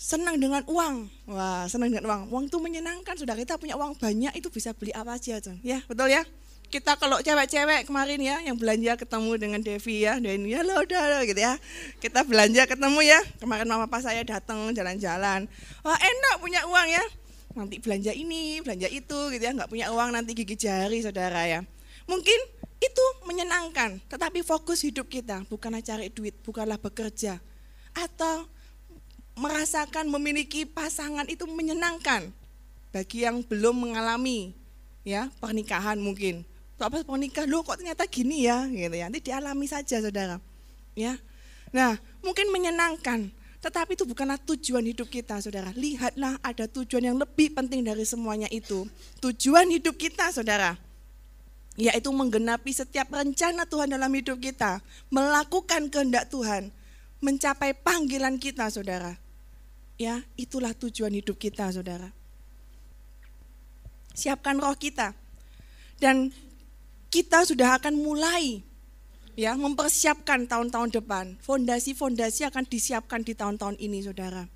senang 0.00 0.40
dengan 0.40 0.64
uang, 0.64 1.12
wah 1.28 1.68
senang 1.68 1.92
dengan 1.92 2.08
uang. 2.08 2.22
Uang 2.32 2.44
itu 2.48 2.56
menyenangkan, 2.56 3.20
sudah 3.20 3.36
kita 3.36 3.60
punya 3.60 3.76
uang 3.76 4.00
banyak 4.00 4.32
itu 4.32 4.48
bisa 4.48 4.72
beli 4.72 4.96
apa 4.96 5.20
aja 5.20 5.36
tuh, 5.44 5.52
ya 5.60 5.84
betul 5.84 6.08
ya. 6.08 6.24
Kita 6.72 6.96
kalau 6.96 7.20
cewek-cewek 7.20 7.84
kemarin 7.84 8.22
ya 8.22 8.40
yang 8.40 8.56
belanja 8.56 8.96
ketemu 8.96 9.36
dengan 9.36 9.60
Devi 9.60 10.06
ya, 10.08 10.16
dan 10.16 10.40
ya 10.46 10.64
lo 10.64 10.80
udah 10.80 11.20
gitu 11.28 11.36
ya. 11.36 11.58
Kita 11.98 12.22
belanja 12.24 12.62
ketemu 12.64 13.02
ya. 13.02 13.18
Kemarin 13.42 13.66
mama 13.66 13.90
pas 13.90 14.06
saya 14.06 14.22
datang 14.22 14.70
jalan-jalan, 14.72 15.50
wah 15.84 15.98
enak 15.98 16.34
punya 16.40 16.64
uang 16.64 16.88
ya 16.88 17.04
nanti 17.50 17.82
belanja 17.82 18.14
ini, 18.14 18.62
belanja 18.62 18.86
itu 18.86 19.18
gitu 19.34 19.42
ya, 19.42 19.52
nggak 19.52 19.68
punya 19.68 19.90
uang 19.90 20.14
nanti 20.14 20.32
gigi 20.32 20.56
jari 20.56 21.02
saudara 21.02 21.44
ya. 21.44 21.60
Mungkin 22.06 22.40
itu 22.80 23.04
menyenangkan, 23.28 24.00
tetapi 24.08 24.40
fokus 24.46 24.80
hidup 24.86 25.10
kita 25.10 25.44
bukanlah 25.50 25.84
cari 25.84 26.08
duit, 26.08 26.38
bukanlah 26.40 26.78
bekerja. 26.78 27.42
Atau 27.92 28.46
merasakan 29.38 30.10
memiliki 30.10 30.66
pasangan 30.66 31.26
itu 31.30 31.46
menyenangkan 31.46 32.30
bagi 32.90 33.22
yang 33.22 33.42
belum 33.46 33.90
mengalami 33.90 34.54
ya 35.06 35.30
pernikahan 35.38 35.98
mungkin. 35.98 36.46
Apa 36.80 37.04
pernikah 37.04 37.44
lo 37.44 37.60
kok 37.60 37.76
ternyata 37.76 38.08
gini 38.08 38.48
ya 38.48 38.64
gitu 38.64 38.96
ya. 38.96 39.06
Nanti 39.12 39.20
dialami 39.20 39.68
saja 39.68 40.00
saudara. 40.00 40.40
Ya. 40.96 41.20
Nah, 41.70 42.00
mungkin 42.24 42.48
menyenangkan, 42.50 43.30
tetapi 43.60 43.94
itu 43.94 44.08
bukanlah 44.08 44.40
tujuan 44.40 44.82
hidup 44.88 45.06
kita, 45.12 45.38
saudara. 45.44 45.70
Lihatlah 45.76 46.40
ada 46.40 46.64
tujuan 46.64 47.12
yang 47.12 47.16
lebih 47.20 47.52
penting 47.52 47.84
dari 47.84 48.02
semuanya 48.08 48.48
itu. 48.48 48.88
Tujuan 49.20 49.68
hidup 49.68 49.94
kita, 50.00 50.32
saudara, 50.32 50.80
yaitu 51.76 52.08
menggenapi 52.10 52.72
setiap 52.72 53.12
rencana 53.12 53.68
Tuhan 53.68 53.92
dalam 53.92 54.10
hidup 54.10 54.40
kita, 54.40 54.80
melakukan 55.12 55.92
kehendak 55.92 56.32
Tuhan, 56.32 56.72
mencapai 57.20 57.76
panggilan 57.76 58.40
kita, 58.40 58.68
saudara. 58.72 59.16
Ya, 60.00 60.24
itulah 60.40 60.72
tujuan 60.72 61.12
hidup 61.12 61.36
kita, 61.36 61.68
saudara. 61.68 62.08
Siapkan 64.16 64.56
roh 64.56 64.74
kita. 64.74 65.12
Dan 66.00 66.32
kita 67.12 67.44
sudah 67.44 67.76
akan 67.76 68.00
mulai 68.00 68.64
ya 69.36 69.52
mempersiapkan 69.56 70.48
tahun-tahun 70.48 70.96
depan. 70.96 71.36
Fondasi-fondasi 71.44 72.48
akan 72.48 72.64
disiapkan 72.64 73.20
di 73.20 73.36
tahun-tahun 73.36 73.76
ini, 73.76 74.00
saudara. 74.00 74.48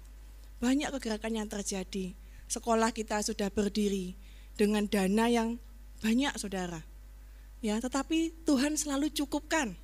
Banyak 0.64 0.88
kegerakan 0.96 1.44
yang 1.44 1.48
terjadi. 1.52 2.16
Sekolah 2.48 2.92
kita 2.96 3.20
sudah 3.20 3.52
berdiri 3.52 4.16
dengan 4.56 4.88
dana 4.88 5.28
yang 5.28 5.60
banyak, 6.00 6.32
saudara. 6.40 6.80
Ya, 7.60 7.76
tetapi 7.80 8.44
Tuhan 8.48 8.80
selalu 8.80 9.12
cukupkan. 9.12 9.76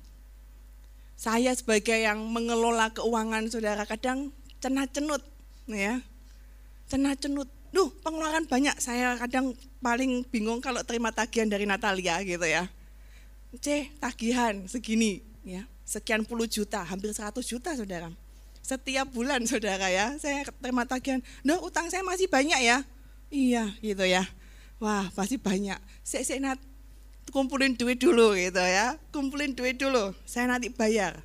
Saya 1.21 1.53
sebagai 1.53 2.01
yang 2.01 2.17
mengelola 2.33 2.89
keuangan, 2.89 3.45
saudara, 3.45 3.85
kadang 3.85 4.33
cenat-cenut, 4.57 5.21
ya. 5.69 6.01
Cenat-cenut. 6.89 7.45
Duh, 7.69 7.93
pengeluaran 8.01 8.49
banyak. 8.49 8.73
Saya 8.81 9.21
kadang 9.21 9.53
paling 9.85 10.25
bingung 10.33 10.57
kalau 10.65 10.81
terima 10.81 11.13
tagihan 11.13 11.45
dari 11.45 11.69
Natalia 11.69 12.17
gitu 12.25 12.41
ya. 12.43 12.65
C 13.61 13.87
tagihan 14.01 14.65
segini 14.65 15.21
ya. 15.45 15.63
Sekian 15.87 16.23
puluh 16.23 16.47
juta 16.47 16.83
hampir 16.83 17.13
100 17.13 17.37
juta 17.45 17.75
saudara. 17.77 18.11
Setiap 18.59 19.07
bulan 19.13 19.45
saudara 19.47 19.87
ya. 19.87 20.17
Saya 20.19 20.43
terima 20.59 20.83
tagihan 20.83 21.23
nah 21.45 21.61
utang 21.63 21.87
saya 21.87 22.03
masih 22.03 22.27
banyak 22.27 22.59
ya. 22.59 22.83
Iya 23.31 23.71
gitu 23.79 24.03
ya. 24.03 24.27
Wah 24.81 25.07
pasti 25.15 25.39
banyak. 25.39 25.79
Saya 26.03 26.27
nat, 26.43 26.59
kumpulin 27.31 27.73
duit 27.73 27.97
dulu 27.97 28.35
gitu 28.35 28.61
ya 28.61 28.99
kumpulin 29.15 29.55
duit 29.55 29.79
dulu 29.79 30.11
saya 30.27 30.51
nanti 30.51 30.67
bayar 30.69 31.23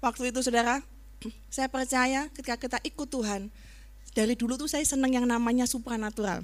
waktu 0.00 0.32
itu 0.32 0.40
saudara 0.40 0.80
saya 1.54 1.68
percaya 1.68 2.32
ketika 2.34 2.56
kita 2.56 2.78
ikut 2.82 3.08
Tuhan 3.12 3.52
dari 4.16 4.34
dulu 4.34 4.56
tuh 4.56 4.66
saya 4.66 4.82
senang 4.82 5.12
yang 5.12 5.28
namanya 5.28 5.68
supranatural 5.68 6.42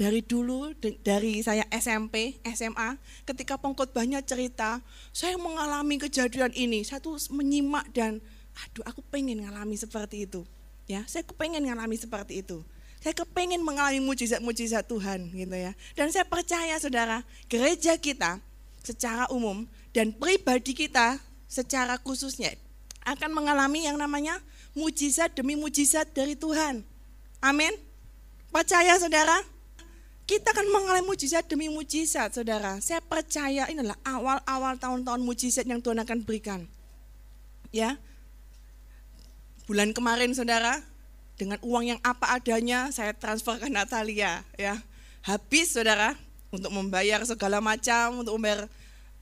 dari 0.00 0.24
dulu 0.24 0.72
dari 1.04 1.44
saya 1.44 1.68
SMP, 1.68 2.40
SMA, 2.56 2.96
ketika 3.28 3.60
pengkhotbahnya 3.60 4.24
cerita, 4.24 4.80
saya 5.12 5.36
mengalami 5.36 6.00
kejadian 6.00 6.56
ini, 6.56 6.80
saya 6.88 7.04
tuh 7.04 7.20
menyimak 7.28 7.84
dan 7.92 8.16
aduh 8.64 8.84
aku 8.88 9.04
pengen 9.12 9.44
ngalami 9.44 9.76
seperti 9.76 10.24
itu. 10.24 10.48
Ya, 10.88 11.04
saya 11.04 11.20
kepengen 11.28 11.68
ngalami 11.68 12.00
seperti 12.00 12.40
itu. 12.40 12.64
Saya 13.00 13.16
kepengen 13.16 13.64
mengalami 13.64 13.96
mujizat-mujizat 14.04 14.84
Tuhan 14.84 15.32
gitu 15.32 15.56
ya. 15.56 15.72
Dan 15.96 16.12
saya 16.12 16.28
percaya 16.28 16.76
saudara, 16.76 17.24
gereja 17.48 17.96
kita 17.96 18.36
secara 18.84 19.24
umum 19.32 19.64
dan 19.96 20.12
pribadi 20.12 20.76
kita 20.76 21.16
secara 21.48 21.96
khususnya 21.96 22.54
akan 23.08 23.32
mengalami 23.32 23.88
yang 23.88 23.96
namanya 23.96 24.36
mujizat 24.76 25.32
demi 25.32 25.56
mujizat 25.56 26.12
dari 26.12 26.36
Tuhan. 26.36 26.84
Amin. 27.40 27.72
Percaya 28.52 29.00
saudara? 29.00 29.40
Kita 30.28 30.52
akan 30.54 30.68
mengalami 30.70 31.10
mujizat 31.10 31.48
demi 31.48 31.66
mujizat 31.72 32.36
saudara. 32.36 32.78
Saya 32.84 33.02
percaya 33.02 33.66
ini 33.66 33.82
adalah 33.82 33.98
awal-awal 34.06 34.78
tahun-tahun 34.78 35.24
mujizat 35.24 35.66
yang 35.66 35.82
Tuhan 35.82 35.98
akan 36.04 36.22
berikan. 36.22 36.68
Ya. 37.74 37.98
Bulan 39.66 39.90
kemarin 39.90 40.30
saudara, 40.36 40.82
dengan 41.40 41.56
uang 41.64 41.96
yang 41.96 42.00
apa 42.04 42.36
adanya 42.36 42.92
saya 42.92 43.16
transfer 43.16 43.56
ke 43.56 43.72
Natalia 43.72 44.44
ya. 44.60 44.76
Habis 45.24 45.72
saudara 45.72 46.12
untuk 46.52 46.68
membayar 46.68 47.24
segala 47.24 47.64
macam, 47.64 48.20
untuk 48.20 48.36
membayar 48.36 48.68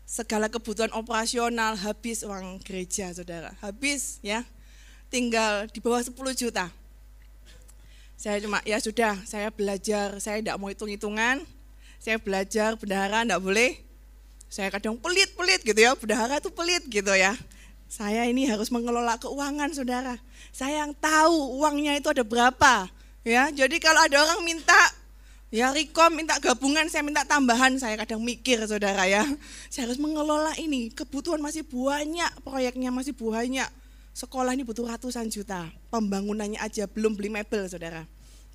segala 0.02 0.50
kebutuhan 0.50 0.90
operasional, 0.98 1.78
habis 1.78 2.26
uang 2.26 2.58
gereja 2.66 3.14
saudara. 3.14 3.54
Habis 3.62 4.18
ya. 4.26 4.42
Tinggal 5.08 5.70
di 5.70 5.80
bawah 5.80 6.02
10 6.04 6.12
juta. 6.36 6.68
Saya 8.18 8.42
cuma 8.42 8.60
ya 8.66 8.76
sudah, 8.82 9.16
saya 9.24 9.48
belajar, 9.48 10.18
saya 10.18 10.42
tidak 10.42 10.58
mau 10.58 10.68
hitung-hitungan. 10.68 11.46
Saya 12.02 12.18
belajar 12.18 12.74
bendahara 12.76 13.24
tidak 13.24 13.40
boleh. 13.40 13.72
Saya 14.52 14.68
kadang 14.68 14.98
pelit-pelit 15.00 15.64
gitu 15.64 15.80
ya, 15.80 15.96
bendahara 15.96 16.42
itu 16.42 16.50
pelit 16.52 16.82
gitu 16.90 17.14
ya. 17.14 17.32
Saya 17.88 18.28
ini 18.28 18.44
harus 18.46 18.68
mengelola 18.68 19.16
keuangan 19.16 19.72
saudara 19.72 20.20
saya 20.52 20.84
yang 20.84 20.92
tahu 20.96 21.60
uangnya 21.60 21.96
itu 21.98 22.08
ada 22.10 22.24
berapa. 22.24 22.88
Ya, 23.26 23.52
jadi 23.52 23.76
kalau 23.82 24.00
ada 24.00 24.24
orang 24.24 24.40
minta 24.42 24.78
ya 25.48 25.72
Rikom 25.72 26.16
minta 26.16 26.36
gabungan, 26.40 26.88
saya 26.88 27.04
minta 27.04 27.24
tambahan, 27.24 27.76
saya 27.76 27.96
kadang 28.00 28.24
mikir 28.24 28.58
saudara 28.64 29.04
ya. 29.04 29.24
Saya 29.72 29.88
harus 29.88 30.00
mengelola 30.00 30.56
ini, 30.56 30.88
kebutuhan 30.92 31.38
masih 31.38 31.62
banyak, 31.68 32.30
proyeknya 32.42 32.88
masih 32.88 33.12
banyak. 33.12 33.68
Sekolah 34.16 34.50
ini 34.56 34.66
butuh 34.66 34.82
ratusan 34.88 35.30
juta, 35.30 35.70
pembangunannya 35.94 36.58
aja 36.58 36.90
belum 36.90 37.14
beli 37.14 37.30
mebel 37.30 37.70
saudara. 37.70 38.02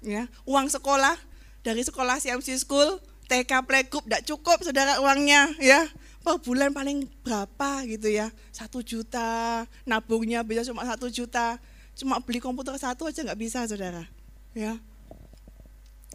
Ya, 0.04 0.28
uang 0.44 0.68
sekolah 0.68 1.16
dari 1.64 1.88
sekolah 1.88 2.20
CMC 2.20 2.68
School, 2.68 3.00
TK 3.32 3.64
Playgroup 3.64 4.04
tidak 4.04 4.28
cukup 4.28 4.60
saudara 4.60 5.00
uangnya 5.00 5.56
ya 5.64 5.88
per 6.24 6.40
bulan 6.40 6.72
paling 6.72 7.04
berapa 7.22 7.84
gitu 7.84 8.08
ya 8.08 8.32
satu 8.56 8.80
juta 8.80 9.68
nabungnya 9.84 10.40
bisa 10.42 10.64
cuma 10.64 10.88
satu 10.88 11.12
juta 11.12 11.60
Cuma 11.94 12.18
beli 12.18 12.42
komputer 12.42 12.74
satu 12.78 13.06
aja 13.06 13.22
nggak 13.22 13.40
bisa, 13.40 13.66
saudara. 13.70 14.10
Ya, 14.54 14.78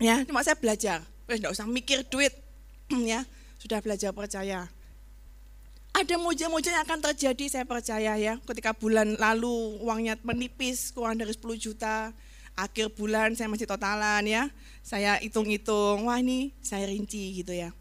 ya 0.02 0.22
cuma 0.26 0.42
saya 0.42 0.58
belajar. 0.58 1.02
Wes 1.30 1.38
nggak 1.38 1.54
usah 1.54 1.66
mikir 1.70 2.02
duit, 2.06 2.34
ya 3.10 3.22
sudah 3.62 3.78
belajar 3.82 4.10
percaya. 4.10 4.66
Ada 5.94 6.14
muja-muja 6.14 6.70
yang 6.70 6.84
akan 6.86 7.00
terjadi, 7.10 7.44
saya 7.50 7.64
percaya 7.66 8.14
ya. 8.14 8.38
Ketika 8.46 8.74
bulan 8.74 9.18
lalu 9.18 9.82
uangnya 9.82 10.14
menipis, 10.22 10.94
kurang 10.94 11.18
dari 11.18 11.34
10 11.34 11.58
juta. 11.58 12.14
Akhir 12.58 12.90
bulan 12.90 13.38
saya 13.38 13.50
masih 13.50 13.66
totalan 13.66 14.22
ya. 14.26 14.50
Saya 14.82 15.18
hitung-hitung, 15.18 16.06
wah 16.06 16.18
ini 16.18 16.54
saya 16.62 16.86
rinci 16.86 17.42
gitu 17.42 17.54
ya. 17.54 17.74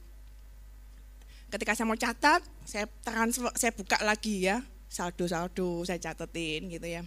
Ketika 1.47 1.71
saya 1.75 1.87
mau 1.87 1.95
catat, 1.95 2.43
saya 2.67 2.85
transfer, 3.03 3.51
saya 3.55 3.71
buka 3.71 3.97
lagi 4.03 4.47
ya. 4.47 4.59
Saldo-saldo 4.87 5.83
saya 5.83 5.99
catetin 5.99 6.71
gitu 6.71 6.87
ya. 6.87 7.03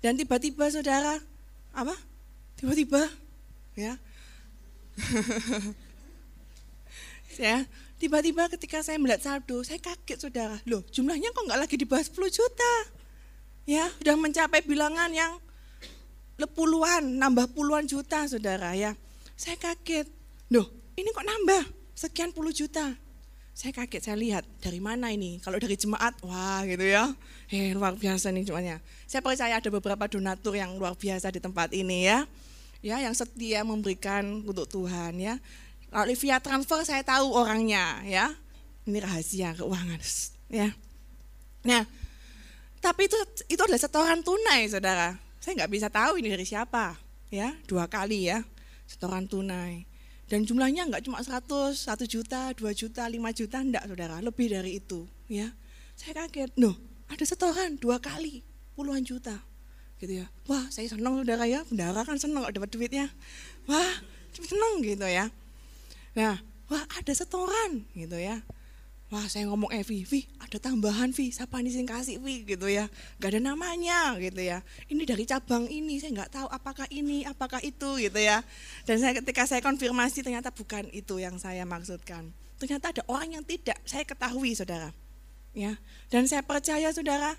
Dan 0.00 0.16
tiba-tiba 0.16 0.68
saudara, 0.68 1.20
apa? 1.72 1.94
Tiba-tiba, 2.58 3.06
ya. 3.78 3.96
ya, 7.40 7.64
tiba-tiba 7.96 8.50
ketika 8.52 8.84
saya 8.84 9.00
melihat 9.00 9.24
saldo, 9.24 9.64
saya 9.64 9.80
kaget 9.80 10.18
saudara. 10.20 10.56
Loh, 10.68 10.84
jumlahnya 10.90 11.32
kok 11.32 11.44
nggak 11.48 11.60
lagi 11.64 11.76
di 11.80 11.86
bawah 11.88 12.04
10 12.04 12.28
juta? 12.28 12.72
Ya, 13.64 13.88
sudah 14.02 14.18
mencapai 14.18 14.60
bilangan 14.66 15.12
yang 15.14 15.38
puluhan, 16.50 17.22
nambah 17.22 17.54
puluhan 17.54 17.86
juta 17.86 18.26
saudara 18.26 18.74
ya. 18.74 18.98
Saya 19.38 19.54
kaget. 19.58 20.10
Loh, 20.50 20.66
ini 20.98 21.08
kok 21.14 21.22
nambah 21.22 21.62
sekian 21.94 22.34
puluh 22.34 22.50
juta? 22.50 22.98
Saya 23.52 23.76
kaget, 23.76 24.00
saya 24.00 24.16
lihat 24.16 24.44
dari 24.64 24.80
mana 24.80 25.12
ini. 25.12 25.36
Kalau 25.44 25.60
dari 25.60 25.76
jemaat, 25.76 26.16
wah 26.24 26.64
gitu 26.64 26.88
ya. 26.88 27.12
Eh 27.52 27.76
luar 27.76 27.92
biasa 27.92 28.32
nih 28.32 28.48
jemaatnya. 28.48 28.80
Saya 29.04 29.20
percaya 29.20 29.60
ada 29.60 29.68
beberapa 29.68 30.08
donatur 30.08 30.56
yang 30.56 30.72
luar 30.80 30.96
biasa 30.96 31.28
di 31.28 31.40
tempat 31.40 31.68
ini 31.76 32.08
ya. 32.08 32.24
Ya, 32.82 32.98
yang 32.98 33.12
setia 33.12 33.62
memberikan 33.62 34.42
untuk 34.42 34.66
Tuhan 34.66 35.20
ya. 35.20 35.36
Lalu 35.92 36.16
via 36.16 36.40
transfer 36.40 36.80
saya 36.82 37.04
tahu 37.04 37.28
orangnya 37.30 38.00
ya. 38.08 38.32
Ini 38.88 38.98
rahasia 38.98 39.54
keuangan 39.54 40.00
ya. 40.50 40.72
Nah, 41.62 41.86
tapi 42.82 43.06
itu 43.06 43.14
itu 43.46 43.60
adalah 43.62 43.78
setoran 43.78 44.24
tunai, 44.24 44.66
saudara. 44.66 45.14
Saya 45.38 45.62
nggak 45.62 45.70
bisa 45.70 45.86
tahu 45.92 46.18
ini 46.18 46.32
dari 46.32 46.42
siapa, 46.48 46.98
ya. 47.30 47.54
Dua 47.68 47.86
kali 47.86 48.32
ya, 48.32 48.42
setoran 48.88 49.28
tunai. 49.30 49.91
Dan 50.32 50.48
jumlahnya 50.48 50.88
enggak 50.88 51.04
cuma 51.04 51.20
100, 51.20 51.44
1 51.76 52.08
juta, 52.08 52.56
2 52.56 52.72
juta, 52.72 53.04
5 53.04 53.20
juta, 53.36 53.60
enggak 53.60 53.84
saudara, 53.84 54.16
lebih 54.24 54.48
dari 54.48 54.80
itu. 54.80 55.04
ya. 55.28 55.52
Saya 55.92 56.24
kaget, 56.24 56.56
loh 56.56 56.72
ada 57.12 57.24
setoran 57.28 57.76
dua 57.76 58.00
kali, 58.00 58.40
puluhan 58.72 59.04
juta. 59.04 59.36
gitu 60.00 60.24
ya. 60.24 60.26
Wah 60.48 60.66
saya 60.72 60.88
senang 60.88 61.20
saudara 61.20 61.44
ya, 61.44 61.62
bendara 61.68 62.00
kan 62.02 62.16
senang 62.16 62.48
dapat 62.48 62.72
duitnya. 62.72 63.12
Wah 63.68 63.92
senang 64.32 64.80
gitu 64.80 65.04
ya. 65.04 65.28
Nah, 66.16 66.40
wah 66.66 66.82
ada 66.96 67.12
setoran 67.12 67.84
gitu 67.92 68.16
ya. 68.16 68.40
Wah 69.12 69.28
saya 69.28 69.44
ngomong 69.44 69.68
eh 69.76 69.84
Vi, 69.84 70.24
ada 70.40 70.56
tambahan 70.56 71.12
Vi, 71.12 71.36
siapa 71.36 71.60
nih 71.60 71.68
sing 71.68 71.84
kasih 71.84 72.16
Vi 72.16 72.48
gitu 72.48 72.64
ya. 72.64 72.88
Gak 73.20 73.36
ada 73.36 73.52
namanya 73.52 74.16
gitu 74.16 74.40
ya. 74.40 74.64
Ini 74.88 75.04
dari 75.04 75.28
cabang 75.28 75.68
ini, 75.68 76.00
saya 76.00 76.16
nggak 76.16 76.32
tahu 76.32 76.48
apakah 76.48 76.88
ini, 76.88 77.28
apakah 77.28 77.60
itu 77.60 78.00
gitu 78.00 78.16
ya. 78.16 78.40
Dan 78.88 79.04
saya 79.04 79.12
ketika 79.20 79.44
saya 79.44 79.60
konfirmasi 79.60 80.24
ternyata 80.24 80.48
bukan 80.48 80.88
itu 80.96 81.20
yang 81.20 81.36
saya 81.36 81.68
maksudkan. 81.68 82.32
Ternyata 82.56 82.88
ada 82.88 83.02
orang 83.04 83.36
yang 83.36 83.44
tidak 83.44 83.76
saya 83.84 84.08
ketahui 84.08 84.56
saudara. 84.56 84.96
Ya, 85.52 85.76
dan 86.08 86.24
saya 86.24 86.40
percaya 86.40 86.88
saudara, 86.96 87.36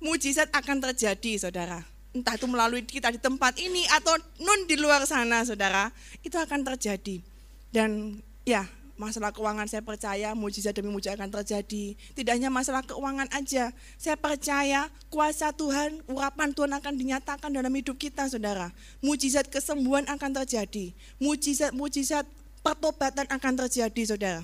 mujizat 0.00 0.48
akan 0.48 0.80
terjadi 0.80 1.44
saudara. 1.44 1.84
Entah 2.16 2.40
itu 2.40 2.48
melalui 2.48 2.88
kita 2.88 3.12
di 3.12 3.20
tempat 3.20 3.60
ini 3.60 3.84
atau 3.92 4.16
non 4.40 4.64
di 4.64 4.80
luar 4.80 5.04
sana 5.04 5.44
saudara, 5.44 5.92
itu 6.24 6.40
akan 6.40 6.64
terjadi. 6.72 7.20
Dan 7.68 8.24
ya 8.48 8.64
masalah 8.94 9.34
keuangan 9.34 9.66
saya 9.66 9.82
percaya 9.82 10.32
mujizat 10.38 10.74
demi 10.74 10.90
mujizat 10.90 11.18
akan 11.18 11.30
terjadi. 11.42 11.98
Tidak 12.14 12.32
hanya 12.32 12.50
masalah 12.50 12.86
keuangan 12.86 13.26
aja. 13.34 13.74
Saya 13.98 14.14
percaya 14.14 14.86
kuasa 15.10 15.50
Tuhan, 15.50 16.02
urapan 16.06 16.54
Tuhan 16.54 16.72
akan 16.78 16.94
dinyatakan 16.94 17.50
dalam 17.50 17.72
hidup 17.74 17.98
kita 17.98 18.30
saudara. 18.30 18.70
Mujizat 19.02 19.50
kesembuhan 19.50 20.06
akan 20.06 20.30
terjadi. 20.42 20.94
Mujizat-mujizat 21.18 22.26
pertobatan 22.62 23.26
akan 23.26 23.52
terjadi 23.66 24.02
saudara. 24.14 24.42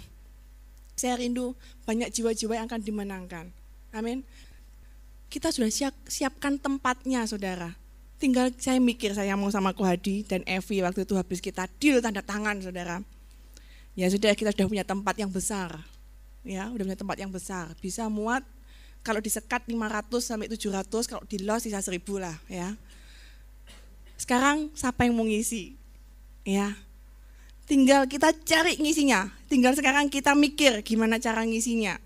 Saya 0.98 1.16
rindu 1.16 1.56
banyak 1.86 2.12
jiwa-jiwa 2.12 2.60
yang 2.60 2.66
akan 2.68 2.82
dimenangkan. 2.82 3.46
Amin. 3.94 4.26
Kita 5.30 5.54
sudah 5.54 5.70
siap, 5.70 5.94
siapkan 6.10 6.58
tempatnya 6.58 7.24
saudara. 7.24 7.78
Tinggal 8.20 8.52
saya 8.60 8.76
mikir 8.82 9.16
saya 9.16 9.32
mau 9.38 9.48
sama 9.48 9.72
Kohadi 9.72 10.28
dan 10.28 10.44
Evi 10.44 10.84
waktu 10.84 11.08
itu 11.08 11.16
habis 11.16 11.40
kita 11.40 11.64
deal 11.80 12.04
tanda 12.04 12.20
tangan 12.20 12.60
saudara 12.60 13.00
Ya 14.00 14.08
sudah 14.08 14.32
kita 14.32 14.56
sudah 14.56 14.64
punya 14.64 14.80
tempat 14.80 15.12
yang 15.20 15.28
besar. 15.28 15.76
Ya, 16.40 16.72
udah 16.72 16.88
punya 16.88 16.96
tempat 16.96 17.20
yang 17.20 17.28
besar. 17.28 17.68
Bisa 17.84 18.08
muat 18.08 18.40
kalau 19.04 19.20
disekat 19.20 19.68
500 19.68 20.24
sampai 20.24 20.48
700, 20.48 21.04
kalau 21.04 21.20
di 21.28 21.44
los 21.44 21.68
bisa 21.68 21.84
1000 21.84 22.00
lah 22.16 22.32
ya. 22.48 22.80
Sekarang 24.16 24.72
siapa 24.72 25.04
yang 25.04 25.20
mau 25.20 25.28
ngisi? 25.28 25.76
Ya. 26.48 26.72
Tinggal 27.68 28.08
kita 28.08 28.32
cari 28.32 28.80
ngisinya. 28.80 29.28
Tinggal 29.52 29.76
sekarang 29.76 30.08
kita 30.08 30.32
mikir 30.32 30.80
gimana 30.80 31.20
cara 31.20 31.44
ngisinya. 31.44 32.00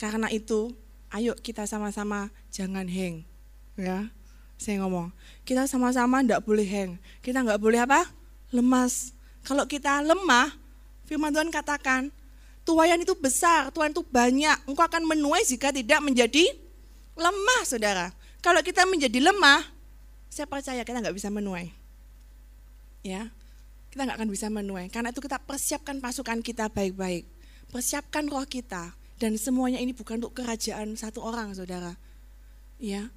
Karena 0.00 0.32
itu, 0.32 0.72
ayo 1.12 1.36
kita 1.36 1.68
sama-sama 1.68 2.32
jangan 2.48 2.88
hang. 2.88 3.28
Ya. 3.76 4.08
Saya 4.56 4.80
ngomong, 4.80 5.12
kita 5.44 5.68
sama-sama 5.68 6.24
enggak 6.24 6.40
boleh 6.40 6.64
hang. 6.64 6.96
Kita 7.20 7.44
enggak 7.44 7.60
boleh 7.60 7.84
apa? 7.84 8.08
Lemas. 8.48 9.12
Kalau 9.44 9.68
kita 9.68 10.00
lemah, 10.02 10.67
Firman 11.08 11.32
Tuhan 11.32 11.48
katakan, 11.48 12.12
tuayan 12.68 13.00
itu 13.00 13.16
besar, 13.16 13.72
tuayan 13.72 13.96
itu 13.96 14.04
banyak. 14.04 14.68
Engkau 14.68 14.84
akan 14.84 15.08
menuai 15.08 15.40
jika 15.40 15.72
tidak 15.72 16.04
menjadi 16.04 16.52
lemah, 17.16 17.62
saudara. 17.64 18.12
Kalau 18.44 18.60
kita 18.60 18.84
menjadi 18.84 19.24
lemah, 19.24 19.64
saya 20.28 20.44
percaya 20.44 20.84
kita 20.84 21.00
nggak 21.00 21.16
bisa 21.16 21.32
menuai. 21.32 21.72
Ya, 23.00 23.32
kita 23.88 24.04
nggak 24.04 24.20
akan 24.20 24.28
bisa 24.28 24.52
menuai. 24.52 24.92
Karena 24.92 25.08
itu 25.08 25.24
kita 25.24 25.40
persiapkan 25.40 25.96
pasukan 26.04 26.44
kita 26.44 26.68
baik-baik. 26.68 27.24
Persiapkan 27.72 28.28
roh 28.28 28.44
kita. 28.44 28.92
Dan 29.16 29.40
semuanya 29.40 29.80
ini 29.80 29.96
bukan 29.96 30.20
untuk 30.20 30.36
kerajaan 30.36 30.92
satu 30.94 31.24
orang, 31.24 31.56
saudara. 31.56 31.96
Ya, 32.78 33.10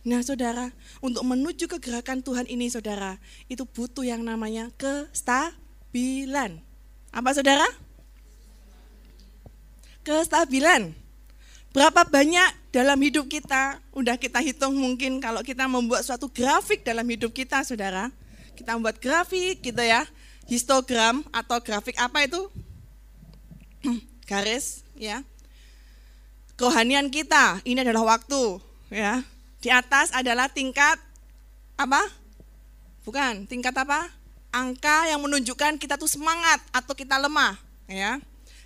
Nah 0.00 0.24
saudara, 0.24 0.72
untuk 1.04 1.20
menuju 1.28 1.68
ke 1.68 1.76
gerakan 1.76 2.24
Tuhan 2.24 2.48
ini 2.48 2.72
saudara, 2.72 3.20
itu 3.52 3.68
butuh 3.68 4.00
yang 4.00 4.24
namanya 4.24 4.72
kestabilan. 4.80 6.64
Apa 7.10 7.34
saudara? 7.34 7.66
Kestabilan. 10.06 10.94
Berapa 11.70 12.02
banyak 12.06 12.74
dalam 12.74 12.98
hidup 12.98 13.30
kita, 13.30 13.78
udah 13.94 14.18
kita 14.18 14.42
hitung 14.42 14.74
mungkin 14.74 15.22
kalau 15.22 15.42
kita 15.42 15.70
membuat 15.70 16.02
suatu 16.02 16.26
grafik 16.30 16.82
dalam 16.82 17.06
hidup 17.06 17.30
kita 17.30 17.62
saudara. 17.62 18.10
Kita 18.58 18.74
membuat 18.74 18.98
grafik 18.98 19.62
gitu 19.62 19.82
ya, 19.82 20.06
histogram 20.50 21.22
atau 21.30 21.62
grafik 21.62 21.94
apa 21.98 22.26
itu? 22.26 22.42
Garis 24.30 24.82
ya. 24.98 25.22
Kerohanian 26.58 27.08
kita, 27.08 27.62
ini 27.64 27.80
adalah 27.80 28.18
waktu 28.18 28.60
ya 28.90 29.22
di 29.60 29.68
atas 29.68 30.10
adalah 30.16 30.48
tingkat 30.48 30.96
apa? 31.76 32.00
Bukan, 33.04 33.48
tingkat 33.48 33.72
apa? 33.76 34.19
Angka 34.50 35.06
yang 35.06 35.22
menunjukkan 35.22 35.78
kita 35.78 35.94
tuh 35.94 36.10
semangat 36.10 36.58
atau 36.74 36.90
kita 36.94 37.14
lemah, 37.22 37.54
ya. 37.86 38.18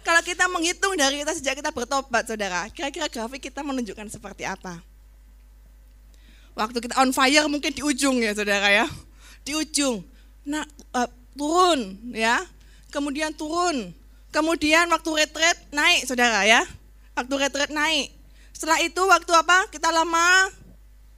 Kalau 0.05 0.21
kita 0.21 0.45
menghitung 0.53 0.97
dari 1.01 1.25
kita 1.25 1.33
sejak 1.33 1.61
kita 1.61 1.73
bertobat, 1.73 2.29
Saudara, 2.29 2.69
kira-kira 2.69 3.09
grafik 3.09 3.49
kita 3.49 3.65
menunjukkan 3.65 4.13
seperti 4.13 4.45
apa? 4.45 4.81
Waktu 6.53 6.79
kita 6.85 7.01
on 7.01 7.11
fire 7.11 7.49
mungkin 7.49 7.73
di 7.73 7.81
ujung 7.81 8.21
ya, 8.21 8.37
Saudara 8.37 8.69
ya. 8.69 8.87
Di 9.45 9.57
ujung. 9.57 10.05
Nah, 10.45 10.65
uh, 10.93 11.09
turun 11.33 12.01
ya. 12.13 12.45
Kemudian 12.93 13.33
turun. 13.33 13.97
Kemudian 14.29 14.93
waktu 14.93 15.11
retret 15.25 15.57
naik, 15.73 16.05
Saudara 16.05 16.45
ya. 16.45 16.63
Waktu 17.17 17.35
retret 17.41 17.73
naik. 17.73 18.13
Setelah 18.53 18.85
itu 18.85 19.03
waktu 19.09 19.33
apa? 19.35 19.73
Kita 19.73 19.89
lama 19.89 20.53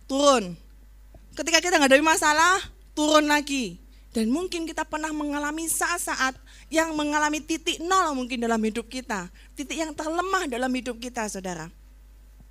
turun. 0.06 0.54
Ketika 1.36 1.58
kita 1.58 1.76
nggak 1.76 1.90
ada 1.90 2.06
masalah, 2.06 2.54
turun 2.96 3.28
lagi. 3.28 3.82
Dan 4.16 4.32
mungkin 4.32 4.64
kita 4.64 4.88
pernah 4.88 5.12
mengalami 5.12 5.68
saat-saat 5.68 6.40
yang 6.72 6.96
mengalami 6.96 7.44
titik 7.44 7.76
nol 7.84 8.16
mungkin 8.16 8.40
dalam 8.40 8.56
hidup 8.64 8.88
kita. 8.88 9.28
Titik 9.52 9.76
yang 9.76 9.92
terlemah 9.92 10.48
dalam 10.48 10.72
hidup 10.72 10.96
kita, 10.96 11.28
saudara. 11.28 11.68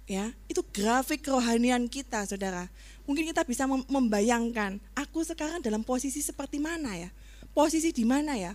Ya, 0.06 0.30
itu 0.46 0.62
grafik 0.62 1.26
kerohanian 1.26 1.90
kita, 1.90 2.22
saudara. 2.30 2.70
Mungkin 3.10 3.26
kita 3.34 3.42
bisa 3.42 3.66
membayangkan, 3.66 4.78
aku 4.94 5.26
sekarang 5.26 5.66
dalam 5.66 5.82
posisi 5.82 6.22
seperti 6.22 6.62
mana 6.62 6.94
ya? 6.94 7.10
Posisi 7.58 7.90
di 7.90 8.06
mana 8.06 8.38
ya? 8.38 8.54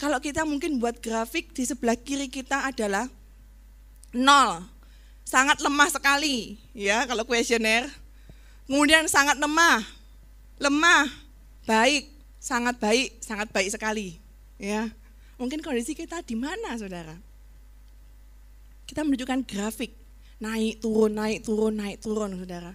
Kalau 0.00 0.16
kita 0.16 0.48
mungkin 0.48 0.80
buat 0.80 0.96
grafik 0.96 1.52
di 1.52 1.68
sebelah 1.68 2.00
kiri 2.00 2.32
kita 2.32 2.72
adalah 2.72 3.04
nol, 4.16 4.64
sangat 5.28 5.60
lemah 5.60 5.92
sekali, 5.92 6.56
ya 6.72 7.04
kalau 7.04 7.28
kuesioner 7.28 7.84
Kemudian 8.70 9.10
sangat 9.10 9.34
lemah, 9.34 9.82
lemah, 10.62 11.10
baik, 11.66 12.06
sangat 12.40 12.80
baik, 12.80 13.20
sangat 13.20 13.52
baik 13.52 13.68
sekali. 13.68 14.16
Ya, 14.56 14.88
mungkin 15.36 15.60
kondisi 15.60 15.92
kita 15.94 16.24
di 16.24 16.34
mana, 16.34 16.74
saudara? 16.80 17.12
Kita 18.88 19.04
menunjukkan 19.04 19.44
grafik, 19.46 19.92
naik 20.40 20.80
turun, 20.80 21.14
naik 21.14 21.44
turun, 21.44 21.76
naik 21.76 22.00
turun, 22.00 22.34
saudara. 22.40 22.74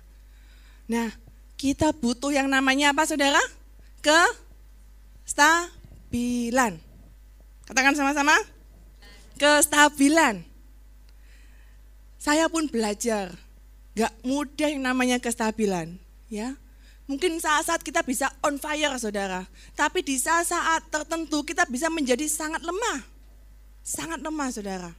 Nah, 0.86 1.10
kita 1.58 1.92
butuh 1.92 2.30
yang 2.30 2.46
namanya 2.48 2.94
apa, 2.94 3.04
saudara? 3.10 3.42
Kestabilan. 5.26 6.78
Katakan 7.66 7.98
sama-sama. 7.98 8.38
Kestabilan. 9.36 10.46
Saya 12.22 12.48
pun 12.48 12.70
belajar 12.70 13.36
Gak 13.96 14.12
mudah 14.28 14.68
yang 14.68 14.84
namanya 14.84 15.24
kestabilan, 15.24 15.96
ya. 16.28 16.60
Mungkin 17.06 17.38
saat-saat 17.38 17.86
kita 17.86 18.02
bisa 18.02 18.34
on 18.42 18.58
fire, 18.58 18.98
saudara. 18.98 19.46
Tapi 19.78 20.02
di 20.02 20.18
saat-saat 20.18 20.90
tertentu 20.90 21.46
kita 21.46 21.70
bisa 21.70 21.86
menjadi 21.94 22.26
sangat 22.26 22.66
lemah. 22.66 23.06
Sangat 23.86 24.18
lemah, 24.26 24.50
saudara. 24.50 24.92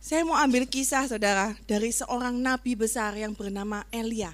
Saya 0.00 0.24
mau 0.24 0.40
ambil 0.40 0.64
kisah, 0.64 1.04
saudara, 1.04 1.52
dari 1.68 1.92
seorang 1.92 2.32
nabi 2.40 2.72
besar 2.72 3.12
yang 3.12 3.36
bernama 3.36 3.84
Elia. 3.92 4.32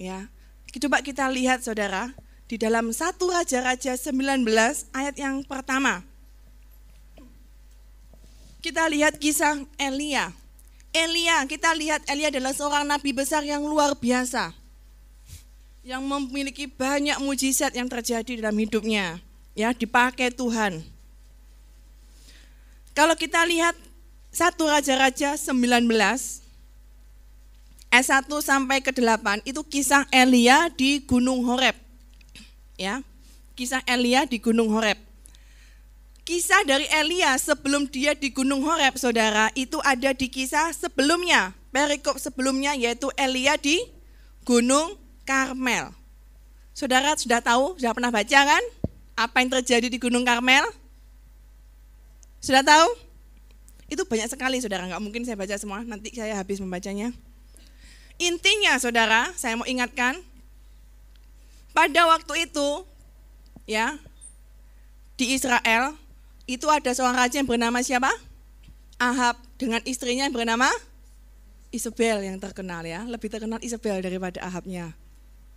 Ya, 0.00 0.32
coba 0.78 1.04
kita 1.04 1.28
lihat, 1.28 1.60
saudara, 1.60 2.14
di 2.48 2.56
dalam 2.56 2.88
satu 2.94 3.28
Raja-Raja 3.28 4.00
19 4.00 4.46
ayat 4.96 5.16
yang 5.20 5.44
pertama. 5.44 6.00
Kita 8.64 8.88
lihat 8.88 9.20
kisah 9.20 9.60
Elia. 9.76 10.32
Elia, 10.96 11.44
kita 11.44 11.76
lihat 11.76 12.08
Elia 12.08 12.32
adalah 12.32 12.56
seorang 12.56 12.88
nabi 12.88 13.12
besar 13.12 13.44
yang 13.44 13.60
luar 13.60 13.92
biasa. 13.92 14.67
Yang 15.88 16.04
memiliki 16.04 16.68
banyak 16.68 17.16
mujizat 17.24 17.72
yang 17.72 17.88
terjadi 17.88 18.44
dalam 18.44 18.60
hidupnya. 18.60 19.24
Ya, 19.56 19.72
dipakai 19.72 20.28
Tuhan. 20.28 20.84
Kalau 22.92 23.16
kita 23.16 23.40
lihat 23.48 23.72
satu 24.28 24.68
Raja-Raja 24.68 25.40
19 25.40 25.88
S1 27.88 28.28
sampai 28.44 28.84
ke 28.84 28.92
8 28.92 29.48
itu 29.48 29.64
kisah 29.64 30.04
Elia 30.12 30.68
di 30.68 31.00
Gunung 31.08 31.40
Horeb. 31.48 31.72
Ya. 32.76 33.00
Kisah 33.56 33.80
Elia 33.88 34.28
di 34.28 34.36
Gunung 34.44 34.68
Horeb. 34.68 35.00
Kisah 36.28 36.68
dari 36.68 36.84
Elia 36.92 37.32
sebelum 37.40 37.88
dia 37.88 38.12
di 38.12 38.28
Gunung 38.28 38.60
Horeb, 38.60 39.00
saudara, 39.00 39.48
itu 39.56 39.80
ada 39.80 40.12
di 40.12 40.28
kisah 40.28 40.68
sebelumnya. 40.76 41.56
Perikop 41.72 42.20
sebelumnya 42.20 42.76
yaitu 42.76 43.08
Elia 43.16 43.56
di 43.56 43.80
Gunung 44.44 45.07
Karmel. 45.28 45.92
Saudara 46.72 47.12
sudah 47.20 47.44
tahu, 47.44 47.76
sudah 47.76 47.92
pernah 47.92 48.08
baca 48.08 48.40
kan? 48.48 48.64
Apa 49.12 49.44
yang 49.44 49.52
terjadi 49.60 49.92
di 49.92 50.00
Gunung 50.00 50.24
Karmel? 50.24 50.64
Sudah 52.40 52.64
tahu? 52.64 52.88
Itu 53.92 54.08
banyak 54.08 54.32
sekali 54.32 54.56
saudara, 54.64 54.88
nggak 54.88 55.02
mungkin 55.04 55.28
saya 55.28 55.36
baca 55.36 55.52
semua, 55.60 55.84
nanti 55.84 56.16
saya 56.16 56.32
habis 56.32 56.56
membacanya. 56.64 57.12
Intinya 58.16 58.80
saudara, 58.80 59.28
saya 59.36 59.52
mau 59.56 59.68
ingatkan, 59.68 60.16
pada 61.76 62.08
waktu 62.08 62.48
itu, 62.48 62.68
ya, 63.68 64.00
di 65.20 65.36
Israel, 65.36 65.92
itu 66.48 66.64
ada 66.72 66.90
seorang 66.96 67.16
raja 67.16 67.36
yang 67.36 67.48
bernama 67.48 67.84
siapa? 67.84 68.10
Ahab 68.96 69.36
dengan 69.60 69.84
istrinya 69.84 70.26
yang 70.26 70.34
bernama 70.34 70.66
Isabel 71.68 72.24
yang 72.24 72.40
terkenal 72.40 72.82
ya, 72.82 73.04
lebih 73.04 73.28
terkenal 73.28 73.60
Isabel 73.60 74.00
daripada 74.00 74.40
Ahabnya. 74.40 74.96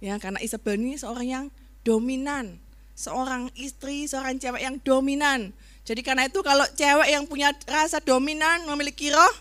Ya, 0.02 0.18
karena 0.18 0.41
Isabel 0.41 0.82
ini 0.82 0.97
seorang 0.97 1.28
yang 1.30 1.45
dominan, 1.86 2.58
seorang 2.97 3.54
istri, 3.54 4.10
seorang 4.10 4.41
cewek 4.41 4.62
yang 4.66 4.76
dominan. 4.82 5.54
Jadi 5.86 6.02
karena 6.02 6.26
itu 6.26 6.41
kalau 6.41 6.66
cewek 6.74 7.10
yang 7.10 7.26
punya 7.30 7.54
rasa 7.66 8.02
dominan 8.02 8.66
memiliki 8.70 9.10
roh 9.10 9.36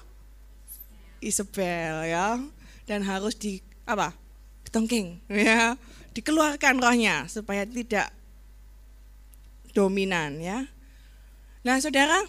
Isabel 1.21 2.09
ya 2.09 2.41
dan 2.89 3.05
harus 3.05 3.37
di 3.37 3.61
apa? 3.85 4.17
Ketongking 4.65 5.21
ya, 5.29 5.77
dikeluarkan 6.17 6.81
rohnya 6.81 7.29
supaya 7.29 7.69
tidak 7.69 8.09
dominan 9.77 10.41
ya. 10.41 10.65
Nah 11.61 11.77
saudara, 11.77 12.25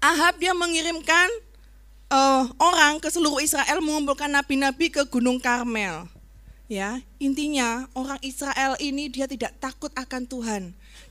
Ahab 0.00 0.40
dia 0.40 0.56
mengirimkan 0.56 1.28
uh, 2.08 2.48
orang 2.56 2.96
ke 2.96 3.12
seluruh 3.12 3.44
Israel 3.44 3.84
mengumpulkan 3.84 4.32
nabi-nabi 4.32 4.88
ke 4.88 5.04
Gunung 5.04 5.36
Karmel. 5.36 6.08
Ya, 6.70 7.02
intinya 7.18 7.90
orang 7.98 8.22
Israel 8.22 8.78
ini 8.78 9.10
dia 9.10 9.26
tidak 9.26 9.58
takut 9.58 9.90
akan 9.98 10.22
Tuhan. 10.22 10.62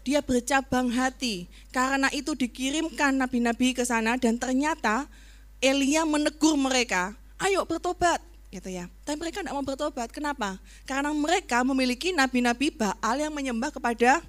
Dia 0.08 0.24
bercabang 0.24 0.88
hati. 0.88 1.52
Karena 1.76 2.08
itu 2.16 2.32
dikirimkan 2.32 3.20
nabi-nabi 3.20 3.76
ke 3.76 3.84
sana 3.84 4.16
dan 4.16 4.40
ternyata 4.40 5.12
Elia 5.60 6.08
menegur 6.08 6.56
mereka, 6.56 7.12
"Ayo 7.36 7.68
bertobat." 7.68 8.24
gitu 8.50 8.66
ya. 8.72 8.90
Tapi 9.06 9.20
mereka 9.22 9.46
tidak 9.46 9.54
mau 9.54 9.62
bertobat. 9.62 10.10
Kenapa? 10.10 10.58
Karena 10.90 11.14
mereka 11.14 11.62
memiliki 11.62 12.10
nabi-nabi 12.10 12.74
Baal 12.74 13.22
yang 13.22 13.30
menyembah 13.30 13.70
kepada 13.70 14.26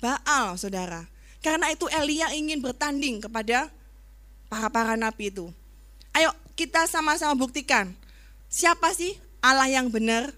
Baal, 0.00 0.56
Saudara. 0.56 1.04
Karena 1.44 1.68
itu 1.68 1.84
Elia 1.92 2.32
ingin 2.32 2.64
bertanding 2.64 3.20
kepada 3.20 3.68
para-para 4.48 4.96
nabi 4.96 5.28
itu. 5.28 5.52
Ayo 6.16 6.32
kita 6.56 6.86
sama-sama 6.88 7.36
buktikan 7.36 7.92
siapa 8.48 8.92
sih 8.96 9.16
Allah 9.42 9.68
yang 9.68 9.90
benar, 9.90 10.30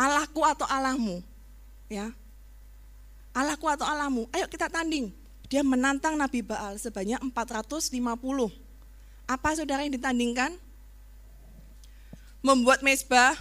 Allahku 0.00 0.40
atau 0.40 0.64
Allahmu. 0.64 1.20
Ya. 1.92 2.08
Allahku 3.36 3.68
atau 3.68 3.84
Allahmu. 3.84 4.24
Ayo 4.32 4.48
kita 4.48 4.72
tanding. 4.72 5.12
Dia 5.52 5.60
menantang 5.60 6.16
Nabi 6.16 6.40
Baal 6.40 6.80
sebanyak 6.80 7.20
450. 7.20 8.00
Apa 9.28 9.48
saudara 9.52 9.84
yang 9.84 9.92
ditandingkan? 9.92 10.56
Membuat 12.40 12.80
mesbah, 12.80 13.36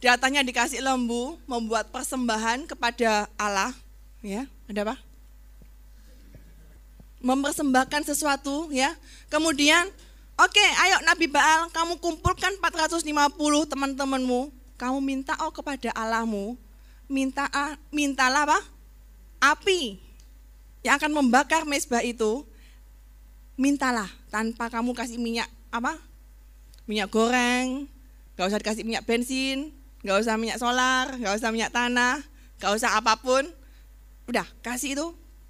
datanya 0.00 0.40
dikasih 0.40 0.80
lembu, 0.80 1.36
membuat 1.44 1.92
persembahan 1.92 2.64
kepada 2.64 3.28
Allah, 3.36 3.76
Ya, 4.24 4.48
ada 4.66 4.80
apa? 4.82 4.96
Mempersembahkan 7.20 8.02
sesuatu 8.08 8.72
ya. 8.72 8.90
Kemudian, 9.28 9.86
oke, 10.40 10.50
okay, 10.50 10.68
ayo 10.88 10.98
Nabi 11.04 11.30
Baal, 11.30 11.68
kamu 11.70 12.00
kumpulkan 12.00 12.56
450 12.58 13.06
teman-temanmu. 13.70 14.55
Kamu 14.76 15.00
minta 15.00 15.32
oh 15.40 15.52
kepada 15.52 15.88
Allahmu, 15.96 16.56
minta 17.08 17.48
ah, 17.52 17.80
mintalah 17.88 18.44
apa? 18.44 18.60
Api 19.40 20.00
yang 20.84 21.00
akan 21.00 21.12
membakar 21.12 21.66
mesbah 21.66 22.04
itu. 22.04 22.44
Mintalah 23.56 24.06
tanpa 24.28 24.68
kamu 24.68 24.92
kasih 24.92 25.16
minyak 25.16 25.48
apa? 25.72 25.96
Minyak 26.84 27.08
goreng, 27.08 27.88
gak 28.36 28.52
usah 28.52 28.60
dikasih 28.60 28.84
minyak 28.84 29.08
bensin, 29.08 29.72
gak 30.04 30.20
usah 30.20 30.36
minyak 30.36 30.60
solar, 30.60 31.08
gak 31.16 31.34
usah 31.40 31.48
minyak 31.50 31.72
tanah, 31.72 32.20
gak 32.60 32.76
usah 32.76 33.00
apa 33.00 33.16
pun. 33.16 33.48
Udah, 34.28 34.44
kasih 34.60 34.92
itu, 34.92 35.06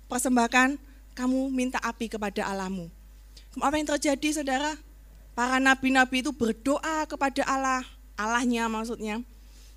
persembahkan, 0.07 0.79
kamu 1.18 1.51
minta 1.51 1.83
api 1.83 2.07
kepada 2.07 2.47
Allahmu. 2.47 2.87
Apa 3.59 3.74
yang 3.74 3.89
terjadi 3.89 4.41
saudara? 4.41 4.79
Para 5.35 5.61
nabi-nabi 5.61 6.24
itu 6.24 6.33
berdoa 6.33 7.05
kepada 7.05 7.43
Allah, 7.45 7.85
Allahnya 8.17 8.67
maksudnya. 8.67 9.21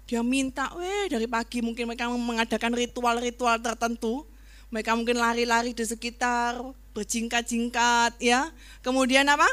Dia 0.09 0.25
minta, 0.25 0.73
weh 0.73 1.05
dari 1.05 1.29
pagi 1.29 1.61
mungkin 1.61 1.85
mereka 1.85 2.09
mengadakan 2.09 2.73
ritual-ritual 2.73 3.61
tertentu. 3.61 4.25
Mereka 4.73 4.97
mungkin 4.97 5.21
lari-lari 5.21 5.77
di 5.77 5.85
sekitar, 5.85 6.57
berjingkat-jingkat 6.97 8.17
ya. 8.17 8.49
Kemudian 8.81 9.29
apa? 9.29 9.45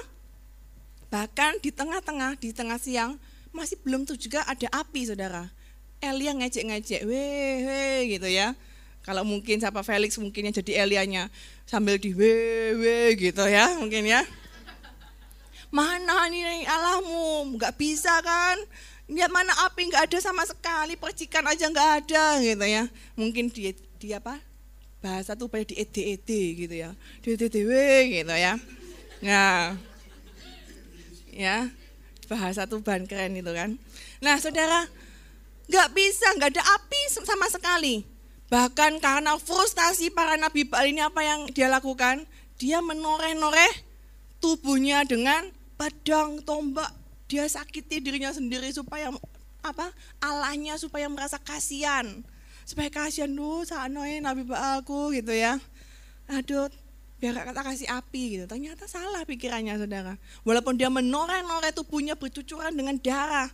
Bahkan 1.13 1.61
di 1.61 1.69
tengah-tengah, 1.69 2.41
di 2.41 2.57
tengah 2.57 2.81
siang, 2.81 3.21
masih 3.53 3.77
belum 3.85 4.09
tuh 4.09 4.17
juga 4.17 4.45
ada 4.49 4.69
api 4.73 5.09
saudara. 5.09 5.49
Elia 6.01 6.33
ngejek-ngejek, 6.37 7.05
weh, 7.05 7.57
weh 7.65 8.17
gitu 8.17 8.29
ya. 8.29 8.57
Kalau 9.07 9.23
mungkin 9.23 9.63
siapa 9.63 9.87
Felix 9.87 10.19
mungkinnya 10.19 10.51
jadi 10.51 10.83
Elianya 10.83 11.31
sambil 11.63 11.97
di 11.97 12.11
weh, 12.11 12.75
weh 12.75 13.15
gitu 13.15 13.45
ya 13.47 13.77
mungkin 13.79 14.03
ya. 14.03 14.27
Mana 15.77 16.33
nih 16.33 16.65
Allahmu, 16.65 17.53
nggak 17.61 17.77
bisa 17.77 18.17
kan? 18.25 18.57
Lihat 19.13 19.29
mana 19.29 19.53
api 19.69 19.93
nggak 19.93 20.09
ada 20.09 20.19
sama 20.25 20.49
sekali, 20.49 20.97
percikan 20.97 21.45
aja 21.45 21.69
nggak 21.69 21.91
ada 22.01 22.41
gitu 22.41 22.65
ya. 22.65 22.89
Mungkin 23.13 23.53
dia, 23.53 23.77
dia 24.01 24.17
apa? 24.17 24.41
Bahasa 25.05 25.37
tuh 25.37 25.53
pada 25.53 25.69
di 25.69 25.77
ed 25.77 26.25
gitu 26.25 26.73
ya. 26.73 26.97
Di 27.21 27.37
ed 27.37 27.45
gitu 27.53 28.33
ya. 28.33 28.57
Nah, 29.21 29.77
ya 31.37 31.69
bahasa 32.27 32.65
Tuban 32.67 33.07
keren 33.07 33.37
itu 33.37 33.53
kan. 33.53 33.77
Nah 34.25 34.37
saudara, 34.41 34.89
nggak 35.71 35.89
bisa, 35.95 36.27
nggak 36.41 36.57
ada 36.57 36.65
api 36.81 37.01
sama 37.13 37.47
sekali. 37.53 38.03
Bahkan 38.49 39.03
karena 39.03 39.37
frustasi 39.39 40.09
para 40.09 40.39
nabi 40.39 40.65
Baal 40.65 40.91
ini 40.91 41.03
apa 41.03 41.23
yang 41.23 41.51
dia 41.51 41.69
lakukan? 41.69 42.25
Dia 42.57 42.81
menoreh-noreh 42.81 43.85
tubuhnya 44.41 45.05
dengan 45.05 45.56
pedang, 45.77 46.43
tombak. 46.43 46.91
Dia 47.27 47.47
sakiti 47.47 48.01
dirinya 48.01 48.31
sendiri 48.33 48.71
supaya 48.73 49.13
apa? 49.63 49.91
Allahnya 50.23 50.79
supaya 50.81 51.07
merasa 51.07 51.39
kasihan. 51.39 52.25
Supaya 52.67 52.91
kasihan 52.91 53.31
tuh 53.31 53.63
sanoe 53.67 54.19
nabi 54.19 54.43
Baalku 54.43 55.15
gitu 55.15 55.31
ya. 55.31 55.59
Aduh, 56.27 56.67
biar 57.23 57.47
kata 57.47 57.63
kasih 57.63 57.89
api 57.91 58.23
gitu. 58.39 58.45
Ternyata 58.51 58.91
salah 58.91 59.23
pikirannya 59.23 59.79
saudara. 59.79 60.15
Walaupun 60.43 60.75
dia 60.75 60.91
menoreh-noreh 60.91 61.71
tubuhnya 61.75 62.19
bercucuran 62.19 62.75
dengan 62.75 62.99
darah, 62.99 63.51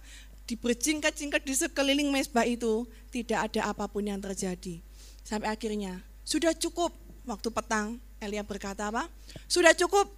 diberjingkat-jingkat 0.49 1.43
di 1.45 1.55
sekeliling 1.55 2.09
mesbah 2.13 2.45
itu, 2.45 2.85
tidak 3.09 3.53
ada 3.53 3.73
apa 3.73 3.89
pun 3.89 4.05
yang 4.05 4.21
terjadi. 4.21 4.81
Sampai 5.23 5.49
akhirnya, 5.53 6.03
sudah 6.27 6.53
cukup 6.53 6.93
waktu 7.25 7.49
petang, 7.55 7.97
Elia 8.19 8.43
berkata 8.43 8.91
apa? 8.91 9.07
Sudah 9.47 9.75
cukup, 9.75 10.11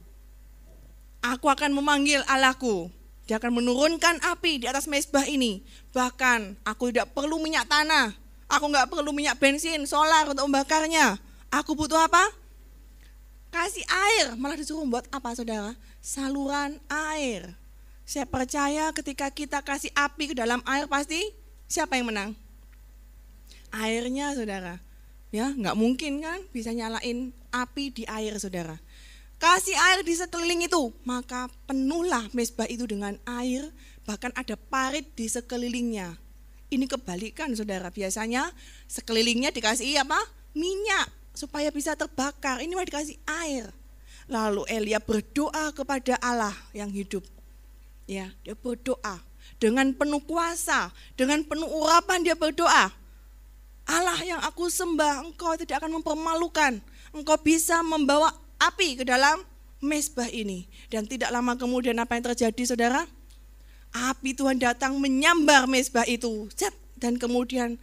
aku 1.25 1.49
akan 1.49 1.73
memanggil 1.73 2.21
Allahku. 2.29 2.93
Dia 3.25 3.41
akan 3.41 3.57
menurunkan 3.57 4.21
api 4.21 4.61
di 4.61 4.67
atas 4.69 4.85
mesbah 4.85 5.25
ini. 5.25 5.65
Bahkan 5.97 6.61
aku 6.69 6.93
tidak 6.93 7.17
perlu 7.17 7.41
minyak 7.41 7.65
tanah. 7.65 8.13
Aku 8.53 8.69
nggak 8.69 8.93
perlu 8.93 9.17
minyak 9.17 9.41
bensin, 9.41 9.89
solar 9.89 10.29
untuk 10.29 10.45
membakarnya. 10.45 11.17
Aku 11.49 11.73
butuh 11.73 12.05
apa? 12.05 12.45
kasih 13.55 13.87
air, 13.87 14.35
malah 14.35 14.59
disuruh 14.59 14.83
buat 14.83 15.07
apa 15.15 15.31
saudara? 15.39 15.79
Saluran 16.03 16.83
air. 16.91 17.55
Saya 18.03 18.27
percaya 18.27 18.91
ketika 18.91 19.31
kita 19.31 19.63
kasih 19.63 19.95
api 19.95 20.35
ke 20.35 20.37
dalam 20.37 20.59
air 20.67 20.91
pasti 20.91 21.23
siapa 21.71 21.95
yang 21.95 22.11
menang? 22.11 22.31
Airnya 23.71 24.35
saudara. 24.35 24.83
Ya, 25.31 25.55
nggak 25.55 25.79
mungkin 25.79 26.19
kan 26.19 26.43
bisa 26.51 26.75
nyalain 26.75 27.31
api 27.55 27.95
di 27.95 28.03
air 28.11 28.35
saudara. 28.43 28.75
Kasih 29.37 29.77
air 29.77 30.01
di 30.07 30.15
sekeliling 30.15 30.65
itu, 30.65 30.95
maka 31.05 31.51
penuhlah 31.69 32.31
mesbah 32.33 32.65
itu 32.71 32.87
dengan 32.89 33.19
air, 33.27 33.69
bahkan 34.07 34.31
ada 34.39 34.55
parit 34.57 35.05
di 35.19 35.27
sekelilingnya. 35.29 36.17
Ini 36.73 36.87
kebalikan 36.89 37.53
saudara, 37.53 37.93
biasanya 37.93 38.51
sekelilingnya 38.89 39.53
dikasih 39.53 40.01
apa? 40.01 40.19
Minyak, 40.57 41.11
supaya 41.37 41.69
bisa 41.75 41.99
terbakar. 41.99 42.63
Ini 42.63 42.73
mau 42.73 42.87
dikasih 42.87 43.19
air. 43.45 43.69
Lalu 44.31 44.65
Elia 44.71 45.03
berdoa 45.03 45.75
kepada 45.77 46.17
Allah 46.25 46.55
yang 46.73 46.89
hidup. 46.89 47.27
Ya, 48.09 48.33
dia 48.45 48.57
berdoa 48.57 49.21
dengan 49.61 49.93
penuh 49.93 50.21
kuasa, 50.25 50.93
dengan 51.17 51.45
penuh 51.45 51.69
urapan 51.69 52.25
dia 52.25 52.37
berdoa. 52.37 52.93
Allah 53.85 54.19
yang 54.25 54.41
aku 54.41 54.73
sembah, 54.73 55.29
engkau 55.29 55.53
tidak 55.61 55.85
akan 55.85 56.01
mempermalukan. 56.01 56.81
Engkau 57.13 57.37
bisa 57.37 57.85
membawa 57.85 58.33
api 58.71 59.01
ke 59.01 59.05
dalam 59.05 59.43
mesbah 59.85 60.29
ini. 60.33 60.65
Dan 60.89 61.05
tidak 61.05 61.29
lama 61.29 61.55
kemudian 61.55 61.97
apa 62.01 62.17
yang 62.17 62.25
terjadi 62.33 62.63
saudara? 62.75 63.05
Api 63.95 64.35
Tuhan 64.35 64.59
datang 64.59 64.97
menyambar 64.99 65.69
mesbah 65.69 66.09
itu. 66.09 66.49
Dan 66.97 67.21
kemudian 67.21 67.77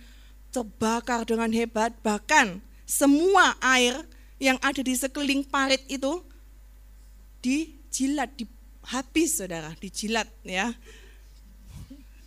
terbakar 0.52 1.24
dengan 1.24 1.54
hebat. 1.54 1.94
Bahkan 2.04 2.60
semua 2.90 3.56
air 3.64 3.96
yang 4.42 4.58
ada 4.60 4.82
di 4.82 4.98
sekeliling 4.98 5.46
parit 5.46 5.86
itu 5.88 6.26
dijilat, 7.46 8.34
di, 8.36 8.50
habis 8.90 9.38
saudara, 9.38 9.72
dijilat 9.78 10.28
ya. 10.42 10.74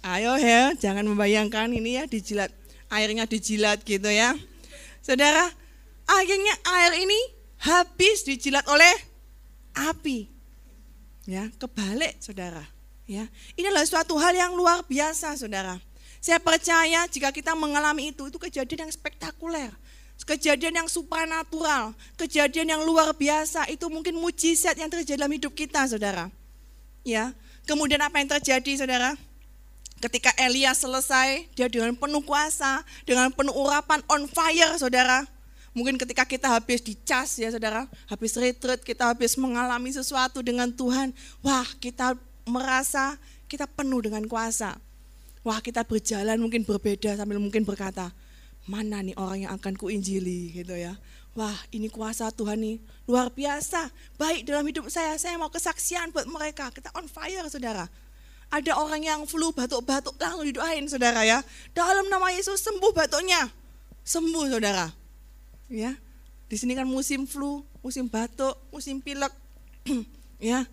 Ayo 0.04 0.36
ya, 0.36 0.76
jangan 0.76 1.08
membayangkan 1.08 1.72
ini 1.72 1.96
ya 1.96 2.04
dijilat, 2.04 2.52
airnya 2.92 3.24
dijilat 3.24 3.80
gitu 3.88 4.08
ya. 4.12 4.36
Saudara, 5.00 5.48
akhirnya 6.04 6.54
air 6.76 7.02
ini 7.02 7.20
habis 7.64 8.28
dijilat 8.28 8.68
oleh 8.68 8.94
api. 9.72 10.28
Ya, 11.24 11.48
kebalik 11.56 12.20
saudara. 12.20 12.68
Ya, 13.08 13.28
ini 13.56 13.68
adalah 13.68 13.88
suatu 13.88 14.16
hal 14.20 14.36
yang 14.36 14.52
luar 14.52 14.84
biasa 14.84 15.36
saudara. 15.40 15.80
Saya 16.20 16.40
percaya 16.40 17.04
jika 17.08 17.32
kita 17.32 17.52
mengalami 17.56 18.12
itu, 18.12 18.28
itu 18.28 18.36
kejadian 18.40 18.88
yang 18.88 18.92
spektakuler 18.92 19.72
kejadian 20.22 20.86
yang 20.86 20.88
supranatural, 20.88 21.90
kejadian 22.14 22.78
yang 22.78 22.82
luar 22.86 23.10
biasa, 23.10 23.66
itu 23.66 23.90
mungkin 23.90 24.14
mujizat 24.14 24.78
yang 24.78 24.86
terjadi 24.86 25.18
dalam 25.18 25.34
hidup 25.34 25.50
kita, 25.50 25.82
saudara. 25.90 26.30
Ya, 27.02 27.34
kemudian 27.66 27.98
apa 27.98 28.22
yang 28.22 28.30
terjadi, 28.38 28.86
saudara? 28.86 29.18
Ketika 29.98 30.30
Elia 30.38 30.70
selesai, 30.70 31.50
dia 31.58 31.66
dengan 31.66 31.98
penuh 31.98 32.22
kuasa, 32.22 32.86
dengan 33.02 33.34
penuh 33.34 33.52
urapan 33.52 34.00
on 34.06 34.30
fire, 34.30 34.78
saudara. 34.78 35.26
Mungkin 35.74 35.98
ketika 35.98 36.22
kita 36.22 36.46
habis 36.54 36.78
dicas 36.80 37.34
ya 37.34 37.50
saudara, 37.50 37.90
habis 38.06 38.38
retreat, 38.38 38.86
kita 38.86 39.10
habis 39.10 39.34
mengalami 39.34 39.90
sesuatu 39.90 40.38
dengan 40.38 40.70
Tuhan. 40.70 41.10
Wah 41.42 41.66
kita 41.82 42.14
merasa 42.46 43.18
kita 43.50 43.66
penuh 43.66 44.06
dengan 44.06 44.22
kuasa. 44.30 44.78
Wah 45.42 45.58
kita 45.58 45.82
berjalan 45.82 46.38
mungkin 46.38 46.62
berbeda 46.62 47.18
sambil 47.18 47.42
mungkin 47.42 47.66
berkata, 47.66 48.14
mana 48.70 49.04
nih 49.04 49.18
orang 49.18 49.44
yang 49.44 49.52
akan 49.58 49.74
kuinjili 49.74 50.54
gitu 50.54 50.78
ya. 50.78 50.96
Wah 51.34 51.58
ini 51.74 51.90
kuasa 51.90 52.30
Tuhan 52.30 52.62
nih 52.62 52.78
luar 53.10 53.28
biasa, 53.34 53.90
baik 54.14 54.46
dalam 54.46 54.64
hidup 54.70 54.86
saya, 54.86 55.18
saya 55.18 55.34
mau 55.34 55.50
kesaksian 55.50 56.14
buat 56.14 56.30
mereka, 56.30 56.70
kita 56.70 56.94
on 56.94 57.10
fire 57.10 57.44
saudara. 57.50 57.90
Ada 58.48 58.78
orang 58.78 59.02
yang 59.02 59.20
flu 59.26 59.50
batuk-batuk 59.50 60.14
langsung 60.22 60.46
didoain 60.46 60.86
saudara 60.86 61.26
ya. 61.26 61.42
Dalam 61.74 62.06
nama 62.06 62.30
Yesus 62.30 62.62
sembuh 62.62 62.94
batuknya, 62.94 63.50
sembuh 64.06 64.46
saudara. 64.46 65.03
Ya, 65.68 65.96
di 66.46 66.56
sini 66.60 66.76
kan 66.76 66.84
musim 66.84 67.24
flu, 67.24 67.64
musim 67.80 68.06
batuk, 68.06 68.54
musim 68.70 69.00
pilek, 69.00 69.32
ya 70.40 70.68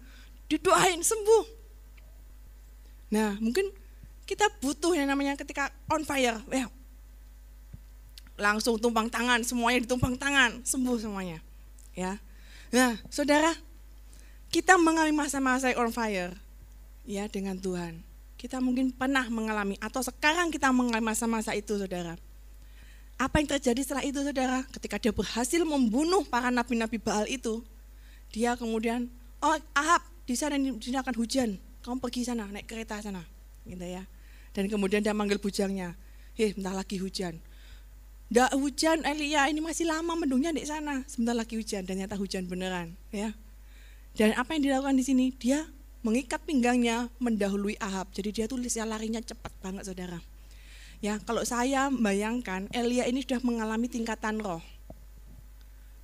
didoain 0.52 1.00
sembuh. 1.00 1.46
Nah 3.16 3.40
mungkin 3.40 3.72
kita 4.28 4.48
butuh 4.60 4.96
yang 4.96 5.08
namanya 5.08 5.40
ketika 5.40 5.72
on 5.88 6.04
fire, 6.04 6.40
ya 6.52 6.68
langsung 8.42 8.82
tumpang 8.82 9.08
tangan, 9.08 9.46
semuanya 9.46 9.86
ditumpang 9.86 10.18
tangan, 10.18 10.66
sembuh 10.66 10.98
semuanya. 10.98 11.38
Ya. 11.94 12.18
Nah, 12.74 12.98
Saudara, 13.14 13.54
kita 14.50 14.82
mengalami 14.82 15.14
masa-masa 15.14 15.70
on 15.78 15.94
fire 15.94 16.34
ya 17.06 17.30
dengan 17.30 17.62
Tuhan. 17.62 18.02
Kita 18.42 18.58
mungkin 18.58 18.90
pernah 18.90 19.30
mengalami 19.30 19.78
atau 19.78 20.02
sekarang 20.02 20.50
kita 20.50 20.74
mengalami 20.74 21.14
masa-masa 21.14 21.54
itu, 21.54 21.78
Saudara. 21.78 22.18
Apa 23.22 23.38
yang 23.38 23.54
terjadi 23.54 23.86
setelah 23.86 24.02
itu 24.02 24.18
saudara? 24.18 24.66
Ketika 24.74 24.98
dia 24.98 25.14
berhasil 25.14 25.62
membunuh 25.62 26.26
para 26.26 26.50
nabi-nabi 26.50 26.98
Baal 26.98 27.30
itu, 27.30 27.62
dia 28.34 28.58
kemudian, 28.58 29.06
oh 29.46 29.62
Ahab, 29.78 30.02
di 30.26 30.34
sana 30.34 30.58
di 30.58 30.74
sini 30.82 30.98
akan 30.98 31.14
hujan, 31.14 31.62
kamu 31.86 32.02
pergi 32.02 32.26
sana, 32.26 32.50
naik 32.50 32.66
kereta 32.66 32.98
sana, 32.98 33.22
gitu 33.70 33.86
ya. 33.86 34.10
Dan 34.58 34.66
kemudian 34.74 35.06
dia 35.06 35.14
manggil 35.14 35.38
bujangnya, 35.38 35.94
heh 36.34 36.58
bentar 36.58 36.74
lagi 36.74 36.98
hujan. 36.98 37.38
Nggak 38.34 38.58
hujan 38.58 39.06
Elia 39.06 39.46
ini 39.54 39.62
masih 39.62 39.86
lama 39.86 40.18
mendungnya 40.18 40.50
di 40.50 40.66
sana, 40.66 41.06
sebentar 41.06 41.38
lagi 41.38 41.62
hujan 41.62 41.86
dan 41.86 42.02
ternyata 42.02 42.18
hujan 42.18 42.50
beneran, 42.50 42.98
ya. 43.14 43.38
Dan 44.18 44.34
apa 44.34 44.58
yang 44.58 44.66
dilakukan 44.66 44.98
di 44.98 45.06
sini? 45.06 45.26
Dia 45.38 45.70
mengikat 46.02 46.42
pinggangnya 46.42 47.14
mendahului 47.22 47.78
Ahab. 47.78 48.10
Jadi 48.18 48.42
dia 48.42 48.46
tuh 48.50 48.58
larinya 48.58 49.22
cepat 49.22 49.54
banget 49.62 49.86
saudara. 49.86 50.31
Ya, 51.02 51.18
kalau 51.18 51.42
saya 51.42 51.90
bayangkan 51.90 52.70
Elia 52.70 53.10
ini 53.10 53.26
sudah 53.26 53.42
mengalami 53.42 53.90
tingkatan 53.90 54.38
roh. 54.38 54.62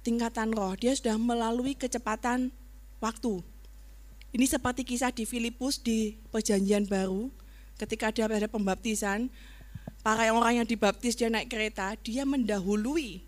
Tingkatan 0.01 0.49
roh, 0.57 0.73
dia 0.73 0.97
sudah 0.97 1.21
melalui 1.21 1.77
kecepatan 1.77 2.49
waktu. 2.97 3.45
Ini 4.33 4.45
seperti 4.49 4.81
kisah 4.81 5.13
di 5.13 5.29
Filipus 5.29 5.77
di 5.77 6.17
Perjanjian 6.33 6.89
Baru, 6.89 7.29
ketika 7.77 8.09
dia 8.09 8.25
ada 8.25 8.49
pembaptisan, 8.49 9.29
para 10.01 10.33
orang 10.33 10.65
yang 10.65 10.67
dibaptis 10.67 11.13
dia 11.13 11.29
naik 11.29 11.53
kereta, 11.53 11.93
dia 12.01 12.25
mendahului 12.25 13.21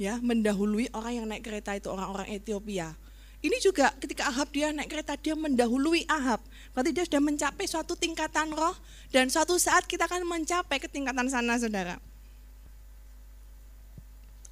ya, 0.00 0.16
mendahului 0.16 0.88
orang 0.96 1.12
yang 1.12 1.26
naik 1.28 1.44
kereta 1.44 1.76
itu 1.76 1.92
orang-orang 1.92 2.32
Ethiopia. 2.32 2.96
Ini 3.42 3.58
juga 3.58 3.90
ketika 3.98 4.30
Ahab 4.30 4.54
dia 4.54 4.70
naik 4.70 4.86
kereta, 4.86 5.18
dia 5.18 5.34
mendahului 5.34 6.06
Ahab. 6.06 6.38
Berarti 6.70 6.94
dia 6.94 7.02
sudah 7.02 7.18
mencapai 7.18 7.66
suatu 7.66 7.98
tingkatan 7.98 8.54
roh 8.54 8.78
dan 9.10 9.26
suatu 9.26 9.58
saat 9.58 9.82
kita 9.90 10.06
akan 10.06 10.22
mencapai 10.22 10.78
ke 10.78 10.86
tingkatan 10.86 11.26
sana 11.26 11.58
saudara. 11.58 11.98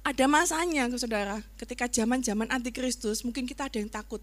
Ada 0.03 0.27
masanya 0.27 0.91
saudara, 0.99 1.39
ketika 1.55 1.87
zaman-zaman 1.87 2.51
antikristus 2.51 3.23
mungkin 3.23 3.47
kita 3.47 3.71
ada 3.71 3.79
yang 3.79 3.87
takut. 3.87 4.19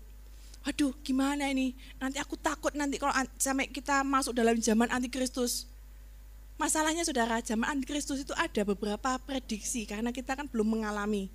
Waduh 0.61 0.93
gimana 1.01 1.49
ini, 1.49 1.73
nanti 1.97 2.21
aku 2.21 2.37
takut 2.37 2.77
nanti 2.77 3.01
kalau 3.01 3.14
sampai 3.41 3.73
kita 3.73 4.05
masuk 4.05 4.37
dalam 4.37 4.61
zaman 4.61 4.93
antikristus. 4.93 5.64
Masalahnya 6.61 7.09
saudara, 7.09 7.41
zaman 7.41 7.73
antikristus 7.73 8.21
itu 8.21 8.37
ada 8.37 8.69
beberapa 8.69 9.16
prediksi 9.25 9.89
karena 9.89 10.12
kita 10.12 10.37
kan 10.37 10.45
belum 10.45 10.77
mengalami. 10.77 11.33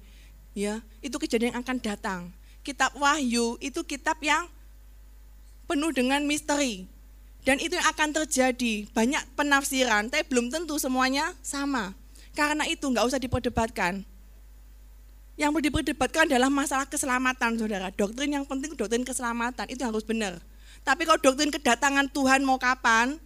Ya, 0.54 0.86
itu 1.02 1.18
kejadian 1.18 1.58
yang 1.58 1.66
akan 1.66 1.82
datang 1.82 2.22
kitab 2.64 2.96
Wahyu 2.96 3.60
itu 3.60 3.84
kitab 3.84 4.18
yang 4.24 4.48
penuh 5.68 5.92
dengan 5.92 6.24
misteri. 6.24 6.88
Dan 7.44 7.60
itu 7.60 7.76
yang 7.76 7.84
akan 7.92 8.16
terjadi, 8.24 8.88
banyak 8.96 9.20
penafsiran, 9.36 10.08
tapi 10.08 10.24
belum 10.32 10.48
tentu 10.48 10.80
semuanya 10.80 11.36
sama. 11.44 11.92
Karena 12.32 12.64
itu 12.72 12.88
nggak 12.88 13.04
usah 13.04 13.20
diperdebatkan. 13.20 14.08
Yang 15.36 15.50
mau 15.52 15.60
diperdebatkan 15.60 16.32
adalah 16.32 16.48
masalah 16.48 16.88
keselamatan, 16.88 17.60
saudara. 17.60 17.92
Doktrin 17.92 18.32
yang 18.32 18.48
penting 18.48 18.80
doktrin 18.80 19.04
keselamatan, 19.04 19.68
itu 19.68 19.84
harus 19.84 20.08
benar. 20.08 20.40
Tapi 20.88 21.04
kalau 21.04 21.20
doktrin 21.20 21.52
kedatangan 21.52 22.08
Tuhan 22.16 22.48
mau 22.48 22.56
kapan, 22.56 23.20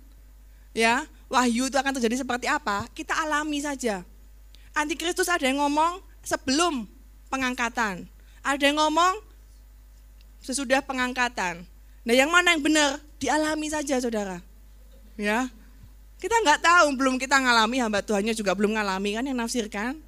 ya 0.74 1.06
wahyu 1.30 1.70
itu 1.70 1.78
akan 1.78 2.02
terjadi 2.02 2.26
seperti 2.26 2.50
apa, 2.50 2.90
kita 2.98 3.14
alami 3.14 3.62
saja. 3.62 4.02
Antikristus 4.74 5.30
ada 5.30 5.46
yang 5.46 5.62
ngomong 5.62 6.02
sebelum 6.26 6.90
pengangkatan. 7.30 8.10
Ada 8.42 8.64
yang 8.72 8.82
ngomong 8.82 9.27
sesudah 10.48 10.80
pengangkatan. 10.80 11.68
Nah 12.08 12.14
yang 12.16 12.32
mana 12.32 12.56
yang 12.56 12.64
benar? 12.64 13.04
Dialami 13.20 13.68
saja 13.68 14.00
saudara. 14.00 14.40
Ya, 15.20 15.52
kita 16.24 16.40
nggak 16.40 16.64
tahu, 16.64 16.96
belum 16.96 17.20
kita 17.20 17.36
ngalami, 17.36 17.84
hamba 17.84 18.00
Tuhannya 18.00 18.32
juga 18.32 18.56
belum 18.56 18.80
ngalami 18.80 19.20
kan 19.20 19.24
yang 19.28 19.36
nafsirkan. 19.36 20.00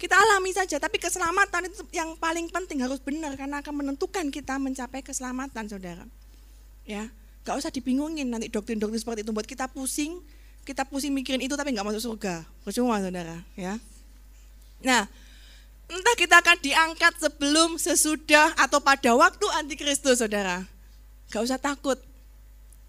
Kita 0.00 0.18
alami 0.18 0.50
saja, 0.50 0.82
tapi 0.82 0.98
keselamatan 0.98 1.70
itu 1.70 1.86
yang 1.94 2.18
paling 2.18 2.50
penting 2.50 2.82
harus 2.82 2.98
benar 2.98 3.38
karena 3.38 3.62
akan 3.62 3.74
menentukan 3.84 4.34
kita 4.34 4.58
mencapai 4.58 4.98
keselamatan, 5.04 5.70
saudara. 5.70 6.02
Ya, 6.82 7.06
nggak 7.46 7.54
usah 7.54 7.70
dibingungin 7.70 8.26
nanti 8.26 8.50
doktrin-doktrin 8.50 8.98
seperti 8.98 9.20
itu 9.22 9.30
buat 9.30 9.46
kita 9.46 9.70
pusing, 9.70 10.18
kita 10.66 10.82
pusing 10.86 11.14
mikirin 11.14 11.42
itu 11.42 11.54
tapi 11.54 11.70
nggak 11.70 11.86
masuk 11.86 12.02
surga, 12.14 12.42
percuma, 12.66 12.98
saudara. 12.98 13.46
Ya, 13.54 13.78
nah 14.82 15.06
Entah 15.92 16.16
kita 16.16 16.40
akan 16.40 16.56
diangkat 16.64 17.12
sebelum, 17.20 17.76
sesudah, 17.76 18.56
atau 18.56 18.80
pada 18.80 19.12
waktu 19.12 19.44
antikristus, 19.60 20.24
saudara. 20.24 20.64
Gak 21.28 21.44
usah 21.44 21.60
takut. 21.60 22.00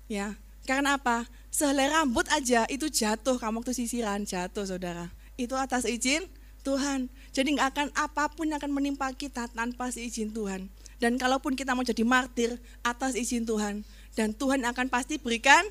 Ya, 0.08 0.40
karena 0.64 0.96
apa? 0.96 1.28
Sehelai 1.52 1.92
rambut 1.92 2.24
aja 2.32 2.64
itu 2.72 2.88
jatuh 2.88 3.36
kamu 3.36 3.62
waktu 3.62 3.76
sisiran, 3.76 4.24
jatuh 4.24 4.64
saudara. 4.64 5.12
Itu 5.36 5.60
atas 5.60 5.84
izin 5.84 6.26
Tuhan. 6.64 7.12
Jadi 7.36 7.60
nggak 7.60 7.70
akan 7.76 7.88
apa 7.94 8.32
pun 8.32 8.50
yang 8.50 8.58
akan 8.58 8.72
menimpa 8.72 9.12
kita 9.14 9.52
tanpa 9.52 9.92
seizin 9.92 10.32
Tuhan. 10.32 10.72
Dan 10.98 11.20
kalaupun 11.20 11.54
kita 11.54 11.76
mau 11.76 11.84
jadi 11.84 12.02
martir 12.08 12.58
atas 12.82 13.14
izin 13.20 13.44
Tuhan. 13.44 13.84
Dan 14.16 14.32
Tuhan 14.34 14.64
akan 14.64 14.88
pasti 14.88 15.20
berikan 15.20 15.62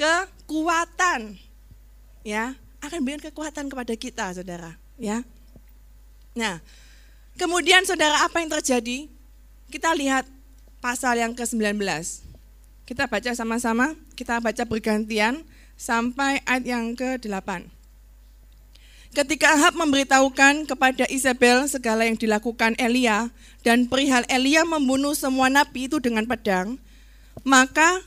kekuatan. 0.00 1.36
Ya, 2.24 2.56
akan 2.80 2.98
berikan 3.04 3.30
kekuatan 3.30 3.68
kepada 3.68 3.94
kita 3.94 4.26
saudara. 4.32 4.74
Ya, 4.96 5.22
Nah, 6.32 6.64
kemudian 7.36 7.84
saudara 7.84 8.24
apa 8.24 8.40
yang 8.40 8.48
terjadi? 8.48 9.08
Kita 9.68 9.92
lihat 9.96 10.28
pasal 10.80 11.20
yang 11.20 11.32
ke-19. 11.32 11.80
Kita 12.88 13.08
baca 13.08 13.30
sama-sama, 13.32 13.94
kita 14.18 14.40
baca 14.42 14.64
bergantian 14.66 15.44
sampai 15.78 16.44
ayat 16.44 16.64
yang 16.66 16.84
ke-8. 16.92 17.68
Ketika 19.12 19.52
Ahab 19.52 19.76
memberitahukan 19.76 20.64
kepada 20.64 21.04
Isabel 21.12 21.68
segala 21.68 22.08
yang 22.08 22.16
dilakukan 22.16 22.72
Elia 22.80 23.28
dan 23.60 23.84
perihal 23.84 24.24
Elia 24.24 24.64
membunuh 24.64 25.12
semua 25.12 25.52
nabi 25.52 25.84
itu 25.84 26.00
dengan 26.00 26.24
pedang, 26.24 26.80
maka 27.44 28.00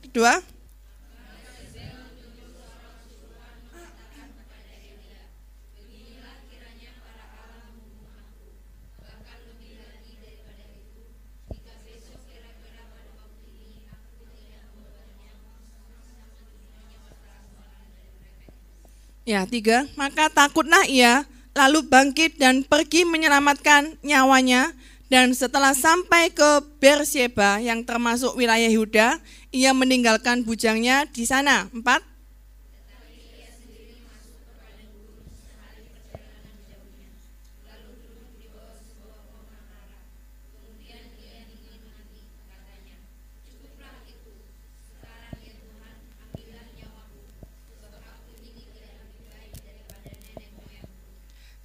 kedua, 0.00 0.40
Ya, 19.28 19.44
tiga. 19.44 19.86
Maka 19.94 20.32
takutlah 20.32 20.84
ia, 20.88 21.28
lalu 21.54 21.84
bangkit 21.86 22.40
dan 22.40 22.64
pergi 22.66 23.06
menyelamatkan 23.06 24.00
nyawanya. 24.00 24.72
Dan 25.10 25.34
setelah 25.34 25.74
sampai 25.74 26.30
ke 26.30 26.62
Beersheba 26.78 27.58
yang 27.58 27.82
termasuk 27.82 28.30
wilayah 28.38 28.70
Yuda, 28.70 29.18
ia 29.50 29.74
meninggalkan 29.74 30.46
bujangnya 30.46 31.10
di 31.10 31.26
sana. 31.26 31.66
Empat. 31.74 32.09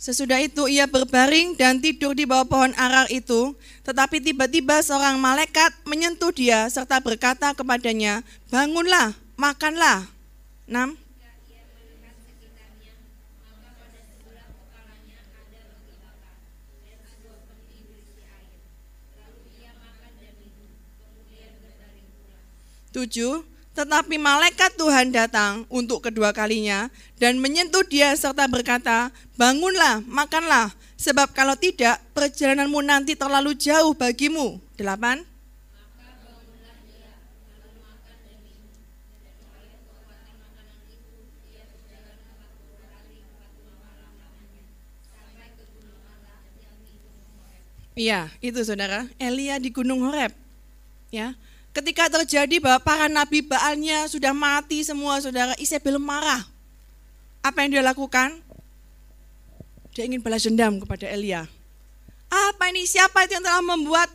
Sesudah 0.06 0.38
itu 0.38 0.70
ia 0.70 0.86
berbaring 0.86 1.58
dan 1.58 1.82
tidur 1.82 2.14
di 2.14 2.30
bawah 2.30 2.46
pohon 2.46 2.70
arar 2.78 3.10
itu, 3.10 3.58
tetapi 3.82 4.22
tiba-tiba 4.22 4.78
seorang 4.86 5.18
malaikat 5.18 5.74
menyentuh 5.82 6.30
dia 6.30 6.70
serta 6.70 7.02
berkata 7.02 7.58
kepadanya, 7.58 8.22
"Bangunlah, 8.54 9.18
makanlah." 9.34 10.06
6. 10.70 10.94
Tujuh, 22.94 23.55
tetapi 23.76 24.16
malaikat 24.16 24.80
Tuhan 24.80 25.12
datang 25.12 25.68
untuk 25.68 26.00
kedua 26.08 26.32
kalinya 26.32 26.88
dan 27.20 27.36
menyentuh 27.44 27.84
dia 27.84 28.16
serta 28.16 28.48
berkata, 28.48 29.12
bangunlah, 29.36 30.00
makanlah, 30.08 30.72
sebab 30.96 31.36
kalau 31.36 31.60
tidak 31.60 32.00
perjalananmu 32.16 32.80
nanti 32.80 33.20
terlalu 33.20 33.52
jauh 33.52 33.92
bagimu. 33.92 34.64
Delapan. 34.80 35.28
Iya, 47.96 48.28
itu 48.44 48.60
saudara. 48.60 49.08
Elia 49.16 49.56
di 49.56 49.72
Gunung 49.72 50.04
Horeb. 50.04 50.36
Ya, 51.16 51.32
Ketika 51.76 52.08
terjadi 52.08 52.64
bahwa 52.64 52.80
para 52.80 53.12
nabi 53.12 53.44
Baalnya 53.44 54.08
sudah 54.08 54.32
mati 54.32 54.80
semua 54.88 55.20
saudara, 55.20 55.52
Isabel 55.60 56.00
marah. 56.00 56.48
Apa 57.44 57.68
yang 57.68 57.76
dia 57.76 57.84
lakukan? 57.84 58.40
Dia 59.92 60.08
ingin 60.08 60.24
balas 60.24 60.48
dendam 60.48 60.80
kepada 60.80 61.04
Elia. 61.12 61.44
Apa 62.32 62.72
ini? 62.72 62.88
Siapa 62.88 63.28
itu 63.28 63.36
yang 63.36 63.44
telah 63.44 63.60
membuat 63.60 64.08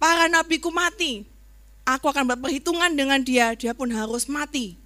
para 0.00 0.24
nabiku 0.24 0.72
mati? 0.72 1.28
Aku 1.84 2.08
akan 2.08 2.32
berperhitungan 2.32 2.96
dengan 2.96 3.20
dia, 3.20 3.52
dia 3.52 3.76
pun 3.76 3.92
harus 3.92 4.24
mati. 4.24 4.80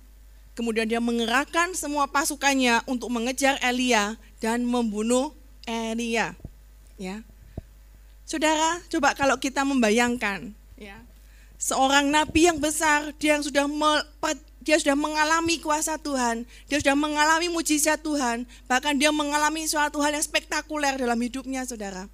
Kemudian 0.59 0.91
dia 0.91 0.99
mengerahkan 0.99 1.79
semua 1.79 2.11
pasukannya 2.11 2.83
untuk 2.91 3.07
mengejar 3.15 3.55
Elia 3.63 4.19
dan 4.43 4.67
membunuh 4.67 5.31
Elia. 5.63 6.35
Ya. 6.99 7.23
Saudara, 8.27 8.83
coba 8.91 9.15
kalau 9.15 9.39
kita 9.39 9.63
membayangkan, 9.63 10.51
ya, 10.75 11.08
seorang 11.59 12.09
nabi 12.09 12.47
yang 12.47 12.63
besar, 12.63 13.11
dia 13.19 13.37
yang 13.37 13.45
sudah 13.45 13.67
dia 14.63 14.79
sudah 14.79 14.95
mengalami 14.95 15.59
kuasa 15.59 15.99
Tuhan, 15.99 16.47
dia 16.71 16.79
sudah 16.79 16.95
mengalami 16.95 17.51
mujizat 17.51 17.99
Tuhan, 18.01 18.47
bahkan 18.71 18.95
dia 18.95 19.11
mengalami 19.11 19.67
suatu 19.67 19.99
hal 19.99 20.15
yang 20.15 20.25
spektakuler 20.25 20.95
dalam 20.95 21.19
hidupnya, 21.19 21.67
saudara. 21.67 22.07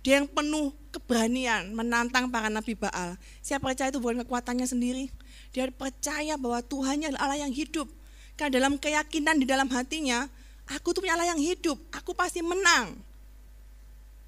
Dia 0.00 0.16
yang 0.16 0.26
penuh 0.26 0.72
keberanian 0.90 1.76
menantang 1.76 2.32
para 2.32 2.48
nabi 2.48 2.72
Baal. 2.72 3.20
Saya 3.44 3.60
percaya 3.60 3.92
itu 3.92 4.00
bukan 4.00 4.24
kekuatannya 4.24 4.64
sendiri, 4.64 5.12
dia 5.54 5.68
percaya 5.70 6.40
bahwa 6.40 6.64
Tuhannya 6.64 7.14
adalah 7.14 7.30
Allah 7.30 7.46
yang 7.46 7.52
hidup. 7.54 7.86
Karena 8.34 8.56
dalam 8.56 8.80
keyakinan 8.80 9.36
di 9.36 9.44
dalam 9.44 9.68
hatinya, 9.68 10.24
aku 10.72 10.96
tuh 10.96 11.04
punya 11.04 11.20
Allah 11.20 11.36
yang 11.36 11.42
hidup, 11.42 11.76
aku 11.92 12.16
pasti 12.16 12.40
menang. 12.40 12.96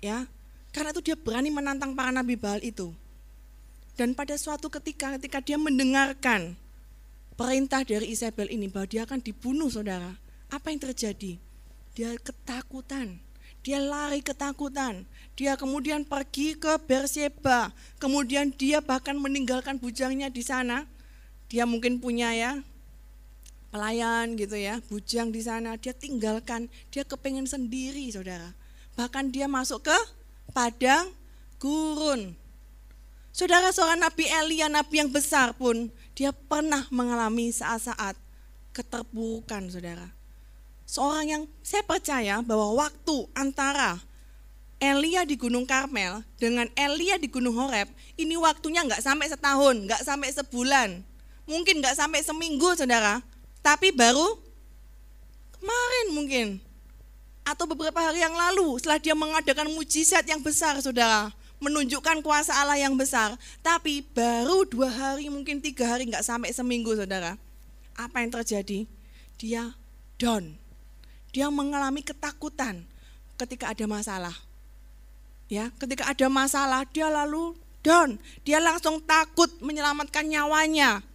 Ya, 0.05 0.29
karena 0.77 0.93
itu 0.93 1.01
dia 1.01 1.17
berani 1.17 1.49
menantang 1.49 1.97
para 1.97 2.13
nabi 2.13 2.37
Baal 2.37 2.61
itu. 2.61 2.93
Dan 3.93 4.17
pada 4.17 4.35
suatu 4.41 4.73
ketika 4.73 5.21
ketika 5.21 5.45
dia 5.45 5.61
mendengarkan 5.61 6.57
perintah 7.37 7.85
dari 7.85 8.13
Isabel 8.13 8.49
ini 8.49 8.69
bahwa 8.69 8.89
dia 8.89 9.05
akan 9.05 9.21
dibunuh 9.21 9.69
saudara, 9.69 10.17
apa 10.49 10.73
yang 10.73 10.81
terjadi? 10.81 11.37
Dia 11.93 12.17
ketakutan, 12.17 13.21
dia 13.61 13.77
lari 13.77 14.25
ketakutan, 14.25 15.05
dia 15.37 15.61
kemudian 15.61 16.09
pergi 16.09 16.57
ke 16.57 16.81
Berseba, 16.89 17.69
kemudian 18.01 18.49
dia 18.49 18.81
bahkan 18.81 19.17
meninggalkan 19.21 19.77
bujangnya 19.77 20.33
di 20.33 20.41
sana, 20.41 20.89
dia 21.53 21.69
mungkin 21.69 22.01
punya 22.01 22.33
ya 22.33 22.53
pelayan 23.73 24.37
gitu 24.37 24.57
ya, 24.57 24.81
bujang 24.89 25.33
di 25.33 25.41
sana, 25.41 25.81
dia 25.81 25.97
tinggalkan, 25.97 26.69
dia 26.93 27.05
kepengen 27.09 27.49
sendiri 27.49 28.05
saudara. 28.13 28.53
Bahkan 28.97 29.33
dia 29.33 29.49
masuk 29.49 29.89
ke 29.89 29.99
padang 30.53 31.09
gurun. 31.57 32.37
Saudara 33.33 33.73
seorang 33.73 33.97
Nabi 33.97 34.29
Elia, 34.29 34.69
Nabi 34.69 35.01
yang 35.01 35.09
besar 35.09 35.57
pun, 35.57 35.89
dia 36.13 36.37
pernah 36.37 36.85
mengalami 36.93 37.49
saat-saat 37.49 38.13
keterpurukan 38.77 39.73
saudara. 39.73 40.13
Seorang 40.85 41.25
yang 41.25 41.43
saya 41.65 41.81
percaya 41.81 42.45
bahwa 42.45 42.77
waktu 42.77 43.25
antara 43.33 43.97
Elia 44.77 45.25
di 45.25 45.41
Gunung 45.41 45.65
Karmel 45.65 46.21
dengan 46.37 46.69
Elia 46.77 47.17
di 47.17 47.25
Gunung 47.33 47.57
Horeb, 47.57 47.89
ini 48.21 48.37
waktunya 48.37 48.85
nggak 48.85 49.01
sampai 49.01 49.33
setahun, 49.33 49.81
nggak 49.89 50.05
sampai 50.05 50.29
sebulan, 50.29 51.01
mungkin 51.49 51.81
nggak 51.81 51.97
sampai 51.97 52.21
seminggu 52.21 52.77
saudara, 52.77 53.25
tapi 53.65 53.97
baru 53.97 54.37
kemarin 55.57 56.07
mungkin. 56.13 56.47
Atau 57.49 57.65
beberapa 57.65 57.97
hari 57.97 58.21
yang 58.21 58.37
lalu 58.37 58.77
setelah 58.77 59.01
dia 59.01 59.17
mengadakan 59.17 59.73
mujizat 59.73 60.29
yang 60.29 60.45
besar 60.45 60.77
saudara 60.85 61.33
menunjukkan 61.63 62.27
kuasa 62.27 62.59
Allah 62.59 62.77
yang 62.77 62.99
besar. 62.99 63.39
Tapi 63.63 64.03
baru 64.11 64.67
dua 64.67 64.91
hari 64.91 65.31
mungkin 65.31 65.63
tiga 65.63 65.87
hari 65.87 66.11
nggak 66.11 66.27
sampai 66.27 66.51
seminggu 66.51 66.91
saudara. 66.99 67.39
Apa 67.95 68.27
yang 68.27 68.35
terjadi? 68.35 68.85
Dia 69.39 69.71
down. 70.19 70.59
Dia 71.31 71.49
mengalami 71.49 72.03
ketakutan 72.03 72.83
ketika 73.39 73.71
ada 73.71 73.87
masalah. 73.87 74.35
Ya 75.47 75.71
ketika 75.79 76.11
ada 76.11 76.27
masalah 76.27 76.83
dia 76.91 77.07
lalu 77.07 77.55
down. 77.87 78.19
Dia 78.43 78.59
langsung 78.59 78.99
takut 79.07 79.49
menyelamatkan 79.63 80.27
nyawanya. 80.27 81.07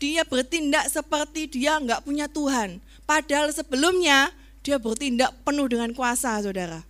Dia 0.00 0.24
bertindak 0.26 0.88
seperti 0.88 1.46
dia 1.52 1.76
nggak 1.78 2.02
punya 2.02 2.26
Tuhan. 2.26 2.80
Padahal 3.04 3.52
sebelumnya 3.52 4.32
dia 4.64 4.80
bertindak 4.80 5.32
penuh 5.44 5.68
dengan 5.68 5.92
kuasa, 5.92 6.40
saudara. 6.40 6.80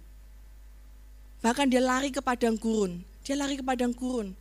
Bahkan 1.45 1.69
dia 1.69 1.85
lari 1.85 2.09
ke 2.09 2.25
padang 2.25 2.57
gurun. 2.57 3.05
Dia 3.21 3.37
lari 3.37 3.61
ke 3.61 3.65
padang 3.65 3.93
gurun. 3.93 4.33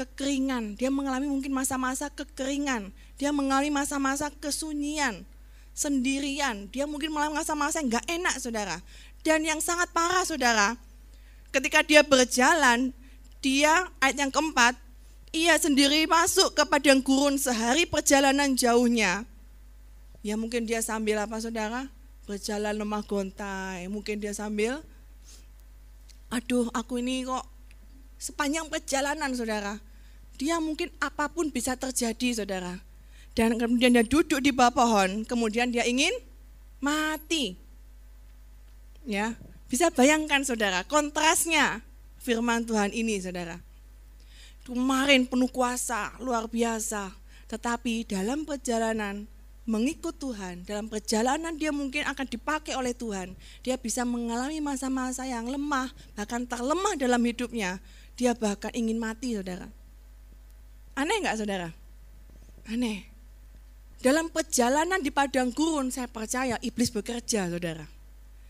Kekeringan. 0.00 0.80
Dia 0.80 0.88
mengalami 0.88 1.28
mungkin 1.28 1.52
masa-masa 1.52 2.08
kekeringan. 2.08 2.88
Dia 3.20 3.36
mengalami 3.36 3.68
masa-masa 3.68 4.32
kesunyian. 4.32 5.28
Sendirian. 5.76 6.72
Dia 6.72 6.88
mungkin 6.88 7.12
mengalami 7.12 7.44
masa-masa 7.44 7.84
yang 7.84 8.00
gak 8.00 8.08
enak, 8.08 8.40
saudara. 8.40 8.80
Dan 9.20 9.44
yang 9.44 9.60
sangat 9.60 9.92
parah, 9.92 10.24
saudara. 10.24 10.80
Ketika 11.52 11.84
dia 11.84 12.00
berjalan, 12.00 12.96
dia 13.44 13.84
ayat 14.00 14.16
yang 14.16 14.32
keempat, 14.32 14.72
ia 15.36 15.52
sendiri 15.60 16.08
masuk 16.08 16.56
ke 16.56 16.64
padang 16.64 17.04
gurun 17.04 17.36
sehari 17.36 17.84
perjalanan 17.84 18.56
jauhnya. 18.56 19.28
Ya 20.24 20.40
mungkin 20.40 20.64
dia 20.64 20.80
sambil 20.80 21.20
apa 21.20 21.36
saudara? 21.44 21.92
Berjalan 22.24 22.72
lemah 22.72 23.04
gontai. 23.04 23.84
Mungkin 23.92 24.16
dia 24.16 24.32
sambil, 24.32 24.80
aduh 26.28 26.68
aku 26.76 27.00
ini 27.00 27.24
kok 27.24 27.44
sepanjang 28.20 28.68
perjalanan 28.68 29.32
saudara. 29.32 29.80
Dia 30.38 30.62
mungkin 30.62 30.92
apa 31.02 31.26
pun 31.26 31.50
bisa 31.50 31.74
terjadi 31.74 32.44
saudara. 32.44 32.78
Dan 33.34 33.58
kemudian 33.58 33.94
dia 33.94 34.06
duduk 34.06 34.42
di 34.42 34.50
bawah 34.50 34.74
pohon, 34.74 35.22
kemudian 35.26 35.70
dia 35.70 35.86
ingin 35.86 36.10
mati. 36.82 37.54
Ya, 39.06 39.34
bisa 39.70 39.90
bayangkan 39.94 40.42
saudara, 40.42 40.82
kontrasnya 40.86 41.82
firman 42.18 42.66
Tuhan 42.66 42.90
ini 42.90 43.18
saudara 43.22 43.62
kemarin 44.68 45.24
penuh 45.24 45.48
kuasa, 45.48 46.12
luar 46.20 46.44
biasa. 46.44 47.08
Tetapi 47.48 48.04
dalam 48.04 48.44
perjalanan 48.44 49.24
mengikut 49.68 50.16
Tuhan, 50.16 50.64
dalam 50.64 50.88
perjalanan 50.88 51.52
dia 51.52 51.68
mungkin 51.68 52.08
akan 52.08 52.24
dipakai 52.24 52.72
oleh 52.72 52.96
Tuhan. 52.96 53.36
Dia 53.60 53.76
bisa 53.76 54.08
mengalami 54.08 54.64
masa-masa 54.64 55.28
yang 55.28 55.44
lemah, 55.44 55.92
bahkan 56.16 56.48
terlemah 56.48 56.96
dalam 56.96 57.20
hidupnya. 57.20 57.76
Dia 58.16 58.32
bahkan 58.32 58.72
ingin 58.72 58.96
mati, 58.96 59.36
saudara. 59.36 59.68
Aneh 60.96 61.20
nggak, 61.20 61.36
saudara? 61.36 61.68
Aneh. 62.64 63.04
Dalam 64.00 64.32
perjalanan 64.32 65.04
di 65.04 65.12
padang 65.12 65.52
gurun, 65.52 65.92
saya 65.92 66.08
percaya 66.08 66.56
iblis 66.64 66.88
bekerja, 66.88 67.52
saudara. 67.52 67.84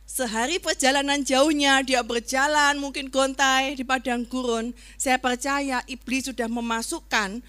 Sehari 0.09 0.57
perjalanan 0.57 1.21
jauhnya 1.21 1.85
dia 1.85 2.01
berjalan 2.01 2.81
mungkin 2.81 3.13
gontai 3.13 3.77
di 3.77 3.85
padang 3.85 4.25
gurun. 4.25 4.73
Saya 4.97 5.21
percaya 5.21 5.85
iblis 5.85 6.33
sudah 6.33 6.49
memasukkan 6.49 7.45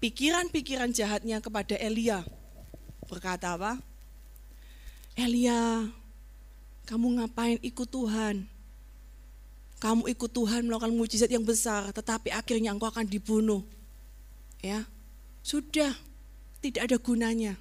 pikiran-pikiran 0.00 0.88
jahatnya 0.94 1.42
kepada 1.44 1.76
Elia. 1.76 2.24
Berkata 3.08 3.56
apa? 3.56 3.80
Elia, 5.18 5.88
kamu 6.86 7.18
ngapain 7.18 7.58
ikut 7.64 7.88
Tuhan? 7.88 8.46
Kamu 9.80 10.06
ikut 10.06 10.30
Tuhan 10.30 10.66
melakukan 10.68 10.94
mujizat 10.94 11.30
yang 11.32 11.42
besar, 11.42 11.90
tetapi 11.90 12.30
akhirnya 12.30 12.70
engkau 12.70 12.90
akan 12.90 13.06
dibunuh. 13.08 13.64
Ya, 14.60 14.86
sudah 15.42 15.94
tidak 16.60 16.90
ada 16.90 16.96
gunanya. 17.00 17.58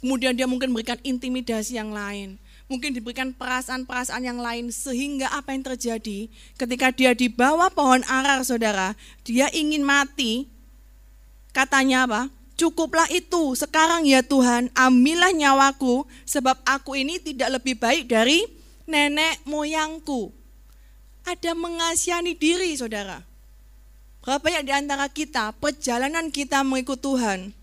Kemudian 0.00 0.36
dia 0.36 0.46
mungkin 0.46 0.70
memberikan 0.70 1.00
intimidasi 1.02 1.76
yang 1.76 1.90
lain 1.90 2.38
mungkin 2.66 2.90
diberikan 2.90 3.30
perasaan-perasaan 3.30 4.26
yang 4.26 4.42
lain 4.42 4.74
sehingga 4.74 5.30
apa 5.30 5.54
yang 5.54 5.62
terjadi 5.62 6.26
ketika 6.58 6.90
dia 6.90 7.14
di 7.14 7.30
bawah 7.30 7.70
pohon 7.70 8.02
arar 8.10 8.42
saudara 8.42 8.98
dia 9.22 9.46
ingin 9.54 9.86
mati 9.86 10.50
katanya 11.54 12.10
apa 12.10 12.20
cukuplah 12.56 13.06
itu. 13.12 13.54
Sekarang 13.54 14.02
ya 14.08 14.24
Tuhan 14.24 14.72
ambillah 14.72 15.30
nyawaku 15.30 16.08
sebab 16.24 16.58
aku 16.64 16.96
ini 16.98 17.20
tidak 17.20 17.60
lebih 17.60 17.76
baik 17.78 18.08
dari 18.10 18.42
nenek 18.88 19.44
moyangku. 19.44 20.32
Ada 21.28 21.52
mengasihani 21.54 22.34
diri 22.34 22.74
saudara. 22.74 23.22
Berapa 24.24 24.42
banyak 24.42 24.64
di 24.66 24.72
antara 24.74 25.06
kita 25.06 25.54
perjalanan 25.54 26.34
kita 26.34 26.66
mengikut 26.66 26.98
Tuhan 26.98 27.54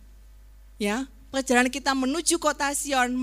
ya? 0.79 1.09
Perjalanan 1.27 1.73
kita 1.73 1.91
menuju 1.97 2.37
kota 2.37 2.71
Sion 2.71 3.17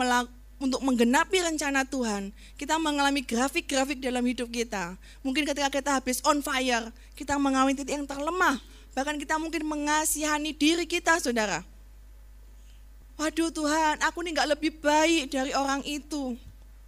untuk 0.60 0.84
menggenapi 0.84 1.40
rencana 1.40 1.88
Tuhan, 1.88 2.36
kita 2.60 2.76
mengalami 2.76 3.24
grafik-grafik 3.24 3.96
dalam 3.96 4.20
hidup 4.28 4.52
kita. 4.52 4.92
Mungkin 5.24 5.48
ketika 5.48 5.72
kita 5.72 5.90
habis 5.96 6.20
on 6.28 6.44
fire, 6.44 6.92
kita 7.16 7.40
mengalami 7.40 7.72
titik 7.72 7.96
yang 7.96 8.04
terlemah. 8.04 8.60
Bahkan 8.94 9.16
kita 9.18 9.38
mungkin 9.38 9.62
mengasihani 9.66 10.54
diri 10.54 10.84
kita, 10.84 11.18
saudara. 11.22 11.62
Waduh 13.20 13.52
Tuhan, 13.52 14.00
aku 14.00 14.24
ini 14.24 14.32
gak 14.32 14.56
lebih 14.56 14.80
baik 14.80 15.28
dari 15.30 15.52
orang 15.52 15.84
itu. 15.84 16.34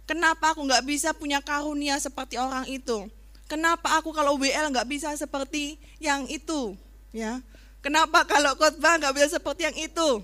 Kenapa 0.09 0.51
aku 0.51 0.65
gak 0.65 0.83
bisa 0.83 1.13
punya 1.13 1.39
karunia 1.39 1.95
seperti 2.01 2.41
orang 2.41 2.65
itu? 2.67 3.07
Kenapa 3.45 4.01
aku 4.01 4.09
kalau 4.09 4.35
WL 4.41 4.73
gak 4.73 4.89
bisa 4.89 5.13
seperti 5.13 5.77
yang 6.01 6.25
itu? 6.27 6.73
Ya, 7.13 7.39
Kenapa 7.83 8.23
kalau 8.23 8.55
khotbah 8.55 8.95
gak 8.95 9.13
bisa 9.13 9.37
seperti 9.37 9.67
yang 9.67 9.77
itu? 9.77 10.23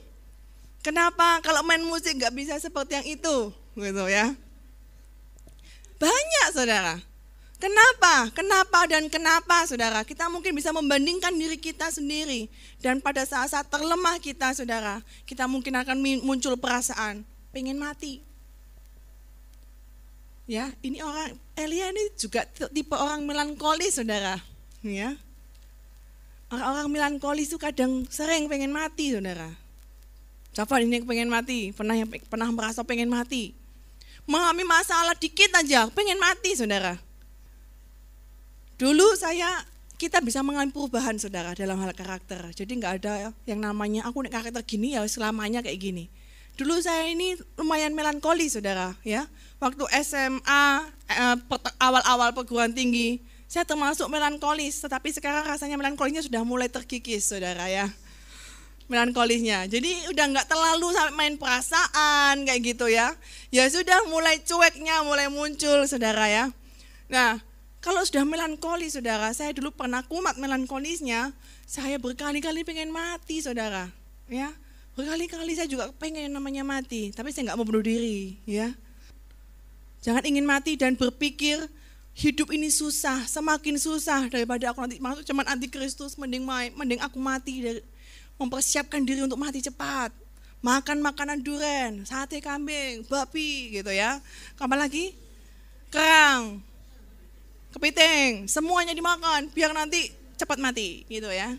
Kenapa 0.79 1.43
kalau 1.43 1.59
main 1.67 1.83
musik 1.83 2.15
nggak 2.15 2.31
bisa 2.31 2.55
seperti 2.55 2.95
yang 2.95 3.07
itu, 3.19 3.51
gitu 3.75 4.05
ya? 4.07 4.31
Banyak 5.99 6.47
saudara. 6.55 6.95
Kenapa? 7.59 8.31
Kenapa 8.31 8.87
dan 8.87 9.11
kenapa 9.11 9.67
saudara? 9.67 10.07
Kita 10.07 10.31
mungkin 10.31 10.55
bisa 10.55 10.71
membandingkan 10.71 11.35
diri 11.35 11.59
kita 11.59 11.91
sendiri. 11.91 12.47
Dan 12.79 13.03
pada 13.03 13.27
saat-saat 13.27 13.67
terlemah 13.67 14.15
kita 14.23 14.55
saudara, 14.55 15.03
kita 15.27 15.43
mungkin 15.43 15.75
akan 15.75 15.99
muncul 16.23 16.55
perasaan 16.55 17.27
pengen 17.51 17.75
mati. 17.75 18.23
Ya, 20.47 20.71
ini 20.79 21.03
orang 21.03 21.35
Elia 21.59 21.91
ini 21.91 22.15
juga 22.15 22.47
tipe 22.47 22.95
orang 22.95 23.27
melankolis 23.27 23.99
saudara. 23.99 24.39
Ya, 24.79 25.19
orang-orang 26.47 26.89
melankolis 26.95 27.51
itu 27.51 27.59
kadang 27.59 28.07
sering 28.07 28.47
pengen 28.47 28.71
mati 28.71 29.11
saudara. 29.11 29.51
Siapa 30.55 30.79
ini 30.79 31.03
yang 31.03 31.05
pengen 31.05 31.27
mati? 31.27 31.75
Pernah 31.75 32.07
pernah 32.31 32.49
merasa 32.55 32.87
pengen 32.87 33.11
mati? 33.11 33.51
Mengalami 34.23 34.63
masalah 34.63 35.13
dikit 35.19 35.51
aja, 35.59 35.91
pengen 35.91 36.17
mati 36.17 36.55
saudara 36.55 37.08
Dulu 38.79 39.11
saya 39.19 39.59
kita 39.99 40.23
bisa 40.23 40.39
mengalami 40.39 40.71
perubahan 40.71 41.19
saudara 41.19 41.51
dalam 41.51 41.75
hal 41.83 41.91
karakter. 41.91 42.39
Jadi 42.55 42.79
nggak 42.79 42.93
ada 43.03 43.35
yang 43.43 43.59
namanya 43.59 44.07
aku 44.07 44.23
nih 44.23 44.31
karakter 44.31 44.63
gini 44.63 44.95
ya 44.95 45.03
selamanya 45.03 45.59
kayak 45.59 45.75
gini. 45.75 46.07
Dulu 46.55 46.79
saya 46.79 47.11
ini 47.11 47.35
lumayan 47.59 47.91
melankoli 47.91 48.47
saudara 48.47 48.95
ya. 49.03 49.27
Waktu 49.59 49.83
SMA 49.99 50.63
eh, 51.11 51.35
awal-awal 51.75 52.31
perguruan 52.31 52.71
tinggi 52.71 53.19
saya 53.49 53.67
termasuk 53.67 54.07
melankolis, 54.07 54.77
tetapi 54.79 55.09
sekarang 55.11 55.43
rasanya 55.43 55.75
melankolisnya 55.75 56.23
sudah 56.23 56.47
mulai 56.47 56.71
terkikis 56.71 57.27
saudara 57.27 57.67
ya. 57.67 57.91
Melankolisnya. 58.87 59.67
Jadi 59.67 60.07
udah 60.07 60.25
nggak 60.31 60.47
terlalu 60.47 60.87
sampai 60.95 61.13
main 61.19 61.35
perasaan 61.35 62.47
kayak 62.47 62.61
gitu 62.63 62.87
ya. 62.87 63.11
Ya 63.51 63.67
sudah 63.67 64.07
mulai 64.07 64.39
cueknya 64.39 65.03
mulai 65.03 65.27
muncul 65.27 65.83
saudara 65.83 66.31
ya. 66.31 66.53
Nah, 67.09 67.41
kalau 67.79 68.03
sudah 68.03 68.27
melankoli 68.27 68.91
saudara, 68.91 69.31
saya 69.31 69.55
dulu 69.55 69.71
pernah 69.71 70.03
kumat 70.03 70.35
melankolisnya, 70.35 71.31
saya 71.63 71.95
berkali-kali 71.95 72.67
pengen 72.67 72.91
mati 72.91 73.39
saudara. 73.39 73.87
Ya, 74.27 74.51
berkali-kali 74.99 75.55
saya 75.55 75.67
juga 75.71 75.87
pengen 75.95 76.27
namanya 76.27 76.67
mati, 76.67 77.15
tapi 77.15 77.31
saya 77.31 77.51
nggak 77.51 77.57
mau 77.57 77.63
bunuh 77.63 77.79
diri. 77.79 78.35
Ya, 78.43 78.75
jangan 80.03 80.27
ingin 80.27 80.43
mati 80.43 80.75
dan 80.75 80.99
berpikir 80.99 81.55
hidup 82.19 82.51
ini 82.51 82.67
susah, 82.67 83.23
semakin 83.23 83.79
susah 83.79 84.27
daripada 84.27 84.75
aku 84.75 84.83
nanti 84.83 84.99
masuk 84.99 85.23
cuman 85.23 85.47
anti 85.47 85.71
Kristus, 85.71 86.19
mending 86.19 86.43
mending 86.75 86.99
aku 86.99 87.15
mati 87.15 87.63
dari 87.63 87.79
mempersiapkan 88.35 89.07
diri 89.07 89.23
untuk 89.23 89.39
mati 89.39 89.63
cepat. 89.63 90.11
Makan 90.59 90.99
makanan 90.99 91.39
duren, 91.39 92.03
sate 92.03 92.43
kambing, 92.43 93.07
babi 93.07 93.79
gitu 93.79 93.95
ya. 93.95 94.19
Kapan 94.59 94.83
lagi? 94.83 95.15
Kerang, 95.87 96.59
kepiting, 97.73 98.49
semuanya 98.49 98.93
dimakan 98.93 99.49
biar 99.53 99.73
nanti 99.73 100.09
cepat 100.39 100.57
mati 100.57 101.05
gitu 101.11 101.29
ya. 101.29 101.53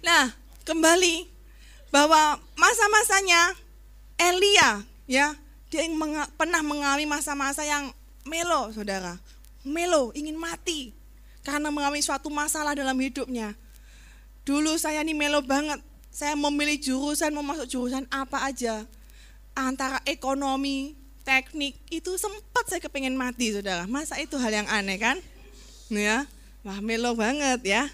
Nah, 0.00 0.32
kembali 0.64 1.28
bahwa 1.90 2.38
masa-masanya 2.54 3.56
Elia 4.20 4.84
ya, 5.08 5.34
dia 5.72 5.82
menga, 5.88 6.28
pernah 6.36 6.60
mengalami 6.60 7.08
masa-masa 7.08 7.64
yang 7.64 7.88
melo, 8.28 8.68
Saudara. 8.70 9.16
Melo, 9.64 10.12
ingin 10.12 10.36
mati 10.36 10.92
karena 11.40 11.72
mengalami 11.72 12.04
suatu 12.04 12.28
masalah 12.28 12.76
dalam 12.76 12.96
hidupnya. 13.00 13.56
Dulu 14.44 14.76
saya 14.76 15.00
nih 15.00 15.16
melo 15.16 15.40
banget. 15.44 15.80
Saya 16.10 16.34
memilih 16.34 16.76
jurusan, 16.80 17.30
mau 17.32 17.44
masuk 17.44 17.70
jurusan 17.70 18.04
apa 18.10 18.44
aja. 18.44 18.84
Antara 19.56 20.02
ekonomi, 20.04 20.99
teknik 21.22 21.76
itu 21.92 22.16
sempat 22.16 22.64
saya 22.66 22.80
kepengen 22.82 23.14
mati 23.14 23.52
saudara. 23.54 23.84
Masa 23.86 24.18
itu 24.18 24.36
hal 24.40 24.52
yang 24.52 24.68
aneh 24.68 24.98
kan? 24.98 25.16
Ya, 25.90 26.26
wah 26.62 26.78
melo 26.78 27.16
banget 27.18 27.60
ya. 27.66 27.84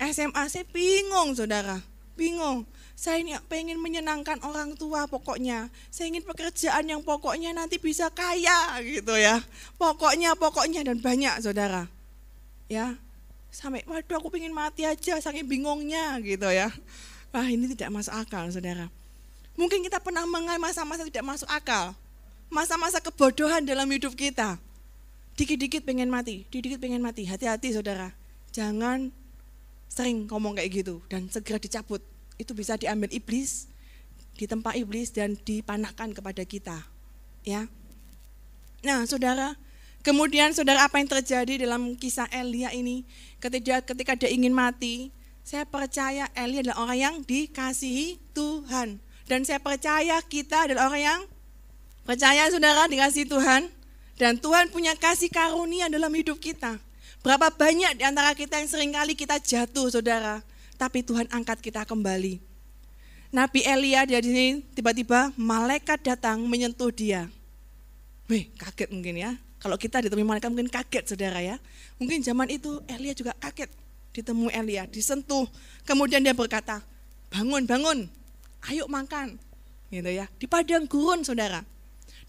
SMA 0.00 0.48
saya 0.48 0.64
bingung 0.72 1.36
saudara, 1.36 1.84
bingung. 2.16 2.64
Saya 2.96 3.24
ini 3.24 3.32
pengen 3.48 3.80
menyenangkan 3.80 4.44
orang 4.44 4.76
tua 4.76 5.08
pokoknya. 5.08 5.72
Saya 5.88 6.12
ingin 6.12 6.20
pekerjaan 6.20 6.84
yang 6.84 7.00
pokoknya 7.00 7.56
nanti 7.56 7.80
bisa 7.80 8.12
kaya 8.12 8.76
gitu 8.84 9.16
ya. 9.16 9.40
Pokoknya, 9.80 10.36
pokoknya 10.36 10.84
dan 10.84 11.00
banyak 11.00 11.40
saudara. 11.40 11.88
Ya, 12.68 13.00
sampai 13.48 13.82
waduh 13.88 14.20
aku 14.20 14.28
pengen 14.28 14.52
mati 14.52 14.84
aja 14.84 15.16
saking 15.16 15.48
bingungnya 15.48 16.20
gitu 16.20 16.48
ya. 16.52 16.68
Wah 17.32 17.46
ini 17.48 17.72
tidak 17.72 17.88
masuk 17.88 18.12
akal 18.12 18.52
saudara. 18.52 18.92
Mungkin 19.56 19.80
kita 19.84 20.00
pernah 20.00 20.24
mengalami 20.28 20.68
masa-masa 20.68 21.08
tidak 21.08 21.24
masuk 21.24 21.48
akal 21.48 21.96
masa-masa 22.50 22.98
kebodohan 22.98 23.62
dalam 23.62 23.86
hidup 23.88 24.12
kita. 24.18 24.58
Dikit-dikit 25.38 25.86
pengen 25.86 26.12
mati, 26.12 26.44
dikit-dikit 26.50 26.82
pengen 26.82 27.00
mati. 27.00 27.24
Hati-hati 27.24 27.72
saudara, 27.72 28.12
jangan 28.52 29.08
sering 29.88 30.28
ngomong 30.28 30.58
kayak 30.58 30.84
gitu 30.84 31.00
dan 31.08 31.30
segera 31.32 31.56
dicabut. 31.56 32.02
Itu 32.36 32.52
bisa 32.52 32.76
diambil 32.76 33.08
iblis, 33.14 33.70
ditempa 34.36 34.76
iblis 34.76 35.14
dan 35.14 35.38
dipanahkan 35.40 36.12
kepada 36.12 36.42
kita. 36.44 36.76
Ya. 37.46 37.70
Nah, 38.84 39.06
saudara, 39.08 39.56
kemudian 40.04 40.52
saudara 40.52 40.84
apa 40.84 41.00
yang 41.00 41.08
terjadi 41.08 41.64
dalam 41.64 41.96
kisah 41.96 42.28
Elia 42.28 42.74
ini? 42.74 43.06
Ketika 43.40 43.80
ketika 43.80 44.12
dia 44.16 44.28
ingin 44.28 44.52
mati, 44.52 45.08
saya 45.46 45.64
percaya 45.64 46.28
Elia 46.36 46.64
adalah 46.66 46.78
orang 46.84 46.98
yang 46.98 47.14
dikasihi 47.24 48.20
Tuhan. 48.36 49.00
Dan 49.24 49.46
saya 49.46 49.62
percaya 49.62 50.18
kita 50.26 50.66
adalah 50.68 50.90
orang 50.90 51.02
yang 51.06 51.20
Percaya 52.10 52.50
saudara 52.50 52.90
dikasih 52.90 53.22
Tuhan 53.30 53.70
dan 54.18 54.34
Tuhan 54.34 54.66
punya 54.74 54.98
kasih 54.98 55.30
karunia 55.30 55.86
dalam 55.86 56.10
hidup 56.10 56.42
kita. 56.42 56.74
Berapa 57.22 57.54
banyak 57.54 57.94
di 57.94 58.02
antara 58.02 58.34
kita 58.34 58.58
yang 58.58 58.66
sering 58.66 58.90
kali 58.90 59.14
kita 59.14 59.38
jatuh 59.38 59.86
saudara, 59.94 60.42
tapi 60.74 61.06
Tuhan 61.06 61.30
angkat 61.30 61.62
kita 61.62 61.86
kembali. 61.86 62.42
Nabi 63.30 63.62
Elia 63.62 64.02
di 64.10 64.18
sini 64.26 64.58
tiba-tiba 64.74 65.30
malaikat 65.38 66.02
datang 66.02 66.42
menyentuh 66.50 66.90
dia. 66.90 67.30
Wih, 68.26 68.50
kaget 68.58 68.90
mungkin 68.90 69.14
ya. 69.14 69.38
Kalau 69.62 69.78
kita 69.78 70.02
ditemui 70.02 70.26
malaikat 70.26 70.50
mungkin 70.50 70.66
kaget 70.66 71.14
saudara 71.14 71.38
ya. 71.38 71.62
Mungkin 72.02 72.26
zaman 72.26 72.50
itu 72.50 72.82
Elia 72.90 73.14
juga 73.14 73.38
kaget 73.38 73.70
ditemui 74.18 74.50
Elia, 74.50 74.82
disentuh. 74.90 75.46
Kemudian 75.86 76.26
dia 76.26 76.34
berkata, 76.34 76.82
bangun, 77.30 77.70
bangun, 77.70 78.10
ayo 78.66 78.90
makan. 78.90 79.38
Gitu 79.94 80.10
ya. 80.10 80.26
Di 80.42 80.50
padang 80.50 80.90
gurun 80.90 81.22
saudara. 81.22 81.62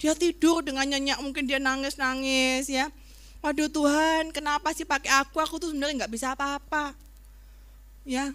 Dia 0.01 0.17
tidur 0.17 0.65
dengan 0.65 0.89
nyenyak, 0.89 1.21
mungkin 1.21 1.45
dia 1.45 1.61
nangis-nangis 1.61 2.65
ya. 2.65 2.89
Waduh 3.45 3.69
Tuhan, 3.69 4.33
kenapa 4.33 4.73
sih 4.73 4.81
pakai 4.81 5.13
aku? 5.21 5.37
Aku 5.37 5.61
tuh 5.61 5.69
sebenarnya 5.69 6.05
nggak 6.05 6.13
bisa 6.17 6.33
apa-apa. 6.33 6.97
Ya, 8.01 8.33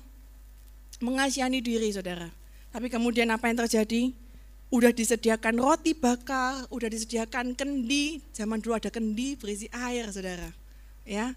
mengasihani 1.02 1.59
diri 1.59 1.90
saudara. 1.90 2.30
Tapi 2.70 2.86
kemudian 2.86 3.26
apa 3.34 3.51
yang 3.51 3.66
terjadi? 3.66 4.14
Udah 4.70 4.94
disediakan 4.94 5.59
roti 5.59 5.90
bakar, 5.90 6.70
udah 6.70 6.86
disediakan 6.86 7.59
kendi. 7.59 8.22
Zaman 8.30 8.62
dulu 8.62 8.78
ada 8.78 8.90
kendi 8.90 9.34
berisi 9.34 9.66
air 9.74 10.06
saudara. 10.14 10.55
Ya, 11.02 11.34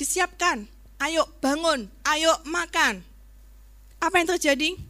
disiapkan. 0.00 0.64
Ayo 0.96 1.28
bangun, 1.44 1.92
ayo 2.08 2.32
makan. 2.48 3.04
Apa 4.00 4.16
yang 4.16 4.32
terjadi? 4.32 4.80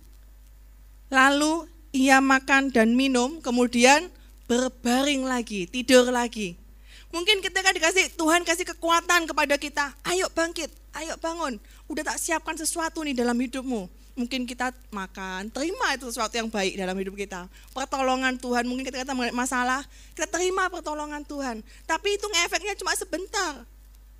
Lalu 1.10 1.66
ia 1.90 2.22
makan 2.22 2.70
dan 2.70 2.94
minum, 2.94 3.42
kemudian 3.42 4.12
berbaring 4.52 5.24
lagi, 5.24 5.64
tidur 5.64 6.12
lagi. 6.12 6.60
Mungkin 7.08 7.40
ketika 7.40 7.72
dikasih 7.72 8.12
Tuhan 8.16 8.44
kasih 8.44 8.68
kekuatan 8.76 9.24
kepada 9.24 9.56
kita, 9.56 9.96
ayo 10.12 10.28
bangkit, 10.32 10.68
ayo 10.96 11.16
bangun. 11.16 11.56
Udah 11.88 12.04
tak 12.04 12.20
siapkan 12.20 12.56
sesuatu 12.56 13.00
nih 13.00 13.16
dalam 13.16 13.36
hidupmu. 13.36 13.88
Mungkin 14.12 14.44
kita 14.44 14.76
makan, 14.92 15.48
terima 15.48 15.96
itu 15.96 16.04
sesuatu 16.12 16.36
yang 16.36 16.52
baik 16.52 16.76
dalam 16.76 16.92
hidup 17.00 17.16
kita. 17.16 17.48
Pertolongan 17.72 18.36
Tuhan, 18.36 18.68
mungkin 18.68 18.84
ketika 18.84 19.08
kita 19.08 19.16
masalah, 19.32 19.80
kita 20.12 20.28
terima 20.28 20.68
pertolongan 20.68 21.24
Tuhan. 21.24 21.64
Tapi 21.88 22.20
itu 22.20 22.28
efeknya 22.44 22.76
cuma 22.76 22.92
sebentar. 22.92 23.64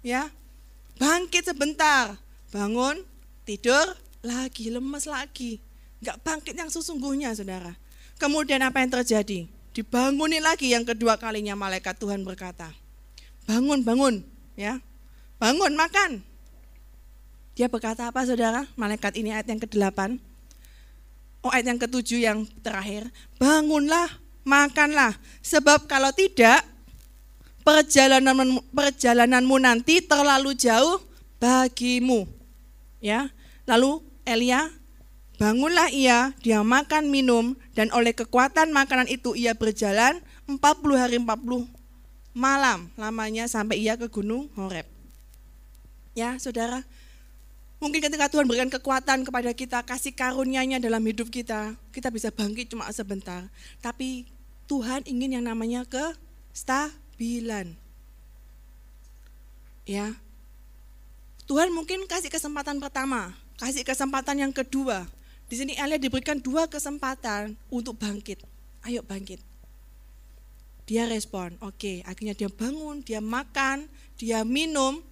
Ya, 0.01 0.33
bangkit 0.97 1.45
sebentar, 1.45 2.17
bangun, 2.49 3.05
tidur, 3.45 3.85
lagi, 4.25 4.73
lemes 4.73 5.05
lagi. 5.05 5.61
Gak 6.01 6.25
bangkit 6.25 6.57
yang 6.57 6.73
sesungguhnya 6.73 7.37
saudara. 7.37 7.77
Kemudian 8.17 8.65
apa 8.65 8.81
yang 8.81 8.97
terjadi? 8.97 9.62
Dibanguni 9.73 10.37
lagi 10.37 10.69
yang 10.69 10.85
kedua 10.85 11.17
kalinya 11.17 11.57
malaikat 11.57 11.97
Tuhan 11.97 12.21
berkata, 12.29 12.69
bangun, 13.49 13.81
bangun, 13.81 14.21
ya, 14.53 14.77
bangun, 15.41 15.73
makan. 15.73 16.21
Dia 17.57 17.73
berkata 17.73 18.09
apa 18.09 18.21
saudara? 18.25 18.69
Malaikat 18.77 19.17
ini 19.17 19.33
ayat 19.33 19.49
yang 19.49 19.61
ke-8. 19.61 20.21
Oh 21.45 21.51
ayat 21.53 21.73
yang 21.73 21.81
ketujuh 21.81 22.21
yang 22.21 22.39
terakhir. 22.61 23.09
Bangunlah, 23.41 24.09
makanlah. 24.45 25.17
Sebab 25.41 25.89
kalau 25.89 26.13
tidak, 26.13 26.65
perjalanan 27.65 28.61
perjalananmu 28.77 29.57
nanti 29.57 30.05
terlalu 30.05 30.53
jauh 30.53 31.01
bagimu. 31.41 32.29
Ya, 33.03 33.33
lalu 33.67 34.05
Elia 34.23 34.71
Bangunlah 35.43 35.91
ia, 35.91 36.31
dia 36.39 36.63
makan 36.63 37.11
minum, 37.11 37.59
dan 37.75 37.91
oleh 37.91 38.15
kekuatan 38.15 38.71
makanan 38.71 39.11
itu 39.11 39.35
ia 39.35 39.59
berjalan 39.59 40.23
40 40.47 40.55
hari 40.95 41.19
40 41.19 41.67
malam 42.31 42.87
lamanya 42.95 43.51
sampai 43.51 43.83
ia 43.83 43.99
ke 43.99 44.07
gunung 44.07 44.47
Horeb. 44.55 44.87
Ya, 46.15 46.39
saudara, 46.39 46.87
Mungkin 47.83 47.99
ketika 47.99 48.31
Tuhan 48.31 48.47
berikan 48.47 48.71
kekuatan 48.71 49.27
kepada 49.27 49.51
kita, 49.51 49.83
kasih 49.83 50.15
karunia-Nya 50.15 50.79
dalam 50.79 51.03
hidup 51.03 51.27
kita, 51.27 51.75
kita 51.91 52.15
bisa 52.15 52.31
bangkit 52.31 52.71
cuma 52.71 52.87
sebentar. 52.95 53.51
Tapi 53.83 54.31
Tuhan 54.71 55.03
ingin 55.03 55.43
yang 55.43 55.51
namanya 55.51 55.83
kestabilan. 55.91 57.75
Ya. 59.83 60.15
Tuhan 61.51 61.75
mungkin 61.75 62.07
kasih 62.07 62.31
kesempatan 62.31 62.79
pertama, 62.79 63.35
kasih 63.59 63.83
kesempatan 63.83 64.47
yang 64.47 64.55
kedua. 64.55 65.11
Di 65.53 65.61
sini 65.61 65.77
Elia 65.77 66.01
diberikan 66.01 66.41
dua 66.41 66.65
kesempatan 66.65 67.53
untuk 67.69 68.01
bangkit. 68.01 68.41
Ayo 68.89 69.05
bangkit. 69.05 69.37
Dia 70.89 71.05
respon, 71.05 71.61
oke, 71.61 71.77
okay, 71.77 71.97
akhirnya 72.09 72.33
dia 72.33 72.49
bangun, 72.49 73.05
dia 73.05 73.21
makan, 73.21 73.85
dia 74.17 74.49
minum, 74.49 75.05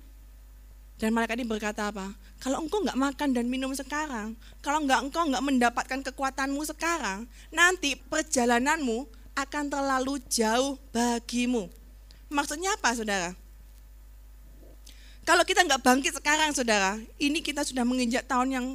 dan 0.97 1.12
malaikat 1.12 1.45
ini 1.45 1.45
berkata 1.45 1.93
apa? 1.93 2.17
Kalau 2.41 2.65
engkau 2.65 2.81
nggak 2.81 2.97
makan 2.97 3.37
dan 3.37 3.53
minum 3.53 3.69
sekarang, 3.77 4.33
kalau 4.65 4.81
nggak 4.81 5.12
engkau 5.12 5.29
nggak 5.29 5.45
mendapatkan 5.45 6.01
kekuatanmu 6.09 6.65
sekarang, 6.73 7.29
nanti 7.53 8.01
perjalananmu 8.01 9.05
akan 9.37 9.65
terlalu 9.69 10.25
jauh 10.33 10.81
bagimu. 10.89 11.69
Maksudnya 12.33 12.81
apa, 12.81 12.97
saudara? 12.97 13.37
Kalau 15.29 15.45
kita 15.45 15.69
nggak 15.69 15.85
bangkit 15.85 16.17
sekarang, 16.17 16.57
saudara, 16.57 16.97
ini 17.21 17.45
kita 17.45 17.61
sudah 17.61 17.85
menginjak 17.85 18.25
tahun 18.25 18.49
yang 18.57 18.67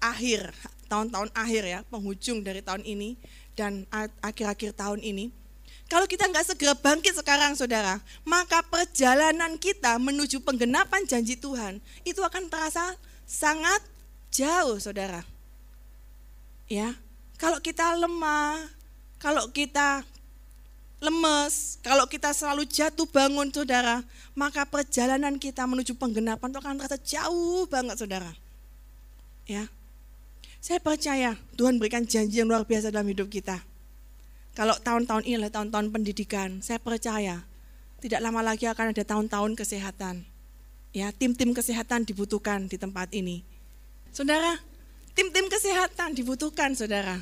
akhir, 0.00 0.54
tahun-tahun 0.86 1.30
akhir 1.32 1.62
ya, 1.64 1.80
penghujung 1.88 2.42
dari 2.44 2.60
tahun 2.62 2.82
ini 2.84 3.16
dan 3.56 3.88
akhir-akhir 4.20 4.76
tahun 4.76 5.00
ini. 5.02 5.32
Kalau 5.86 6.06
kita 6.10 6.26
nggak 6.26 6.50
segera 6.50 6.74
bangkit 6.74 7.14
sekarang 7.14 7.54
saudara, 7.54 8.02
maka 8.26 8.58
perjalanan 8.66 9.54
kita 9.54 9.94
menuju 10.02 10.42
penggenapan 10.42 11.06
janji 11.06 11.38
Tuhan 11.38 11.78
itu 12.02 12.18
akan 12.18 12.50
terasa 12.50 12.98
sangat 13.22 13.78
jauh 14.34 14.82
saudara. 14.82 15.22
Ya, 16.66 16.98
kalau 17.38 17.62
kita 17.62 17.94
lemah, 17.94 18.66
kalau 19.22 19.46
kita 19.54 20.02
lemes, 20.98 21.78
kalau 21.84 22.08
kita 22.10 22.34
selalu 22.34 22.66
jatuh 22.66 23.06
bangun 23.06 23.52
saudara, 23.54 24.02
maka 24.34 24.66
perjalanan 24.66 25.38
kita 25.38 25.62
menuju 25.68 25.94
penggenapan 25.94 26.50
itu 26.50 26.58
akan 26.58 26.74
terasa 26.82 26.98
jauh 26.98 27.68
banget 27.70 27.94
saudara. 27.94 28.32
Ya, 29.46 29.70
saya 30.66 30.82
percaya 30.82 31.38
Tuhan 31.54 31.78
berikan 31.78 32.02
janji 32.02 32.42
yang 32.42 32.50
luar 32.50 32.66
biasa 32.66 32.90
dalam 32.90 33.06
hidup 33.06 33.30
kita 33.30 33.62
kalau 34.56 34.72
tahun-tahun 34.80 35.28
ini 35.28 35.36
adalah 35.36 35.52
tahun-tahun 35.60 35.92
pendidikan, 35.92 36.64
saya 36.64 36.80
percaya 36.80 37.44
tidak 38.00 38.24
lama 38.24 38.40
lagi 38.40 38.64
akan 38.64 38.96
ada 38.96 39.04
tahun-tahun 39.04 39.52
kesehatan. 39.52 40.24
Ya, 40.96 41.12
tim-tim 41.12 41.52
kesehatan 41.52 42.08
dibutuhkan 42.08 42.64
di 42.64 42.80
tempat 42.80 43.12
ini. 43.12 43.44
Saudara, 44.16 44.56
tim-tim 45.12 45.52
kesehatan 45.52 46.16
dibutuhkan, 46.16 46.72
Saudara. 46.72 47.20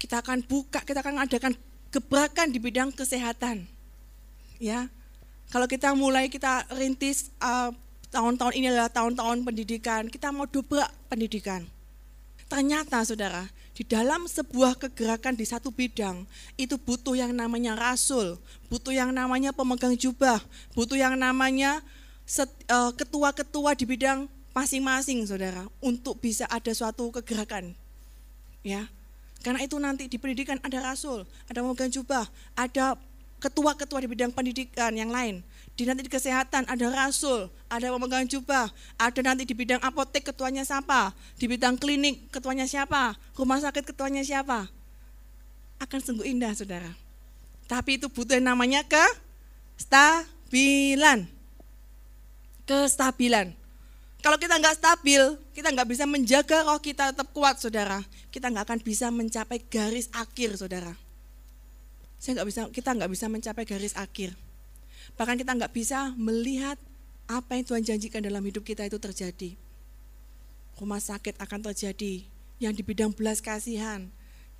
Kita 0.00 0.24
akan 0.24 0.48
buka, 0.48 0.80
kita 0.80 1.04
akan 1.04 1.28
adakan 1.28 1.52
gebrakan 1.92 2.48
di 2.48 2.56
bidang 2.56 2.88
kesehatan. 2.88 3.68
Ya. 4.56 4.88
Kalau 5.52 5.68
kita 5.68 5.92
mulai 5.92 6.32
kita 6.32 6.64
rintis 6.72 7.28
uh, 7.44 7.68
tahun-tahun 8.08 8.56
ini 8.56 8.72
adalah 8.72 8.88
tahun-tahun 8.88 9.44
pendidikan, 9.44 10.08
kita 10.08 10.32
mau 10.32 10.48
dobrak 10.48 10.88
pendidikan. 11.12 11.68
Ternyata 12.46 13.02
Saudara, 13.02 13.50
di 13.76 13.84
dalam 13.84 14.24
sebuah 14.24 14.78
kegerakan 14.80 15.36
di 15.36 15.44
satu 15.44 15.68
bidang 15.68 16.24
itu 16.56 16.80
butuh 16.80 17.12
yang 17.12 17.34
namanya 17.36 17.76
rasul, 17.76 18.40
butuh 18.72 18.94
yang 18.94 19.12
namanya 19.12 19.52
pemegang 19.52 19.92
jubah, 19.92 20.40
butuh 20.72 20.96
yang 20.96 21.12
namanya 21.18 21.84
eh, 22.38 22.92
ketua-ketua 22.96 23.76
di 23.76 23.84
bidang 23.84 24.24
masing-masing 24.56 25.20
saudara 25.28 25.68
untuk 25.84 26.16
bisa 26.16 26.48
ada 26.48 26.72
suatu 26.72 27.12
kegerakan. 27.12 27.76
Ya. 28.64 28.88
Karena 29.44 29.60
itu 29.60 29.76
nanti 29.76 30.08
di 30.08 30.16
pendidikan 30.16 30.56
ada 30.64 30.80
rasul, 30.80 31.28
ada 31.46 31.60
pemegang 31.60 31.92
jubah, 31.92 32.24
ada 32.56 32.96
ketua-ketua 33.36 34.00
di 34.00 34.08
bidang 34.08 34.32
pendidikan 34.32 34.96
yang 34.96 35.12
lain 35.12 35.44
di 35.76 35.84
nanti 35.84 36.08
di 36.08 36.10
kesehatan 36.10 36.64
ada 36.64 36.86
rasul, 36.88 37.52
ada 37.68 37.92
pemegang 37.92 38.24
jubah, 38.24 38.72
ada 38.96 39.20
nanti 39.20 39.44
di 39.44 39.52
bidang 39.52 39.76
apotek 39.84 40.32
ketuanya 40.32 40.64
siapa, 40.64 41.12
di 41.36 41.44
bidang 41.44 41.76
klinik 41.76 42.32
ketuanya 42.32 42.64
siapa, 42.64 43.12
rumah 43.36 43.60
sakit 43.60 43.84
ketuanya 43.84 44.24
siapa. 44.24 44.72
Akan 45.76 46.00
sungguh 46.00 46.24
indah 46.24 46.56
saudara. 46.56 46.88
Tapi 47.68 48.00
itu 48.00 48.08
butuh 48.08 48.40
yang 48.40 48.48
namanya 48.56 48.80
kestabilan. 49.76 51.28
Kestabilan. 52.64 53.52
Kalau 54.24 54.40
kita 54.40 54.56
nggak 54.56 54.80
stabil, 54.80 55.20
kita 55.52 55.76
nggak 55.76 55.92
bisa 55.92 56.08
menjaga 56.08 56.64
roh 56.64 56.80
kita 56.80 57.12
tetap 57.12 57.28
kuat 57.36 57.60
saudara. 57.60 58.00
Kita 58.32 58.48
nggak 58.48 58.64
akan 58.64 58.80
bisa 58.80 59.12
mencapai 59.12 59.60
garis 59.68 60.08
akhir 60.16 60.56
saudara. 60.56 60.96
Saya 62.16 62.40
nggak 62.40 62.48
bisa, 62.48 62.60
kita 62.72 62.96
nggak 62.96 63.12
bisa 63.12 63.28
mencapai 63.28 63.68
garis 63.68 63.92
akhir. 63.92 64.45
Bahkan 65.16 65.36
kita 65.40 65.56
nggak 65.56 65.72
bisa 65.72 66.12
melihat 66.20 66.76
apa 67.26 67.56
yang 67.58 67.64
Tuhan 67.66 67.82
janjikan 67.82 68.20
dalam 68.22 68.44
hidup 68.44 68.62
kita 68.62 68.84
itu 68.86 69.00
terjadi. 69.00 69.56
Rumah 70.76 71.00
sakit 71.00 71.40
akan 71.40 71.72
terjadi, 71.72 72.22
yang 72.60 72.76
di 72.76 72.84
bidang 72.84 73.10
belas 73.16 73.40
kasihan, 73.40 74.06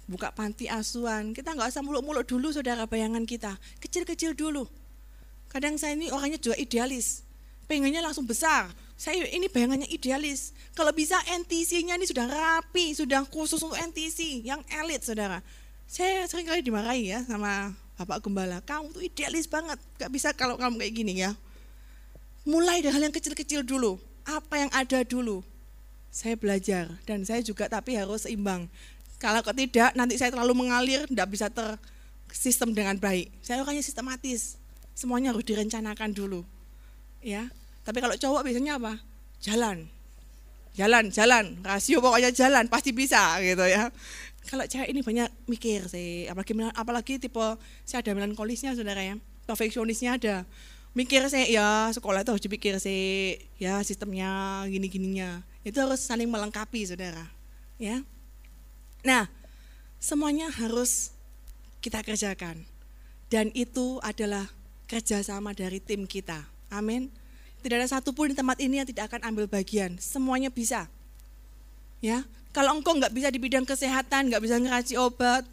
buka 0.08 0.32
panti 0.32 0.66
asuhan. 0.66 1.36
Kita 1.36 1.52
nggak 1.52 1.68
usah 1.70 1.84
muluk-muluk 1.84 2.24
dulu 2.24 2.50
saudara 2.50 2.88
bayangan 2.88 3.28
kita, 3.28 3.54
kecil-kecil 3.84 4.32
dulu. 4.32 4.64
Kadang 5.52 5.76
saya 5.76 5.94
ini 5.94 6.08
orangnya 6.08 6.40
juga 6.40 6.56
idealis, 6.56 7.22
pengennya 7.68 8.00
langsung 8.00 8.24
besar. 8.24 8.72
Saya 8.96 9.28
ini 9.28 9.52
bayangannya 9.52 9.92
idealis. 9.92 10.56
Kalau 10.72 10.88
bisa 10.88 11.20
NTC-nya 11.28 12.00
ini 12.00 12.08
sudah 12.08 12.24
rapi, 12.24 12.96
sudah 12.96 13.28
khusus 13.28 13.60
untuk 13.60 13.76
NTC, 13.76 14.40
yang 14.40 14.64
elit 14.72 15.04
saudara. 15.04 15.44
Saya 15.84 16.24
sering 16.26 16.48
kali 16.48 16.64
dimarahi 16.64 17.12
ya 17.12 17.20
sama 17.28 17.76
Bapak 17.96 18.20
Gembala, 18.20 18.60
kamu 18.60 18.92
tuh 18.92 19.00
idealis 19.00 19.48
banget, 19.48 19.80
gak 19.96 20.12
bisa 20.12 20.28
kalau 20.36 20.60
kamu 20.60 20.76
kayak 20.76 20.92
gini 20.92 21.24
ya. 21.24 21.32
Mulai 22.44 22.84
dari 22.84 22.92
hal 22.92 23.08
yang 23.08 23.16
kecil-kecil 23.16 23.64
dulu, 23.64 23.96
apa 24.28 24.60
yang 24.60 24.70
ada 24.76 25.00
dulu. 25.00 25.40
Saya 26.12 26.36
belajar 26.36 26.92
dan 27.08 27.24
saya 27.24 27.40
juga 27.40 27.72
tapi 27.72 27.96
harus 27.96 28.28
seimbang. 28.28 28.68
Kalau 29.16 29.40
tidak 29.40 29.96
nanti 29.96 30.20
saya 30.20 30.28
terlalu 30.28 30.52
mengalir, 30.52 31.08
tidak 31.08 31.28
bisa 31.32 31.48
tersistem 31.48 32.76
dengan 32.76 33.00
baik. 33.00 33.32
Saya 33.40 33.64
orangnya 33.64 33.80
sistematis, 33.80 34.60
semuanya 34.92 35.32
harus 35.32 35.48
direncanakan 35.48 36.12
dulu. 36.12 36.44
Ya, 37.24 37.48
tapi 37.80 38.04
kalau 38.04 38.12
cowok 38.12 38.44
biasanya 38.44 38.76
apa? 38.76 39.00
Jalan, 39.40 39.88
jalan, 40.76 41.08
jalan, 41.08 41.44
rasio 41.64 42.04
pokoknya 42.04 42.28
jalan, 42.28 42.68
pasti 42.68 42.92
bisa 42.92 43.40
gitu 43.40 43.64
ya 43.64 43.88
kalau 44.46 44.64
cewek 44.64 44.88
ini 44.88 45.02
banyak 45.02 45.28
mikir 45.50 45.90
sih 45.90 46.30
apalagi 46.30 46.54
apalagi 46.72 47.14
tipe 47.18 47.46
saya 47.82 48.00
ada 48.00 48.14
melankolisnya 48.14 48.72
saudara 48.72 49.02
ya. 49.02 49.18
Perfeksionisnya 49.46 50.18
ada. 50.18 50.36
Mikir 50.96 51.28
sih 51.28 51.52
ya 51.52 51.92
sekolah 51.92 52.24
itu 52.24 52.30
harus 52.32 52.44
dipikir 52.46 52.80
sih 52.80 53.36
ya 53.60 53.84
sistemnya 53.84 54.64
gini 54.64 54.88
gininya 54.88 55.44
itu 55.60 55.76
harus 55.76 56.00
saling 56.00 56.30
melengkapi 56.30 56.88
saudara 56.88 57.28
ya. 57.76 58.00
Nah 59.04 59.28
semuanya 60.00 60.48
harus 60.48 61.12
kita 61.84 62.02
kerjakan. 62.02 62.66
Dan 63.26 63.50
itu 63.54 63.98
adalah 64.06 64.46
kerjasama 64.86 65.50
dari 65.50 65.82
tim 65.82 66.06
kita. 66.06 66.46
Amin. 66.70 67.10
Tidak 67.62 67.74
ada 67.74 67.90
satupun 67.90 68.30
di 68.30 68.34
tempat 68.38 68.62
ini 68.62 68.78
yang 68.78 68.86
tidak 68.86 69.10
akan 69.10 69.34
ambil 69.34 69.50
bagian. 69.50 69.98
Semuanya 69.98 70.50
bisa. 70.50 70.86
Ya 71.98 72.22
kalau 72.56 72.72
engkau 72.72 72.96
nggak 72.96 73.12
bisa 73.12 73.28
di 73.28 73.36
bidang 73.36 73.68
kesehatan, 73.68 74.32
nggak 74.32 74.40
bisa 74.40 74.56
ngeraci 74.56 74.96
obat, 74.96 75.44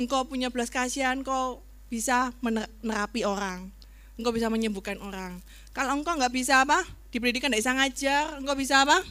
engkau 0.00 0.24
punya 0.24 0.48
belas 0.48 0.72
kasihan, 0.72 1.20
engkau 1.20 1.60
bisa 1.92 2.32
menerapi 2.40 3.28
orang, 3.28 3.68
engkau 4.16 4.32
bisa 4.32 4.48
menyembuhkan 4.48 4.96
orang. 5.04 5.36
Kalau 5.76 6.00
engkau 6.00 6.16
nggak 6.16 6.32
bisa 6.32 6.64
apa, 6.64 6.80
di 7.12 7.20
pendidikan 7.20 7.52
nggak 7.52 7.60
bisa 7.60 7.76
ngajar, 7.76 8.40
engkau 8.40 8.56
bisa 8.56 8.88
apa? 8.88 9.04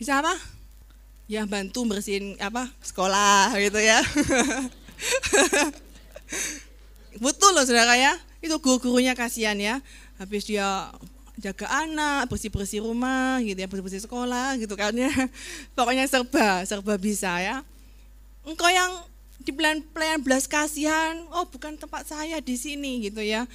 Bisa 0.00 0.24
apa? 0.24 0.40
Ya 1.28 1.44
bantu 1.44 1.84
bersihin 1.84 2.40
apa 2.40 2.72
sekolah 2.80 3.52
gitu 3.60 3.76
ya. 3.76 4.00
Betul 7.20 7.60
loh 7.60 7.68
saudara 7.68 7.92
ya, 8.00 8.16
itu 8.40 8.56
guru-gurunya 8.56 9.12
kasihan 9.12 9.60
ya. 9.60 9.84
Habis 10.16 10.48
dia 10.48 10.88
jaga 11.40 11.66
anak, 11.68 12.28
bersih-bersih 12.28 12.84
rumah 12.84 13.40
gitu 13.40 13.56
ya, 13.56 13.68
bersih-bersih 13.68 14.04
sekolah 14.04 14.56
gitu 14.60 14.76
kan 14.76 14.92
ya. 14.92 15.08
Pokoknya 15.76 16.04
serba, 16.08 16.64
serba 16.68 16.94
bisa 17.00 17.40
ya. 17.40 17.64
Engkau 18.44 18.68
yang 18.68 18.90
di 19.42 19.50
pelayan 19.90 20.22
belas 20.22 20.46
kasihan, 20.46 21.18
oh 21.34 21.42
bukan 21.48 21.74
tempat 21.74 22.06
saya 22.06 22.38
di 22.38 22.54
sini 22.54 23.08
gitu 23.08 23.22
ya. 23.24 23.48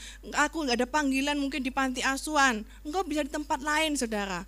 Aku 0.48 0.66
nggak 0.66 0.84
ada 0.84 0.88
panggilan 0.90 1.38
mungkin 1.40 1.64
di 1.64 1.72
panti 1.72 2.04
asuhan. 2.04 2.66
Engkau 2.84 3.06
bisa 3.08 3.24
di 3.24 3.32
tempat 3.32 3.64
lain 3.64 3.96
saudara. 3.96 4.44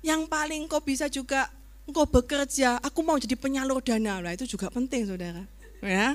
Yang 0.00 0.26
paling 0.30 0.66
engkau 0.66 0.80
bisa 0.80 1.06
juga 1.12 1.50
engkau 1.86 2.06
bekerja, 2.06 2.78
aku 2.80 3.02
mau 3.02 3.18
jadi 3.18 3.34
penyalur 3.34 3.82
dana 3.82 4.22
lah 4.22 4.32
itu 4.32 4.46
juga 4.46 4.70
penting 4.70 5.06
saudara. 5.06 5.44
Ya, 5.82 6.14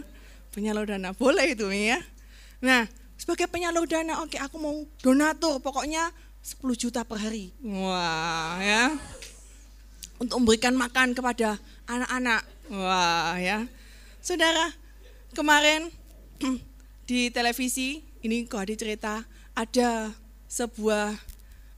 Penyalur 0.56 0.88
dana, 0.88 1.11
boleh 1.14 1.53
itu 1.53 1.68
ya. 1.69 1.99
Nah, 2.64 2.88
sebagai 3.14 3.45
penyalur 3.45 3.86
dana, 3.86 4.26
oke 4.26 4.40
aku 4.40 4.57
mau 4.57 4.74
donatur, 5.03 5.61
pokoknya 5.61 6.10
10 6.48 6.64
juta 6.80 7.03
per 7.03 7.19
hari. 7.19 7.52
Wah 7.60 8.56
ya. 8.64 8.95
Untuk 10.15 10.40
memberikan 10.40 10.72
makan 10.80 11.11
kepada 11.11 11.60
anak-anak. 11.84 12.48
Wah 12.72 13.36
ya. 13.36 13.68
Saudara, 14.24 14.72
kemarin 15.36 15.91
di 17.10 17.28
televisi, 17.36 17.99
ini 18.24 18.48
kok 18.48 18.64
ada 18.64 18.76
cerita, 18.80 19.14
ada 19.60 20.15
sebuah 20.48 21.19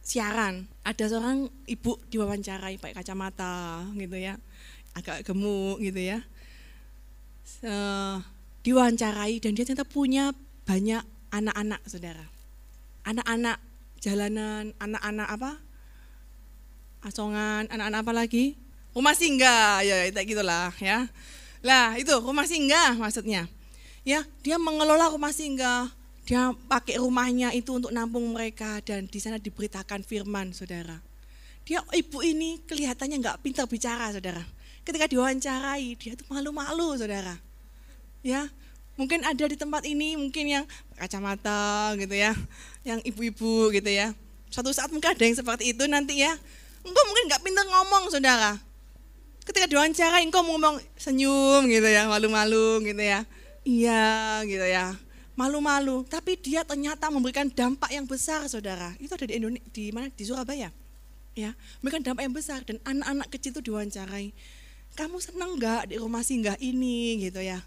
siaran, 0.05 0.69
ada 0.85 1.03
seorang 1.09 1.49
ibu 1.65 1.97
diwawancarai 2.13 2.77
pakai 2.77 2.93
kacamata 2.93 3.81
gitu 3.97 4.17
ya, 4.21 4.37
agak 4.93 5.25
gemuk 5.25 5.81
gitu 5.81 6.13
ya. 6.13 6.21
Uh, 7.65 8.21
diwawancarai 8.61 9.41
dan 9.41 9.57
dia 9.57 9.65
ternyata 9.65 9.89
punya 9.89 10.29
banyak 10.69 11.01
anak-anak 11.33 11.81
saudara. 11.89 12.29
Anak-anak 13.05 13.68
jalanan, 13.99 14.71
anak-anak 14.79 15.27
apa? 15.27 15.51
Asongan, 17.03 17.67
anak-anak 17.71 17.99
apa 18.03 18.13
lagi? 18.15 18.45
Rumah 18.95 19.15
singgah, 19.15 19.85
ya 19.85 20.09
kayak 20.11 20.27
gitulah 20.27 20.73
ya. 20.81 21.07
Lah 21.63 21.95
itu 21.99 22.11
rumah 22.19 22.47
singgah 22.47 22.95
maksudnya. 22.95 23.47
Ya, 24.07 24.23
dia 24.41 24.55
mengelola 24.55 25.11
rumah 25.11 25.35
singgah, 25.35 25.91
dia 26.23 26.55
pakai 26.71 26.97
rumahnya 26.97 27.51
itu 27.53 27.75
untuk 27.75 27.91
nampung 27.91 28.25
mereka 28.31 28.79
dan 28.81 29.05
di 29.05 29.19
sana 29.19 29.37
diberitakan 29.37 30.01
firman, 30.01 30.55
saudara. 30.55 30.97
Dia 31.67 31.83
ibu 31.93 32.23
ini 32.25 32.63
kelihatannya 32.65 33.21
nggak 33.21 33.37
pintar 33.45 33.69
bicara, 33.69 34.09
saudara. 34.09 34.41
Ketika 34.81 35.05
diwawancarai, 35.05 35.93
dia 35.99 36.17
tuh 36.17 36.25
malu-malu, 36.31 36.97
saudara. 36.97 37.37
Ya, 38.25 38.49
mungkin 38.99 39.23
ada 39.23 39.45
di 39.47 39.55
tempat 39.55 39.87
ini, 39.87 40.19
mungkin 40.19 40.45
yang 40.51 40.65
kacamata 40.99 41.95
gitu 41.95 42.19
ya, 42.19 42.35
yang 42.83 42.99
ibu-ibu 43.07 43.71
gitu 43.71 43.87
ya. 43.87 44.11
Suatu 44.51 44.75
saat 44.75 44.91
mungkin 44.91 45.15
ada 45.15 45.23
yang 45.23 45.39
seperti 45.39 45.71
itu 45.71 45.87
nanti 45.87 46.19
ya. 46.19 46.35
Engkau 46.83 47.03
mungkin 47.07 47.31
nggak 47.31 47.41
pintar 47.41 47.63
ngomong, 47.71 48.11
saudara 48.11 48.59
ketika 49.49 49.65
diwawancara 49.65 50.21
engkau 50.21 50.45
ngomong 50.45 50.77
senyum 50.93 51.65
gitu 51.65 51.89
ya, 51.89 52.05
malu-malu 52.05 52.85
gitu 52.85 53.01
ya. 53.01 53.25
Iya 53.65 54.45
gitu 54.45 54.61
ya. 54.61 54.93
Malu-malu, 55.33 56.05
tapi 56.05 56.37
dia 56.37 56.61
ternyata 56.61 57.09
memberikan 57.09 57.49
dampak 57.49 57.89
yang 57.89 58.05
besar, 58.05 58.45
Saudara. 58.51 58.93
Itu 58.99 59.15
ada 59.15 59.23
di 59.23 59.39
Indonesia 59.39 59.65
di 59.71 59.89
mana? 59.89 60.11
Di 60.11 60.27
Surabaya. 60.27 60.69
Ya, 61.33 61.55
memberikan 61.79 62.11
dampak 62.11 62.27
yang 62.27 62.35
besar 62.35 62.59
dan 62.67 62.77
anak-anak 62.83 63.27
kecil 63.31 63.55
itu 63.55 63.71
diwawancarai. 63.71 64.35
Kamu 64.99 65.17
senang 65.23 65.55
nggak 65.55 65.89
di 65.89 65.95
rumah 65.95 66.21
singgah 66.21 66.59
ini 66.59 67.23
gitu 67.23 67.39
ya? 67.39 67.63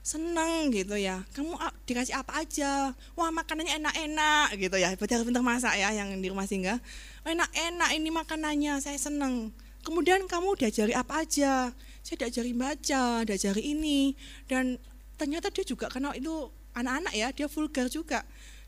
Seneng 0.00 0.72
gitu 0.72 0.96
ya 0.96 1.20
kamu 1.36 1.60
dikasih 1.84 2.16
apa 2.16 2.40
aja 2.40 2.96
wah 3.14 3.28
makanannya 3.28 3.76
enak-enak 3.76 4.56
gitu 4.56 4.76
ya 4.80 4.96
pintar 4.96 5.44
masak 5.44 5.76
ya 5.76 5.92
yang 5.92 6.16
di 6.18 6.32
rumah 6.32 6.48
singgah 6.48 6.80
enak-enak 7.28 7.90
ini 7.92 8.08
makanannya 8.08 8.80
saya 8.80 8.96
seneng 8.96 9.52
Kemudian 9.80 10.28
kamu 10.28 10.60
diajari 10.60 10.92
apa 10.92 11.24
aja? 11.24 11.72
Saya 12.04 12.16
diajari 12.26 12.52
baca, 12.52 13.24
diajari 13.24 13.72
ini. 13.72 14.12
Dan 14.44 14.76
ternyata 15.16 15.48
dia 15.48 15.64
juga 15.64 15.88
karena 15.88 16.12
itu 16.12 16.52
anak-anak 16.76 17.12
ya, 17.16 17.28
dia 17.32 17.48
vulgar 17.48 17.88
juga. 17.88 18.20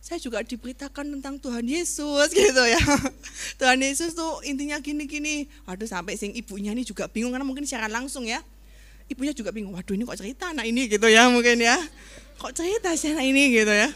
Saya 0.02 0.18
juga 0.18 0.42
diberitakan 0.42 1.14
tentang 1.14 1.38
Tuhan 1.38 1.68
Yesus 1.68 2.32
gitu 2.38 2.64
ya. 2.64 2.80
Tuhan 3.60 3.78
Yesus 3.78 4.16
tuh 4.16 4.40
intinya 4.42 4.80
gini-gini. 4.80 5.46
Waduh 5.68 5.86
sampai 5.86 6.16
sing 6.16 6.32
ibunya 6.32 6.72
ini 6.72 6.82
juga 6.82 7.06
bingung 7.06 7.30
karena 7.36 7.44
mungkin 7.44 7.68
secara 7.68 7.92
langsung 7.92 8.24
ya. 8.24 8.40
Ibunya 9.10 9.32
juga 9.34 9.50
bingung, 9.50 9.74
waduh 9.74 9.94
ini 9.94 10.06
kok 10.06 10.18
cerita 10.18 10.52
anak 10.52 10.66
ini 10.66 10.86
gitu 10.86 11.06
ya 11.08 11.26
mungkin 11.30 11.58
ya. 11.62 11.78
Kok 12.38 12.52
cerita 12.54 12.94
sih 12.98 13.14
anak 13.14 13.26
ini 13.26 13.42
gitu 13.54 13.72
ya. 13.72 13.88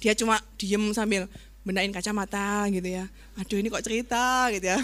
Dia 0.00 0.12
cuma 0.16 0.40
diem 0.60 0.92
sambil 0.92 1.28
benain 1.64 1.90
kacamata 1.90 2.68
gitu 2.68 2.88
ya. 2.88 3.08
Aduh 3.40 3.56
ini 3.58 3.72
kok 3.72 3.84
cerita 3.84 4.52
gitu 4.52 4.66
ya. 4.68 4.78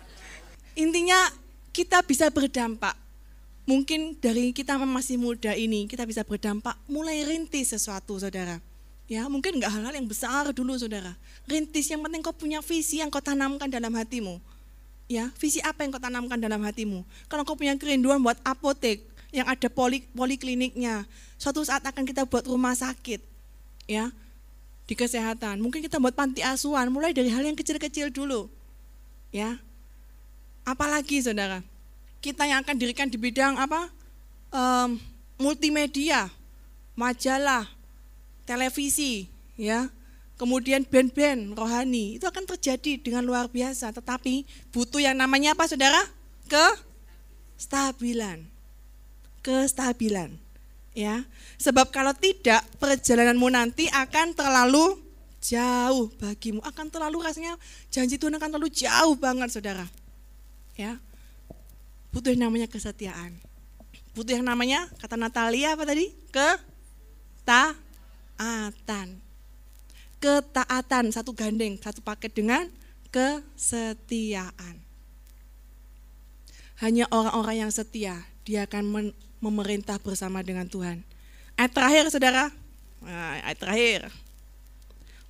Intinya 0.82 1.28
kita 1.70 2.02
bisa 2.02 2.32
berdampak. 2.32 2.96
Mungkin 3.68 4.18
dari 4.18 4.50
kita 4.50 4.80
masih 4.82 5.20
muda 5.20 5.54
ini, 5.54 5.86
kita 5.86 6.02
bisa 6.02 6.26
berdampak 6.26 6.74
mulai 6.90 7.22
rintis 7.22 7.70
sesuatu, 7.70 8.18
saudara. 8.18 8.58
Ya, 9.06 9.26
mungkin 9.30 9.58
nggak 9.62 9.70
hal-hal 9.70 9.94
yang 9.94 10.08
besar 10.10 10.50
dulu, 10.50 10.74
saudara. 10.74 11.14
Rintis, 11.46 11.86
yang 11.90 12.02
penting 12.02 12.22
kau 12.22 12.34
punya 12.34 12.58
visi 12.62 12.98
yang 12.98 13.10
kau 13.10 13.22
tanamkan 13.22 13.70
dalam 13.70 13.94
hatimu. 13.94 14.42
Ya, 15.10 15.34
visi 15.42 15.58
apa 15.66 15.82
yang 15.82 15.90
kau 15.90 15.98
tanamkan 15.98 16.38
dalam 16.38 16.62
hatimu? 16.62 17.02
Kalau 17.26 17.42
kau 17.42 17.58
punya 17.58 17.74
kerinduan 17.74 18.22
buat 18.22 18.38
apotek, 18.46 19.02
yang 19.34 19.42
ada 19.50 19.66
poli, 19.66 20.06
polikliniknya, 20.14 21.02
suatu 21.34 21.66
saat 21.66 21.82
akan 21.82 22.06
kita 22.06 22.30
buat 22.30 22.46
rumah 22.46 22.78
sakit, 22.78 23.18
ya, 23.90 24.14
di 24.86 24.94
kesehatan. 24.94 25.58
Mungkin 25.58 25.82
kita 25.82 25.98
buat 25.98 26.14
panti 26.14 26.46
asuhan, 26.46 26.94
mulai 26.94 27.10
dari 27.10 27.26
hal 27.26 27.42
yang 27.42 27.58
kecil-kecil 27.58 28.14
dulu, 28.14 28.46
ya. 29.34 29.58
Apalagi 30.62 31.26
saudara, 31.26 31.58
kita 32.22 32.46
yang 32.46 32.62
akan 32.62 32.78
dirikan 32.78 33.10
di 33.10 33.18
bidang 33.18 33.58
apa? 33.58 33.90
Um, 34.54 35.02
multimedia, 35.42 36.30
majalah, 36.94 37.66
televisi, 38.46 39.26
ya. 39.58 39.90
Kemudian 40.40 40.88
band-band 40.88 41.52
rohani, 41.52 42.16
itu 42.16 42.24
akan 42.24 42.48
terjadi 42.48 42.96
dengan 42.96 43.28
luar 43.28 43.52
biasa. 43.52 43.92
Tetapi 43.92 44.48
butuh 44.72 45.04
yang 45.04 45.20
namanya 45.20 45.52
apa 45.52 45.68
saudara? 45.68 46.00
Kestabilan. 46.48 48.48
Kestabilan. 49.44 50.32
Ya, 50.96 51.28
sebab 51.60 51.92
kalau 51.92 52.16
tidak 52.16 52.64
perjalananmu 52.80 53.52
nanti 53.52 53.84
akan 53.92 54.32
terlalu 54.32 55.10
jauh 55.40 56.12
bagimu, 56.20 56.60
akan 56.60 56.92
terlalu 56.92 57.24
rasanya 57.24 57.56
janji 57.88 58.20
Tuhan 58.20 58.36
akan 58.36 58.52
terlalu 58.52 58.68
jauh 58.68 59.16
banget 59.16 59.48
saudara 59.48 59.88
ya 60.76 61.00
butuh 62.12 62.36
yang 62.36 62.52
namanya 62.52 62.68
kesetiaan 62.68 63.40
butuh 64.12 64.36
yang 64.36 64.44
namanya 64.44 64.84
kata 65.00 65.16
Natalia 65.16 65.72
apa 65.72 65.88
tadi 65.88 66.12
ketaatan 67.44 69.16
ketaatan 70.20 71.10
satu 71.10 71.32
gandeng 71.32 71.80
satu 71.80 72.04
paket 72.04 72.36
dengan 72.36 72.68
kesetiaan. 73.10 74.78
Hanya 76.80 77.08
orang-orang 77.10 77.66
yang 77.66 77.72
setia 77.72 78.16
dia 78.44 78.64
akan 78.64 79.12
memerintah 79.40 80.00
bersama 80.00 80.40
dengan 80.44 80.68
Tuhan. 80.68 81.02
Ayat 81.56 81.72
terakhir 81.72 82.04
saudara. 82.08 82.48
Nah, 83.00 83.40
ayat 83.44 83.58
terakhir. 83.58 84.00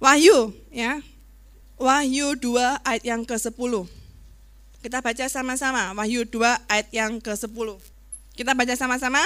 Wahyu 0.03 0.55
ya. 0.71 1.01
Wahyu 1.81 2.37
2 2.37 2.85
ayat 2.85 3.03
yang 3.09 3.25
ke-10 3.25 3.89
kita 4.81 5.05
baca 5.05 5.25
sama-sama. 5.29 5.93
Wahyu 5.93 6.25
2 6.25 6.41
ayat 6.65 6.89
yang 6.89 7.21
ke-10. 7.21 7.69
Kita 8.33 8.57
baca 8.57 8.75
sama-sama. 8.77 9.21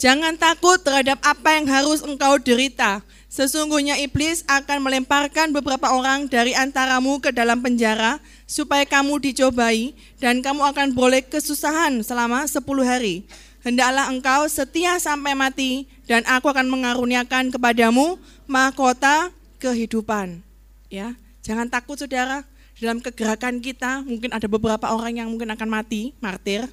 Jangan 0.00 0.40
takut 0.40 0.80
terhadap 0.80 1.20
apa 1.20 1.60
yang 1.60 1.68
harus 1.68 2.00
engkau 2.00 2.40
derita. 2.40 3.04
Sesungguhnya 3.32 3.96
iblis 3.96 4.44
akan 4.44 4.84
melemparkan 4.84 5.56
beberapa 5.56 5.88
orang 5.88 6.28
dari 6.28 6.52
antaramu 6.52 7.16
ke 7.16 7.32
dalam 7.32 7.64
penjara 7.64 8.20
supaya 8.44 8.84
kamu 8.84 9.24
dicobai 9.24 9.96
dan 10.20 10.44
kamu 10.44 10.60
akan 10.68 10.92
boleh 10.92 11.24
kesusahan 11.24 12.04
selama 12.04 12.44
10 12.44 12.60
hari. 12.84 13.24
Hendaklah 13.64 14.12
engkau 14.12 14.44
setia 14.52 15.00
sampai 15.00 15.32
mati 15.32 15.88
dan 16.04 16.20
aku 16.28 16.52
akan 16.52 16.68
mengaruniakan 16.68 17.48
kepadamu 17.48 18.20
mahkota 18.44 19.32
kehidupan. 19.56 20.44
Ya, 20.92 21.16
jangan 21.40 21.72
takut 21.72 21.96
saudara, 21.96 22.44
dalam 22.76 23.00
kegerakan 23.00 23.64
kita 23.64 24.04
mungkin 24.04 24.28
ada 24.28 24.44
beberapa 24.44 24.92
orang 24.92 25.24
yang 25.24 25.32
mungkin 25.32 25.48
akan 25.56 25.72
mati, 25.72 26.12
martir, 26.20 26.68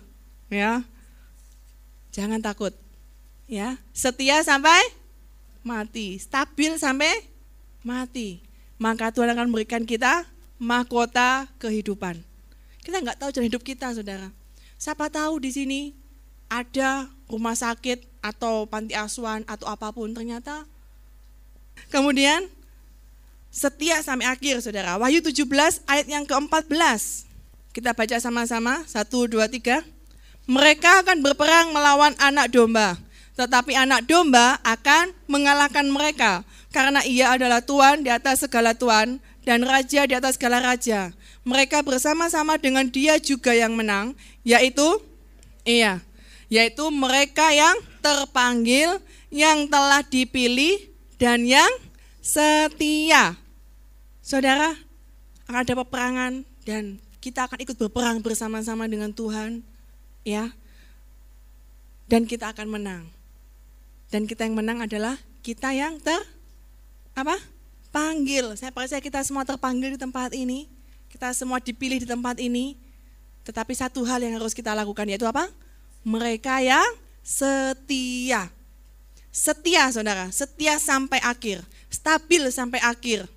ya. 0.52 0.84
Jangan 2.12 2.44
takut. 2.44 2.76
Ya, 3.48 3.80
setia 3.96 4.44
sampai 4.44 4.99
mati, 5.62 6.20
stabil 6.20 6.76
sampai 6.80 7.26
mati. 7.84 8.40
Maka 8.80 9.12
Tuhan 9.12 9.32
akan 9.36 9.52
memberikan 9.52 9.84
kita 9.84 10.24
mahkota 10.60 11.48
kehidupan. 11.60 12.20
Kita 12.84 13.04
nggak 13.04 13.20
tahu 13.20 13.30
jalan 13.36 13.48
hidup 13.52 13.64
kita, 13.64 13.92
saudara. 13.92 14.32
Siapa 14.80 15.12
tahu 15.12 15.44
di 15.44 15.52
sini 15.52 15.82
ada 16.48 17.12
rumah 17.28 17.54
sakit 17.54 18.08
atau 18.24 18.66
panti 18.66 18.96
asuhan 18.96 19.44
atau 19.46 19.70
apa 19.70 19.94
pun 19.94 20.12
ternyata 20.12 20.66
kemudian 21.94 22.50
setia 23.54 24.02
sampai 24.02 24.30
akhir 24.30 24.62
saudara. 24.62 24.98
Wahyu 24.98 25.22
17 25.22 25.84
ayat 25.90 26.08
yang 26.10 26.26
ke-14. 26.26 27.28
Kita 27.70 27.94
baca 27.94 28.18
sama-sama, 28.18 28.82
1, 28.90 29.30
2, 29.30 29.46
3. 29.46 29.86
Mereka 30.50 31.06
akan 31.06 31.22
berperang 31.22 31.70
melawan 31.70 32.18
anak 32.18 32.50
domba, 32.50 32.98
tetapi 33.40 33.72
anak 33.72 34.04
domba 34.04 34.60
akan 34.68 35.16
mengalahkan 35.24 35.88
mereka, 35.88 36.44
karena 36.76 37.00
ia 37.08 37.32
adalah 37.32 37.64
Tuhan 37.64 38.04
di 38.04 38.12
atas 38.12 38.44
segala 38.44 38.76
Tuhan 38.76 39.16
dan 39.48 39.64
Raja 39.64 40.04
di 40.04 40.12
atas 40.12 40.36
segala 40.36 40.60
Raja. 40.60 41.16
Mereka 41.48 41.80
bersama-sama 41.88 42.60
dengan 42.60 42.84
dia 42.92 43.16
juga 43.16 43.56
yang 43.56 43.80
menang, 43.80 44.12
yaitu, 44.44 45.00
iya, 45.64 46.04
yaitu 46.52 46.84
mereka 46.92 47.48
yang 47.56 47.80
terpanggil, 48.04 49.00
yang 49.32 49.72
telah 49.72 50.04
dipilih, 50.04 50.92
dan 51.16 51.48
yang 51.48 51.72
setia. 52.20 53.40
Saudara, 54.20 54.76
akan 55.48 55.64
ada 55.64 55.74
peperangan 55.80 56.34
dan 56.68 57.00
kita 57.24 57.48
akan 57.48 57.64
ikut 57.64 57.80
berperang 57.80 58.20
bersama-sama 58.20 58.84
dengan 58.92 59.16
Tuhan, 59.16 59.64
ya. 60.28 60.52
Dan 62.12 62.28
kita 62.28 62.52
akan 62.52 62.68
menang. 62.68 63.19
Dan 64.10 64.26
kita 64.26 64.46
yang 64.46 64.58
menang 64.58 64.82
adalah 64.82 65.18
kita 65.46 65.70
yang 65.74 66.02
ter 66.02 66.18
apa? 67.14 67.38
Panggil. 67.94 68.58
Saya 68.58 68.74
percaya 68.74 69.02
kita 69.02 69.22
semua 69.22 69.46
terpanggil 69.46 69.98
di 69.98 70.00
tempat 70.02 70.34
ini. 70.34 70.70
Kita 71.10 71.34
semua 71.34 71.62
dipilih 71.62 72.02
di 72.02 72.08
tempat 72.10 72.38
ini. 72.42 72.78
Tetapi 73.46 73.74
satu 73.74 74.06
hal 74.06 74.22
yang 74.22 74.38
harus 74.38 74.54
kita 74.54 74.74
lakukan 74.74 75.10
yaitu 75.10 75.26
apa? 75.26 75.50
Mereka 76.06 76.62
yang 76.62 76.90
setia. 77.26 78.50
Setia 79.30 79.94
Saudara, 79.94 80.34
setia 80.34 80.82
sampai 80.82 81.22
akhir, 81.22 81.62
stabil 81.94 82.50
sampai 82.50 82.82
akhir. 82.82 83.30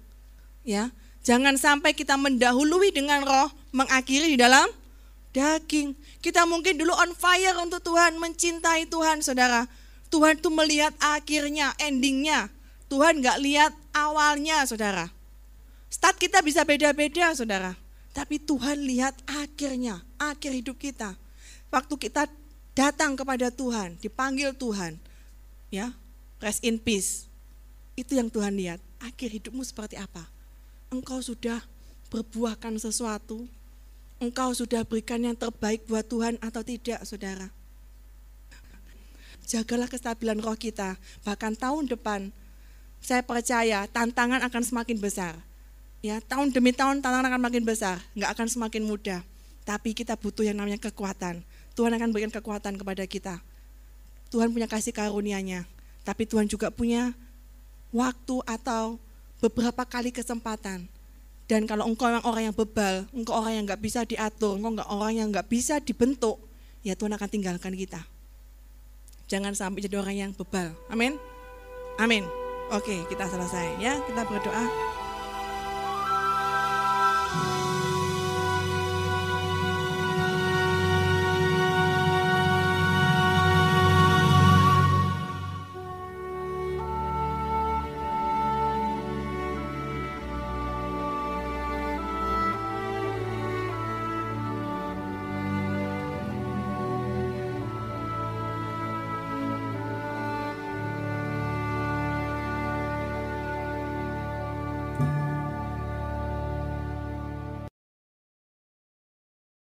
Ya. 0.64 0.88
Jangan 1.22 1.54
sampai 1.54 1.94
kita 1.94 2.18
mendahului 2.18 2.90
dengan 2.90 3.22
roh, 3.22 3.48
mengakhiri 3.70 4.34
di 4.34 4.38
dalam 4.40 4.66
daging. 5.30 5.94
Kita 6.18 6.42
mungkin 6.48 6.74
dulu 6.74 6.90
on 6.98 7.14
fire 7.14 7.54
untuk 7.62 7.78
Tuhan, 7.86 8.18
mencintai 8.18 8.90
Tuhan, 8.90 9.22
saudara. 9.22 9.70
Tuhan 10.12 10.36
tuh 10.36 10.52
melihat 10.52 10.93
akhirnya, 11.01 11.72
endingnya. 11.80 12.52
Tuhan 12.93 13.24
nggak 13.24 13.40
lihat 13.40 13.72
awalnya, 13.97 14.60
saudara. 14.68 15.09
Start 15.89 16.20
kita 16.20 16.44
bisa 16.44 16.60
beda-beda, 16.68 17.32
saudara. 17.32 17.72
Tapi 18.12 18.36
Tuhan 18.36 18.84
lihat 18.84 19.16
akhirnya, 19.24 20.05
akhir 20.20 20.52
hidup 20.52 20.76
kita. 20.76 21.16
Waktu 21.72 21.97
kita 21.97 22.28
datang 22.76 23.16
kepada 23.16 23.48
Tuhan, 23.48 23.97
dipanggil 23.97 24.52
Tuhan, 24.52 25.01
ya, 25.72 25.97
rest 26.44 26.60
in 26.60 26.76
peace. 26.76 27.32
Itu 27.97 28.12
yang 28.20 28.28
Tuhan 28.28 28.52
lihat. 28.52 28.84
Akhir 29.01 29.32
hidupmu 29.32 29.64
seperti 29.64 29.97
apa? 29.97 30.28
engkau 30.93 31.24
sudah 31.24 31.64
berbuahkan 32.12 32.76
sesuatu, 32.76 33.48
engkau 34.20 34.52
sudah 34.52 34.84
berikan 34.84 35.24
yang 35.24 35.32
terbaik 35.32 35.89
buat 35.89 36.05
Tuhan 36.05 36.36
atau 36.44 36.60
tidak, 36.60 37.01
saudara. 37.09 37.48
Jagalah 39.47 39.90
kestabilan 39.90 40.39
roh 40.39 40.55
kita, 40.55 40.94
bahkan 41.27 41.52
tahun 41.59 41.90
depan, 41.90 42.31
saya 43.02 43.27
percaya 43.27 43.85
tantangan 43.90 44.39
akan 44.47 44.62
semakin 44.62 44.98
besar. 45.02 45.35
Ya, 46.02 46.19
tahun 46.23 46.55
demi 46.55 46.70
tahun 46.74 47.02
tantangan 47.02 47.27
akan 47.31 47.43
makin 47.43 47.62
besar, 47.66 47.98
nggak 48.14 48.31
akan 48.39 48.47
semakin 48.47 48.82
mudah. 48.86 49.20
Tapi 49.62 49.94
kita 49.94 50.19
butuh 50.19 50.43
yang 50.47 50.59
namanya 50.59 50.78
kekuatan. 50.78 51.43
Tuhan 51.74 51.94
akan 51.94 52.09
berikan 52.10 52.31
kekuatan 52.31 52.74
kepada 52.78 53.06
kita. 53.06 53.39
Tuhan 54.31 54.51
punya 54.51 54.66
kasih 54.66 54.94
karunia-Nya, 54.94 55.66
tapi 56.02 56.24
Tuhan 56.27 56.48
juga 56.48 56.73
punya 56.73 57.14
waktu 57.93 58.40
atau 58.48 58.98
beberapa 59.43 59.82
kali 59.85 60.10
kesempatan. 60.10 60.86
Dan 61.51 61.69
kalau 61.69 61.85
engkau 61.85 62.09
memang 62.09 62.24
orang 62.24 62.48
yang 62.48 62.56
bebal, 62.56 63.05
engkau 63.12 63.35
orang 63.36 63.60
yang 63.60 63.64
nggak 63.69 63.82
bisa 63.82 64.01
diatur, 64.09 64.56
engkau 64.56 64.73
nggak 64.78 64.89
orang 64.89 65.12
yang 65.12 65.28
nggak 65.28 65.47
bisa 65.51 65.82
dibentuk, 65.82 66.40
ya 66.81 66.97
Tuhan 66.97 67.12
akan 67.12 67.28
tinggalkan 67.28 67.74
kita. 67.77 68.01
Jangan 69.32 69.56
sampai 69.56 69.80
jadi 69.80 69.96
orang 69.96 70.12
yang 70.12 70.30
bebal. 70.36 70.76
Amin. 70.92 71.16
Amin. 71.96 72.28
Oke, 72.68 73.00
kita 73.09 73.24
selesai 73.24 73.80
ya. 73.80 73.96
Kita 74.04 74.28
berdoa. 74.28 74.92